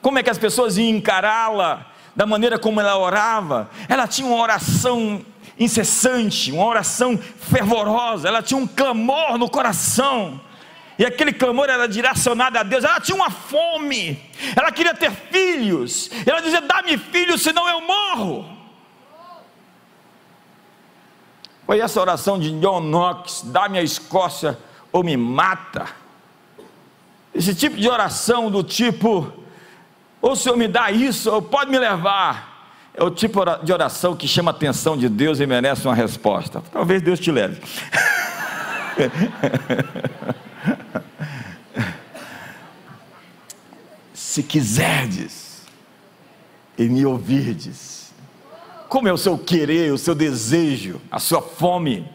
Como 0.00 0.18
é 0.18 0.22
que 0.22 0.30
as 0.30 0.38
pessoas 0.38 0.78
iam 0.78 0.88
encará-la, 0.88 1.86
da 2.14 2.26
maneira 2.26 2.58
como 2.58 2.80
ela 2.80 2.98
orava. 2.98 3.70
Ela 3.88 4.06
tinha 4.06 4.26
uma 4.26 4.40
oração 4.40 5.24
incessante, 5.58 6.52
uma 6.52 6.64
oração 6.64 7.18
fervorosa, 7.18 8.28
ela 8.28 8.42
tinha 8.42 8.58
um 8.58 8.66
clamor 8.66 9.36
no 9.38 9.48
coração. 9.48 10.40
E 11.00 11.06
aquele 11.06 11.32
clamor 11.32 11.70
era 11.70 11.88
direcionado 11.88 12.58
a 12.58 12.62
Deus. 12.62 12.84
Ela 12.84 13.00
tinha 13.00 13.16
uma 13.16 13.30
fome. 13.30 14.22
Ela 14.54 14.70
queria 14.70 14.92
ter 14.92 15.10
filhos. 15.10 16.10
Ela 16.26 16.42
dizia: 16.42 16.60
"Dá-me 16.60 16.98
filhos, 16.98 17.40
senão 17.40 17.66
eu 17.66 17.80
morro". 17.80 18.46
Foi 21.64 21.80
essa 21.80 21.98
oração 21.98 22.38
de 22.38 22.50
John 22.60 22.82
Knox: 22.82 23.44
"Dá-me 23.46 23.78
a 23.78 23.82
Escócia 23.82 24.58
ou 24.92 25.02
me 25.02 25.16
mata". 25.16 25.86
Esse 27.34 27.54
tipo 27.54 27.78
de 27.78 27.88
oração 27.88 28.50
do 28.50 28.62
tipo: 28.62 29.32
"Ou 30.20 30.32
o 30.32 30.36
Senhor 30.36 30.58
me 30.58 30.68
dá 30.68 30.90
isso, 30.90 31.30
ou 31.30 31.40
pode 31.40 31.70
me 31.70 31.78
levar" 31.78 32.68
é 32.92 33.02
o 33.02 33.10
tipo 33.10 33.42
de 33.62 33.72
oração 33.72 34.14
que 34.14 34.28
chama 34.28 34.50
a 34.50 34.54
atenção 34.54 34.98
de 34.98 35.08
Deus 35.08 35.40
e 35.40 35.46
merece 35.46 35.88
uma 35.88 35.94
resposta. 35.94 36.62
Talvez 36.70 37.00
Deus 37.00 37.18
te 37.18 37.32
leve. 37.32 37.58
Se 44.30 44.44
quiserdes 44.44 45.62
e 46.78 46.84
me 46.84 47.04
ouvirdes, 47.04 48.12
como 48.88 49.08
é 49.08 49.12
o 49.12 49.18
seu 49.18 49.36
querer, 49.36 49.92
o 49.92 49.98
seu 49.98 50.14
desejo, 50.14 51.00
a 51.10 51.18
sua 51.18 51.42
fome. 51.42 52.08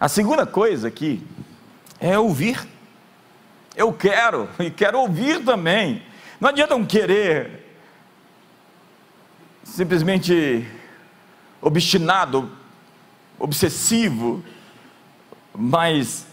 A 0.00 0.08
segunda 0.08 0.46
coisa 0.46 0.88
aqui 0.88 1.22
é 1.98 2.18
ouvir. 2.18 2.66
Eu 3.76 3.92
quero 3.92 4.48
e 4.58 4.70
quero 4.70 4.98
ouvir 4.98 5.44
também. 5.44 6.02
Não 6.40 6.48
adianta 6.48 6.74
um 6.74 6.86
querer 6.86 7.66
simplesmente 9.62 10.66
obstinado, 11.60 12.50
obsessivo, 13.38 14.42
mas 15.54 16.29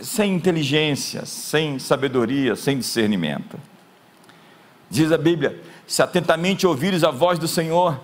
sem 0.00 0.34
inteligência, 0.34 1.24
sem 1.26 1.78
sabedoria, 1.78 2.56
sem 2.56 2.78
discernimento. 2.78 3.58
Diz 4.90 5.12
a 5.12 5.18
Bíblia: 5.18 5.60
se 5.86 6.02
atentamente 6.02 6.66
ouvires 6.66 7.04
a 7.04 7.10
voz 7.10 7.38
do 7.38 7.48
Senhor, 7.48 8.00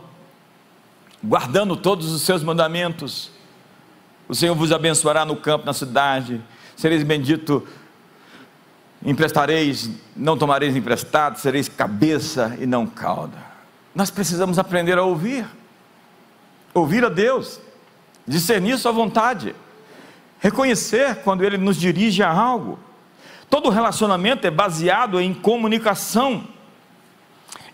guardando 1.22 1.76
todos 1.76 2.12
os 2.12 2.22
seus 2.22 2.42
mandamentos, 2.42 3.30
o 4.28 4.34
Senhor 4.34 4.54
vos 4.54 4.72
abençoará 4.72 5.24
no 5.24 5.36
campo, 5.36 5.64
na 5.64 5.72
cidade, 5.72 6.40
sereis 6.76 7.02
bendito 7.02 7.66
emprestareis, 9.04 9.90
não 10.16 10.36
tomareis 10.36 10.76
emprestado, 10.76 11.38
sereis 11.38 11.68
cabeça 11.68 12.56
e 12.60 12.66
não 12.66 12.86
cauda. 12.86 13.38
Nós 13.94 14.10
precisamos 14.10 14.58
aprender 14.58 14.98
a 14.98 15.02
ouvir, 15.02 15.46
ouvir 16.74 17.04
a 17.04 17.08
Deus, 17.08 17.60
discernir 18.26 18.78
Sua 18.78 18.92
vontade, 18.92 19.54
reconhecer 20.38 21.16
quando 21.16 21.44
Ele 21.44 21.58
nos 21.58 21.76
dirige 21.76 22.22
a 22.22 22.30
algo. 22.30 22.78
Todo 23.50 23.70
relacionamento 23.70 24.46
é 24.46 24.50
baseado 24.50 25.20
em 25.20 25.32
comunicação. 25.32 26.46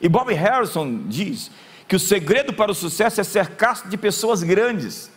E 0.00 0.08
Bob 0.08 0.32
Harrison 0.32 1.06
diz 1.06 1.50
que 1.88 1.96
o 1.96 2.00
segredo 2.00 2.52
para 2.52 2.70
o 2.70 2.74
sucesso 2.74 3.20
é 3.20 3.24
cercar-se 3.24 3.88
de 3.88 3.96
pessoas 3.96 4.42
grandes. 4.42 5.10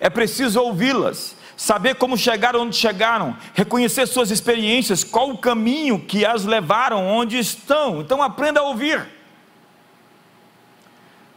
É 0.00 0.10
preciso 0.10 0.60
ouvi-las, 0.60 1.36
saber 1.56 1.94
como 1.94 2.16
chegaram 2.16 2.62
onde 2.62 2.76
chegaram, 2.76 3.36
reconhecer 3.54 4.06
suas 4.06 4.30
experiências, 4.30 5.04
qual 5.04 5.30
o 5.30 5.38
caminho 5.38 6.00
que 6.00 6.24
as 6.26 6.44
levaram 6.44 7.06
onde 7.06 7.38
estão. 7.38 8.00
Então 8.00 8.22
aprenda 8.22 8.60
a 8.60 8.64
ouvir. 8.64 9.06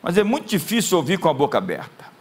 Mas 0.02 0.18
é 0.18 0.24
muito 0.24 0.48
difícil 0.48 0.98
ouvir 0.98 1.18
com 1.20 1.30
a 1.30 1.34
boca 1.34 1.58
aberta. 1.58 2.17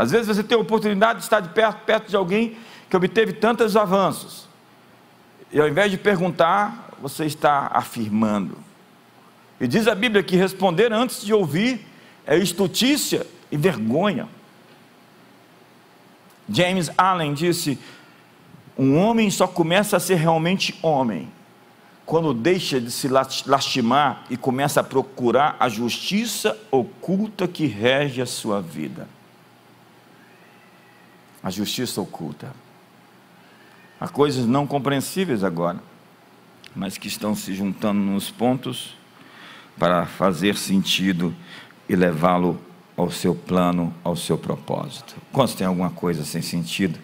Às 0.00 0.10
vezes 0.10 0.28
você 0.28 0.42
tem 0.42 0.56
a 0.56 0.60
oportunidade 0.60 1.18
de 1.18 1.24
estar 1.24 1.40
de 1.40 1.50
perto, 1.50 1.84
perto 1.84 2.08
de 2.08 2.16
alguém 2.16 2.56
que 2.88 2.96
obteve 2.96 3.34
tantos 3.34 3.76
avanços. 3.76 4.48
E 5.52 5.60
ao 5.60 5.68
invés 5.68 5.90
de 5.90 5.98
perguntar, 5.98 6.88
você 7.02 7.26
está 7.26 7.70
afirmando. 7.70 8.56
E 9.60 9.68
diz 9.68 9.86
a 9.86 9.94
Bíblia 9.94 10.22
que 10.22 10.36
responder 10.36 10.90
antes 10.90 11.22
de 11.22 11.34
ouvir 11.34 11.86
é 12.26 12.34
estutícia 12.38 13.26
e 13.52 13.58
vergonha. 13.58 14.26
James 16.48 16.90
Allen 16.96 17.34
disse: 17.34 17.78
um 18.78 18.96
homem 18.96 19.30
só 19.30 19.46
começa 19.46 19.98
a 19.98 20.00
ser 20.00 20.14
realmente 20.14 20.78
homem 20.80 21.30
quando 22.06 22.32
deixa 22.32 22.80
de 22.80 22.90
se 22.90 23.06
lastimar 23.06 24.24
e 24.30 24.36
começa 24.38 24.80
a 24.80 24.82
procurar 24.82 25.56
a 25.60 25.68
justiça 25.68 26.58
oculta 26.70 27.46
que 27.46 27.66
rege 27.66 28.22
a 28.22 28.26
sua 28.26 28.62
vida. 28.62 29.06
A 31.42 31.50
justiça 31.50 32.00
oculta. 32.00 32.52
Há 34.00 34.08
coisas 34.08 34.46
não 34.46 34.66
compreensíveis 34.66 35.44
agora, 35.44 35.78
mas 36.74 36.96
que 36.96 37.08
estão 37.08 37.34
se 37.34 37.54
juntando 37.54 38.00
nos 38.00 38.30
pontos 38.30 38.96
para 39.78 40.06
fazer 40.06 40.56
sentido 40.56 41.34
e 41.88 41.96
levá-lo 41.96 42.60
ao 42.96 43.10
seu 43.10 43.34
plano, 43.34 43.94
ao 44.04 44.14
seu 44.14 44.36
propósito. 44.36 45.16
Quando 45.32 45.54
tem 45.54 45.66
alguma 45.66 45.90
coisa 45.90 46.24
sem 46.24 46.42
sentido, 46.42 46.98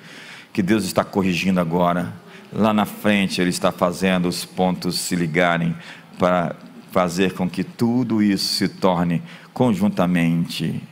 que 0.52 0.62
Deus 0.62 0.84
está 0.84 1.04
corrigindo 1.04 1.60
agora, 1.60 2.12
lá 2.52 2.72
na 2.72 2.86
frente 2.86 3.40
Ele 3.40 3.50
está 3.50 3.72
fazendo 3.72 4.28
os 4.28 4.44
pontos 4.44 4.98
se 4.98 5.16
ligarem 5.16 5.76
para 6.18 6.54
fazer 6.92 7.34
com 7.34 7.48
que 7.48 7.62
tudo 7.62 8.22
isso 8.22 8.54
se 8.54 8.68
torne 8.68 9.22
conjuntamente 9.52 10.82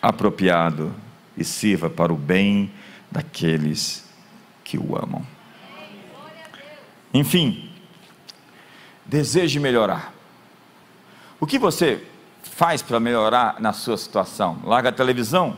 apropriado 0.00 0.92
e 1.38 1.44
sirva 1.44 1.88
para 1.88 2.12
o 2.12 2.16
bem 2.16 2.70
daqueles 3.10 4.04
que 4.64 4.76
o 4.76 4.96
amam. 4.96 5.24
Enfim, 7.14 7.70
deseje 9.06 9.58
melhorar. 9.60 10.12
O 11.40 11.46
que 11.46 11.58
você 11.58 12.04
faz 12.42 12.82
para 12.82 12.98
melhorar 12.98 13.60
na 13.60 13.72
sua 13.72 13.96
situação? 13.96 14.60
Larga 14.64 14.88
a 14.88 14.92
televisão? 14.92 15.56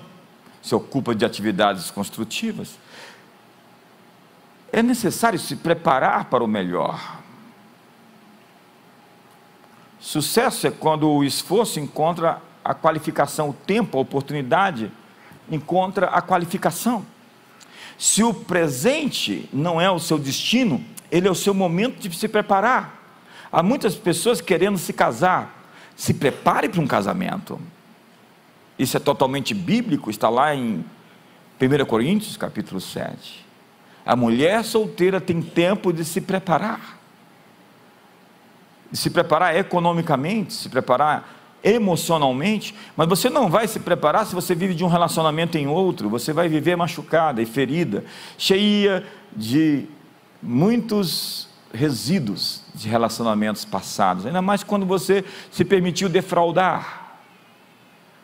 Se 0.63 0.75
ocupa 0.75 1.15
de 1.15 1.25
atividades 1.25 1.91
construtivas? 1.91 2.79
É 4.71 4.83
necessário 4.83 5.39
se 5.39 5.57
preparar 5.57 6.27
para 6.27 6.45
o 6.45 6.47
melhor. 6.47 7.19
Sucesso 9.99 10.67
é 10.67 10.71
quando 10.71 11.11
o 11.11 11.25
esforço 11.25 11.81
encontra 11.81 12.41
a 12.65 12.75
qualificação, 12.75 13.49
o 13.49 13.55
tempo, 13.55 13.99
a 13.99 14.01
oportunidade 14.01 14.93
encontra 15.51 16.07
a 16.07 16.23
qualificação. 16.23 17.05
Se 17.99 18.23
o 18.23 18.33
presente 18.33 19.49
não 19.53 19.81
é 19.81 19.91
o 19.91 19.99
seu 19.99 20.19
destino, 20.19 20.83
ele 21.11 21.29
é 21.29 21.31
o 21.31 21.35
seu 21.35 21.53
momento 21.53 21.99
de 21.99 22.17
se 22.17 22.29
preparar. 22.29 22.99
Há 23.53 23.63
muitas 23.63 23.95
pessoas 23.95 24.41
querendo 24.41 24.79
se 24.79 24.93
casar. 24.93 25.59
Se 25.97 26.15
prepare 26.15 26.69
para 26.69 26.81
um 26.81 26.87
casamento. 26.87 27.61
Isso 28.79 28.97
é 28.97 29.01
totalmente 29.01 29.53
bíblico, 29.53 30.09
está 30.09 30.31
lá 30.31 30.55
em 30.55 30.85
1 31.61 31.85
Coríntios, 31.85 32.39
capítulo 32.39 32.81
7. 32.81 33.45
A 34.07 34.17
mulher 34.17 34.65
solteira 34.65 35.21
tem 35.21 35.43
tempo 35.43 35.93
de 35.93 36.05
se 36.05 36.23
preparar. 36.23 36.99
De 38.91 38.97
se 38.97 39.11
preparar 39.11 39.55
economicamente, 39.55 40.55
se 40.55 40.71
preparar 40.71 41.40
emocionalmente, 41.63 42.75
mas 42.97 43.09
você 43.09 43.29
não 43.29 43.49
vai 43.49 43.69
se 43.69 43.81
preparar 43.81 44.27
se 44.27 44.35
você 44.35 44.55
vive 44.55 44.75
de 44.75 44.85
um 44.85 44.89
relacionamento 44.89 45.59
em 45.59 45.67
outro, 45.67 46.09
você 46.09 46.33
vai 46.33 46.49
viver 46.49 46.77
machucada 46.77 47.43
e 47.43 47.47
ferida, 47.47 48.05
cheia 48.39 49.05
de 49.35 49.87
muitos 50.43 51.49
resíduos 51.73 52.63
de 52.75 52.89
relacionamentos 52.89 53.65
passados, 53.65 54.27
ainda 54.27 54.43
mais 54.43 54.65
quando 54.65 54.87
você 54.87 55.25
se 55.51 55.65
permitiu 55.65 56.09
defraudar. 56.09 57.19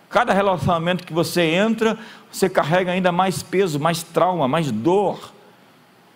Cada 0.09 0.33
relacionamento 0.33 1.05
que 1.05 1.13
você 1.13 1.43
entra, 1.43 1.99
você 2.31 2.49
carrega 2.49 2.93
ainda 2.93 3.13
mais 3.13 3.43
peso, 3.43 3.79
mais 3.79 4.03
trauma, 4.03 4.49
mais 4.49 4.71
dor. 4.71 5.33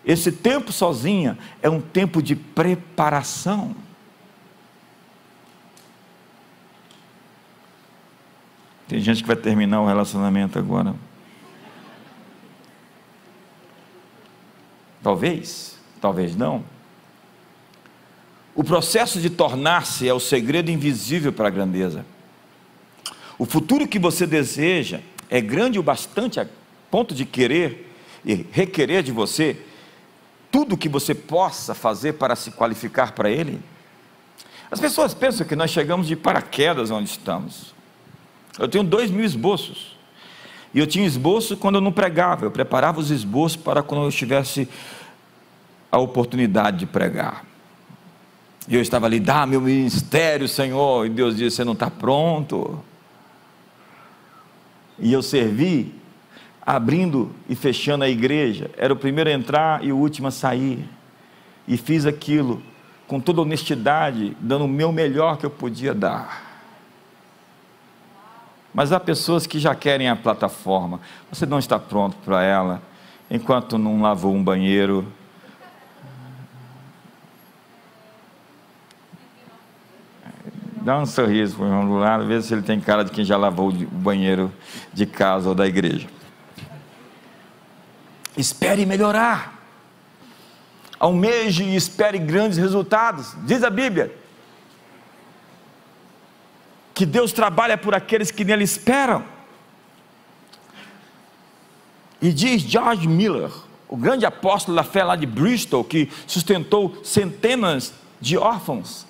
Esse 0.05 0.31
tempo 0.31 0.71
sozinha 0.71 1.37
é 1.61 1.69
um 1.69 1.79
tempo 1.79 2.21
de 2.21 2.35
preparação. 2.35 3.75
Tem 8.91 8.99
gente 8.99 9.21
que 9.21 9.27
vai 9.27 9.37
terminar 9.37 9.79
o 9.79 9.87
relacionamento 9.87 10.59
agora. 10.59 10.93
Talvez, 15.01 15.79
talvez 16.01 16.35
não. 16.35 16.61
O 18.53 18.65
processo 18.65 19.21
de 19.21 19.29
tornar-se 19.29 20.09
é 20.09 20.13
o 20.13 20.19
segredo 20.19 20.69
invisível 20.69 21.31
para 21.31 21.47
a 21.47 21.49
grandeza. 21.49 22.05
O 23.39 23.45
futuro 23.45 23.87
que 23.87 23.97
você 23.97 24.27
deseja 24.27 24.99
é 25.29 25.39
grande 25.39 25.79
o 25.79 25.83
bastante 25.83 26.41
a 26.41 26.45
ponto 26.91 27.15
de 27.15 27.23
querer 27.23 27.95
e 28.25 28.45
requerer 28.51 29.03
de 29.03 29.13
você 29.13 29.57
tudo 30.51 30.75
que 30.75 30.89
você 30.89 31.15
possa 31.15 31.73
fazer 31.73 32.15
para 32.15 32.35
se 32.35 32.51
qualificar 32.51 33.13
para 33.13 33.29
ele. 33.29 33.61
As 34.69 34.81
pessoas 34.81 35.13
pensam 35.13 35.47
que 35.47 35.55
nós 35.55 35.71
chegamos 35.71 36.07
de 36.07 36.17
paraquedas 36.17 36.91
onde 36.91 37.09
estamos. 37.09 37.79
Eu 38.59 38.67
tenho 38.67 38.83
dois 38.83 39.09
mil 39.09 39.25
esboços. 39.25 39.97
E 40.73 40.79
eu 40.79 40.87
tinha 40.87 41.05
esboço 41.05 41.57
quando 41.57 41.75
eu 41.75 41.81
não 41.81 41.91
pregava, 41.91 42.45
eu 42.45 42.51
preparava 42.51 42.99
os 42.99 43.11
esboços 43.11 43.57
para 43.57 43.83
quando 43.83 44.05
eu 44.05 44.11
tivesse 44.11 44.69
a 45.91 45.99
oportunidade 45.99 46.79
de 46.79 46.85
pregar. 46.85 47.45
E 48.67 48.75
eu 48.75 48.81
estava 48.81 49.05
ali, 49.05 49.19
dá 49.19 49.45
meu 49.45 49.59
ministério, 49.59 50.47
Senhor. 50.47 51.05
E 51.05 51.09
Deus 51.09 51.35
disse: 51.35 51.57
Você 51.57 51.63
não 51.63 51.73
está 51.73 51.89
pronto. 51.89 52.79
E 54.99 55.11
eu 55.11 55.21
servi, 55.21 55.93
abrindo 56.61 57.31
e 57.49 57.55
fechando 57.55 58.03
a 58.03 58.09
igreja. 58.09 58.69
Era 58.77 58.93
o 58.93 58.95
primeiro 58.95 59.29
a 59.29 59.33
entrar 59.33 59.83
e 59.83 59.91
o 59.91 59.97
último 59.97 60.27
a 60.27 60.31
sair. 60.31 60.87
E 61.67 61.75
fiz 61.75 62.05
aquilo 62.05 62.61
com 63.07 63.19
toda 63.19 63.41
honestidade, 63.41 64.37
dando 64.39 64.65
o 64.65 64.69
meu 64.69 64.91
melhor 64.91 65.37
que 65.37 65.45
eu 65.45 65.49
podia 65.49 65.93
dar. 65.93 66.50
Mas 68.73 68.91
há 68.91 68.99
pessoas 68.99 69.45
que 69.45 69.59
já 69.59 69.75
querem 69.75 70.07
a 70.09 70.15
plataforma. 70.15 71.01
Você 71.31 71.45
não 71.45 71.59
está 71.59 71.77
pronto 71.77 72.17
para 72.23 72.43
ela 72.43 72.81
enquanto 73.29 73.77
não 73.77 74.01
lavou 74.01 74.33
um 74.33 74.43
banheiro. 74.43 75.07
Dá 80.81 80.97
um 80.97 81.05
sorriso 81.05 81.57
para 81.57 81.65
o 81.65 81.67
irmão 81.67 81.85
do 81.85 81.95
lado, 81.97 82.25
vê 82.25 82.41
se 82.41 82.53
ele 82.53 82.63
tem 82.63 82.79
cara 82.79 83.03
de 83.03 83.11
quem 83.11 83.23
já 83.23 83.37
lavou 83.37 83.69
o 83.69 83.73
banheiro 83.73 84.51
de 84.91 85.05
casa 85.05 85.49
ou 85.49 85.55
da 85.55 85.67
igreja. 85.67 86.07
Espere 88.35 88.85
melhorar. 88.85 89.59
Almeje 90.99 91.63
e 91.63 91.75
espere 91.75 92.17
grandes 92.17 92.57
resultados. 92.57 93.35
Diz 93.45 93.63
a 93.63 93.69
Bíblia: 93.69 94.15
que 97.01 97.05
Deus 97.07 97.33
trabalha 97.33 97.75
por 97.75 97.95
aqueles 97.95 98.29
que 98.29 98.45
nele 98.45 98.63
esperam. 98.63 99.25
E 102.21 102.31
diz 102.31 102.61
George 102.61 103.07
Miller, 103.07 103.49
o 103.89 103.97
grande 103.97 104.23
apóstolo 104.23 104.77
da 104.77 104.83
fé 104.83 105.03
lá 105.03 105.15
de 105.15 105.25
Bristol, 105.25 105.83
que 105.83 106.11
sustentou 106.27 107.03
centenas 107.03 107.91
de 108.19 108.37
órfãos, 108.37 109.07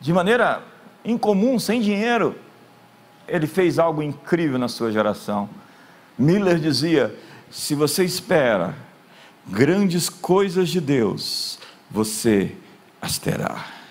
de 0.00 0.14
maneira 0.14 0.62
incomum, 1.04 1.58
sem 1.58 1.82
dinheiro, 1.82 2.34
ele 3.28 3.46
fez 3.46 3.78
algo 3.78 4.02
incrível 4.02 4.58
na 4.58 4.68
sua 4.68 4.90
geração. 4.90 5.50
Miller 6.18 6.58
dizia: 6.58 7.14
se 7.50 7.74
você 7.74 8.02
espera 8.02 8.74
grandes 9.46 10.08
coisas 10.08 10.70
de 10.70 10.80
Deus, 10.80 11.58
você 11.90 12.56
as 12.98 13.18
terá. 13.18 13.81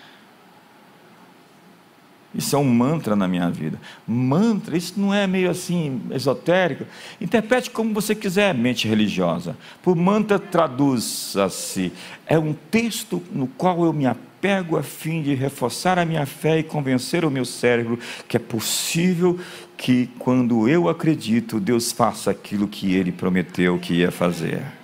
Isso 2.34 2.56
é 2.56 2.60
um 2.60 2.64
mantra 2.64 3.16
na 3.16 3.28
minha 3.28 3.50
vida. 3.50 3.78
Mantra, 4.08 4.78
isso 4.78 4.94
não 4.98 5.14
é 5.14 5.28
meio 5.28 5.50
assim 5.50 6.02
esotérico. 6.12 6.86
Interprete 7.20 7.70
como 7.70 7.94
você 7.94 8.16
quiser, 8.16 8.56
mente 8.56 8.88
religiosa. 8.88 9.58
Por 9.84 9.96
mantra, 9.96 10.40
traduza-se. 10.40 11.92
É 12.26 12.40
um 12.40 12.54
texto 12.54 13.22
no 13.34 13.48
qual 13.48 13.84
eu 13.84 13.92
me 13.92 14.06
apego 14.06 14.78
a 14.78 14.84
fim 14.84 15.22
de 15.22 15.36
reforçar 15.36 16.00
a 16.00 16.06
minha 16.06 16.26
fé 16.26 16.60
e 16.60 16.64
convencer 16.64 17.26
o 17.26 17.32
meu 17.32 17.44
cérebro 17.44 18.00
que 18.30 18.38
é 18.38 18.40
possível 18.40 19.38
que, 19.76 20.10
quando 20.18 20.70
eu 20.70 20.88
acredito, 20.88 21.60
Deus 21.60 21.92
faça 21.92 22.32
aquilo 22.32 22.68
que 22.68 22.96
ele 22.96 23.12
prometeu 23.12 23.78
que 23.78 23.96
ia 23.96 24.12
fazer. 24.12 24.81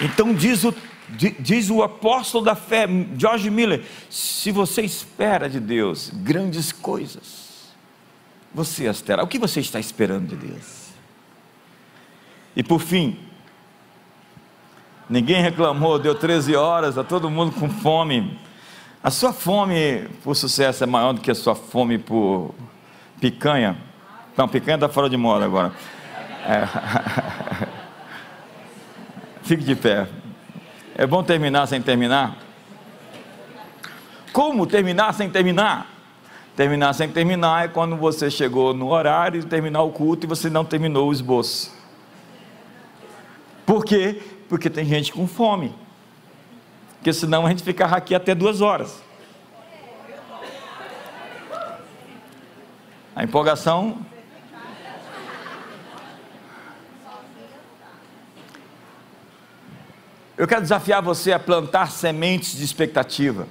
Então 0.00 0.32
diz 0.32 0.64
o, 0.64 0.74
diz 1.38 1.68
o 1.70 1.82
apóstolo 1.82 2.44
da 2.44 2.54
fé, 2.54 2.86
George 3.16 3.50
Miller: 3.50 3.84
se 4.08 4.50
você 4.50 4.82
espera 4.82 5.48
de 5.48 5.60
Deus 5.60 6.10
grandes 6.12 6.72
coisas, 6.72 7.70
você 8.54 8.88
as 8.88 9.00
terá. 9.00 9.22
O 9.22 9.26
que 9.26 9.38
você 9.38 9.60
está 9.60 9.78
esperando 9.78 10.28
de 10.28 10.36
Deus? 10.36 10.90
E 12.56 12.62
por 12.62 12.80
fim, 12.80 13.18
ninguém 15.08 15.42
reclamou, 15.42 15.98
deu 15.98 16.14
13 16.14 16.56
horas, 16.56 16.90
está 16.90 17.04
todo 17.04 17.30
mundo 17.30 17.52
com 17.52 17.68
fome. 17.68 18.38
A 19.02 19.10
sua 19.10 19.32
fome 19.32 20.08
por 20.22 20.34
sucesso 20.34 20.84
é 20.84 20.86
maior 20.86 21.12
do 21.12 21.20
que 21.20 21.30
a 21.30 21.34
sua 21.34 21.54
fome 21.54 21.96
por 21.98 22.54
picanha. 23.20 23.78
Não, 24.36 24.48
picanha 24.48 24.76
está 24.76 24.88
fora 24.88 25.08
de 25.08 25.16
moda 25.16 25.44
agora. 25.44 25.72
É. 26.46 27.66
Fique 29.42 29.64
de 29.64 29.74
pé. 29.74 30.08
É 30.94 31.06
bom 31.06 31.22
terminar 31.22 31.66
sem 31.66 31.80
terminar? 31.80 32.36
Como 34.32 34.66
terminar 34.66 35.12
sem 35.12 35.30
terminar? 35.30 35.86
Terminar 36.56 36.92
sem 36.92 37.08
terminar 37.08 37.64
é 37.64 37.68
quando 37.68 37.96
você 37.96 38.30
chegou 38.30 38.74
no 38.74 38.90
horário 38.90 39.40
de 39.40 39.46
terminar 39.46 39.82
o 39.82 39.90
culto 39.90 40.26
e 40.26 40.28
você 40.28 40.50
não 40.50 40.64
terminou 40.64 41.08
o 41.08 41.12
esboço. 41.12 41.72
Por 43.64 43.84
quê? 43.84 44.20
Porque 44.48 44.68
tem 44.68 44.84
gente 44.84 45.12
com 45.12 45.26
fome. 45.26 45.74
Porque 46.96 47.12
senão 47.12 47.46
a 47.46 47.50
gente 47.50 47.62
fica 47.62 47.86
aqui 47.86 48.14
até 48.14 48.34
duas 48.34 48.60
horas. 48.60 49.02
A 53.16 53.24
empolgação. 53.24 53.98
Eu 60.40 60.48
quero 60.48 60.62
desafiar 60.62 61.02
você 61.02 61.32
a 61.32 61.38
plantar 61.38 61.90
sementes 61.90 62.56
de 62.56 62.64
expectativa. 62.64 63.46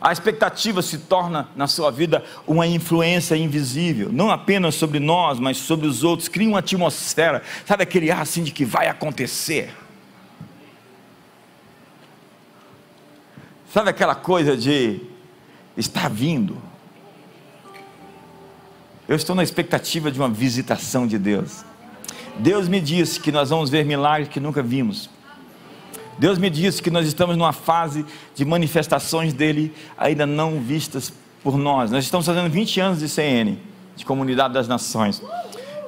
A 0.00 0.12
expectativa 0.12 0.80
se 0.82 0.98
torna 0.98 1.48
na 1.56 1.66
sua 1.66 1.90
vida 1.90 2.24
uma 2.46 2.64
influência 2.64 3.34
invisível, 3.34 4.12
não 4.12 4.30
apenas 4.30 4.76
sobre 4.76 5.00
nós, 5.00 5.40
mas 5.40 5.56
sobre 5.56 5.88
os 5.88 6.04
outros. 6.04 6.28
Cria 6.28 6.48
uma 6.48 6.60
atmosfera, 6.60 7.42
sabe 7.66 7.82
aquele 7.82 8.08
ar 8.08 8.22
assim 8.22 8.44
de 8.44 8.52
que 8.52 8.64
vai 8.64 8.86
acontecer. 8.86 9.74
Sabe 13.74 13.90
aquela 13.90 14.14
coisa 14.14 14.56
de 14.56 15.00
estar 15.76 16.08
vindo. 16.08 16.56
Eu 19.08 19.16
estou 19.16 19.34
na 19.34 19.42
expectativa 19.42 20.08
de 20.08 20.20
uma 20.20 20.28
visitação 20.28 21.04
de 21.04 21.18
Deus. 21.18 21.64
Deus 22.40 22.68
me 22.68 22.80
disse 22.80 23.20
que 23.20 23.30
nós 23.30 23.50
vamos 23.50 23.68
ver 23.68 23.84
milagres 23.84 24.28
que 24.28 24.40
nunca 24.40 24.62
vimos. 24.62 25.10
Deus 26.18 26.38
me 26.38 26.48
disse 26.48 26.82
que 26.82 26.90
nós 26.90 27.06
estamos 27.06 27.36
numa 27.36 27.52
fase 27.52 28.04
de 28.34 28.44
manifestações 28.44 29.32
dele 29.32 29.74
ainda 29.96 30.26
não 30.26 30.60
vistas 30.60 31.12
por 31.42 31.56
nós. 31.56 31.90
Nós 31.90 32.04
estamos 32.04 32.26
fazendo 32.26 32.50
20 32.50 32.80
anos 32.80 32.98
de 32.98 33.08
CN, 33.08 33.58
de 33.94 34.04
Comunidade 34.04 34.54
das 34.54 34.66
Nações. 34.66 35.22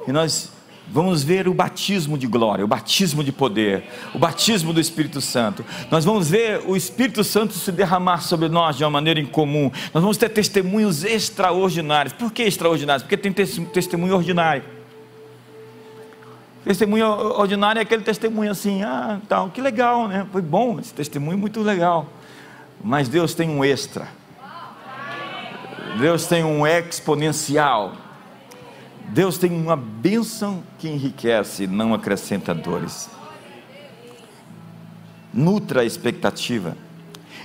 E 0.07 0.11
nós 0.11 0.51
vamos 0.87 1.23
ver 1.23 1.47
o 1.47 1.53
batismo 1.53 2.17
de 2.17 2.27
glória, 2.27 2.63
o 2.63 2.67
batismo 2.67 3.23
de 3.23 3.31
poder, 3.31 3.83
o 4.13 4.19
batismo 4.19 4.73
do 4.73 4.79
Espírito 4.79 5.21
Santo. 5.21 5.65
Nós 5.89 6.05
vamos 6.05 6.29
ver 6.29 6.61
o 6.67 6.75
Espírito 6.75 7.23
Santo 7.23 7.53
se 7.53 7.71
derramar 7.71 8.21
sobre 8.21 8.47
nós 8.47 8.77
de 8.77 8.83
uma 8.83 8.91
maneira 8.91 9.19
incomum. 9.19 9.71
Nós 9.93 10.03
vamos 10.03 10.17
ter 10.17 10.29
testemunhos 10.29 11.03
extraordinários. 11.03 12.13
Por 12.13 12.31
que 12.31 12.43
extraordinários? 12.43 13.01
Porque 13.03 13.17
tem 13.17 13.31
testemunho 13.31 14.15
ordinário. 14.15 14.72
Testemunho 16.63 17.07
ordinário 17.07 17.79
é 17.79 17.81
aquele 17.81 18.03
testemunho 18.03 18.49
assim, 18.49 18.83
ah, 18.83 19.19
tal, 19.27 19.49
que 19.49 19.59
legal, 19.59 20.07
né? 20.07 20.25
Foi 20.31 20.41
bom 20.41 20.79
esse 20.79 20.93
testemunho, 20.93 21.37
muito 21.37 21.61
legal. 21.61 22.07
Mas 22.81 23.09
Deus 23.09 23.33
tem 23.33 23.49
um 23.49 23.65
extra. 23.65 24.07
Deus 25.99 26.25
tem 26.25 26.43
um 26.43 26.65
exponencial. 26.65 27.93
Deus 29.09 29.37
tem 29.37 29.51
uma 29.51 29.75
bênção 29.75 30.63
que 30.79 30.87
enriquece, 30.87 31.67
não 31.67 31.93
acrescenta 31.93 32.55
dores. 32.55 33.09
Nutra 35.33 35.81
a 35.81 35.85
expectativa. 35.85 36.77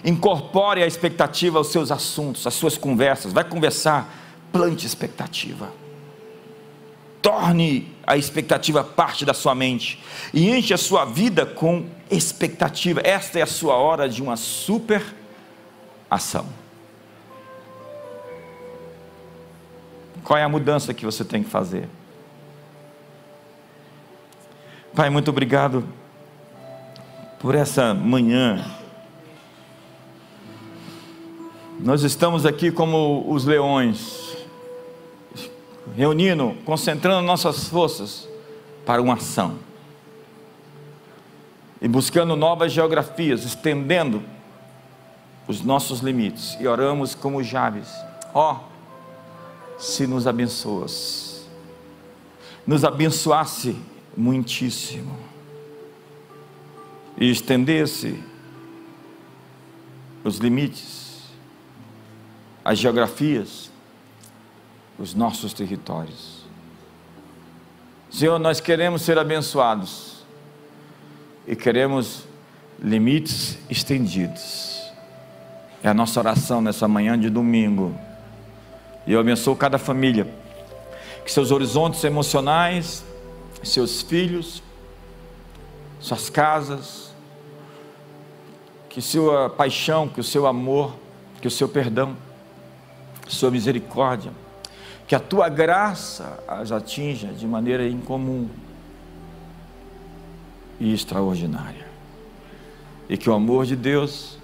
Incorpore 0.04 0.80
a 0.80 0.86
expectativa 0.86 1.58
aos 1.58 1.72
seus 1.72 1.90
assuntos, 1.90 2.46
às 2.46 2.54
suas 2.54 2.78
conversas. 2.78 3.32
Vai 3.32 3.42
conversar, 3.42 4.08
plante 4.52 4.86
expectativa 4.86 5.68
torne 7.22 7.88
a 8.06 8.16
expectativa 8.16 8.82
parte 8.82 9.24
da 9.24 9.34
sua 9.34 9.54
mente 9.54 10.02
e 10.32 10.48
enche 10.48 10.72
a 10.72 10.78
sua 10.78 11.04
vida 11.04 11.44
com 11.44 11.86
expectativa. 12.10 13.00
Esta 13.04 13.38
é 13.38 13.42
a 13.42 13.46
sua 13.46 13.74
hora 13.74 14.08
de 14.08 14.22
uma 14.22 14.36
super 14.36 15.02
ação. 16.10 16.46
Qual 20.24 20.38
é 20.38 20.42
a 20.42 20.48
mudança 20.48 20.92
que 20.92 21.04
você 21.04 21.24
tem 21.24 21.42
que 21.42 21.50
fazer? 21.50 21.88
Pai, 24.94 25.10
muito 25.10 25.30
obrigado 25.30 25.86
por 27.38 27.54
essa 27.54 27.94
manhã. 27.94 28.64
Nós 31.78 32.02
estamos 32.02 32.44
aqui 32.44 32.72
como 32.72 33.24
os 33.28 33.44
leões 33.44 34.27
reunindo, 35.96 36.56
concentrando 36.64 37.26
nossas 37.26 37.68
forças 37.68 38.28
para 38.84 39.02
uma 39.02 39.14
ação. 39.14 39.58
E 41.80 41.86
buscando 41.86 42.34
novas 42.36 42.72
geografias, 42.72 43.44
estendendo 43.44 44.22
os 45.46 45.62
nossos 45.62 46.00
limites. 46.00 46.56
E 46.60 46.66
oramos 46.66 47.14
como 47.14 47.42
Jabes. 47.42 47.88
Ó, 48.34 48.54
oh, 48.54 49.78
se 49.78 50.06
nos 50.06 50.26
abençoas, 50.26 51.48
nos 52.66 52.84
abençoasse 52.84 53.76
muitíssimo, 54.16 55.16
e 57.16 57.30
estendesse 57.30 58.22
os 60.22 60.38
limites, 60.38 61.22
as 62.64 62.78
geografias, 62.78 63.67
os 64.98 65.14
nossos 65.14 65.52
territórios. 65.52 66.38
Senhor, 68.10 68.38
nós 68.38 68.60
queremos 68.60 69.02
ser 69.02 69.18
abençoados 69.18 70.24
e 71.46 71.54
queremos 71.54 72.24
limites 72.82 73.58
estendidos. 73.70 74.82
É 75.82 75.88
a 75.88 75.94
nossa 75.94 76.18
oração 76.18 76.60
nessa 76.60 76.88
manhã 76.88 77.18
de 77.18 77.30
domingo. 77.30 77.94
E 79.06 79.12
eu 79.12 79.20
abençoo 79.20 79.54
cada 79.54 79.78
família, 79.78 80.26
que 81.24 81.30
seus 81.30 81.50
horizontes 81.50 82.02
emocionais, 82.02 83.04
seus 83.62 84.02
filhos, 84.02 84.62
suas 86.00 86.28
casas, 86.28 87.14
que 88.88 89.00
sua 89.00 89.48
paixão, 89.50 90.08
que 90.08 90.20
o 90.20 90.24
seu 90.24 90.46
amor, 90.46 90.94
que 91.40 91.46
o 91.46 91.50
seu 91.50 91.68
perdão, 91.68 92.16
sua 93.28 93.50
misericórdia, 93.50 94.32
que 95.08 95.14
a 95.14 95.20
tua 95.20 95.48
graça 95.48 96.38
as 96.46 96.70
atinja 96.70 97.28
de 97.28 97.46
maneira 97.46 97.88
incomum 97.88 98.46
e 100.78 100.92
extraordinária. 100.92 101.88
E 103.08 103.16
que 103.16 103.30
o 103.30 103.32
amor 103.32 103.64
de 103.64 103.74
Deus, 103.74 104.38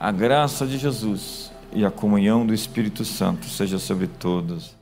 a 0.00 0.10
graça 0.10 0.66
de 0.66 0.78
Jesus 0.78 1.52
e 1.74 1.84
a 1.84 1.90
comunhão 1.90 2.46
do 2.46 2.54
Espírito 2.54 3.04
Santo 3.04 3.44
seja 3.46 3.78
sobre 3.78 4.06
todos. 4.06 4.74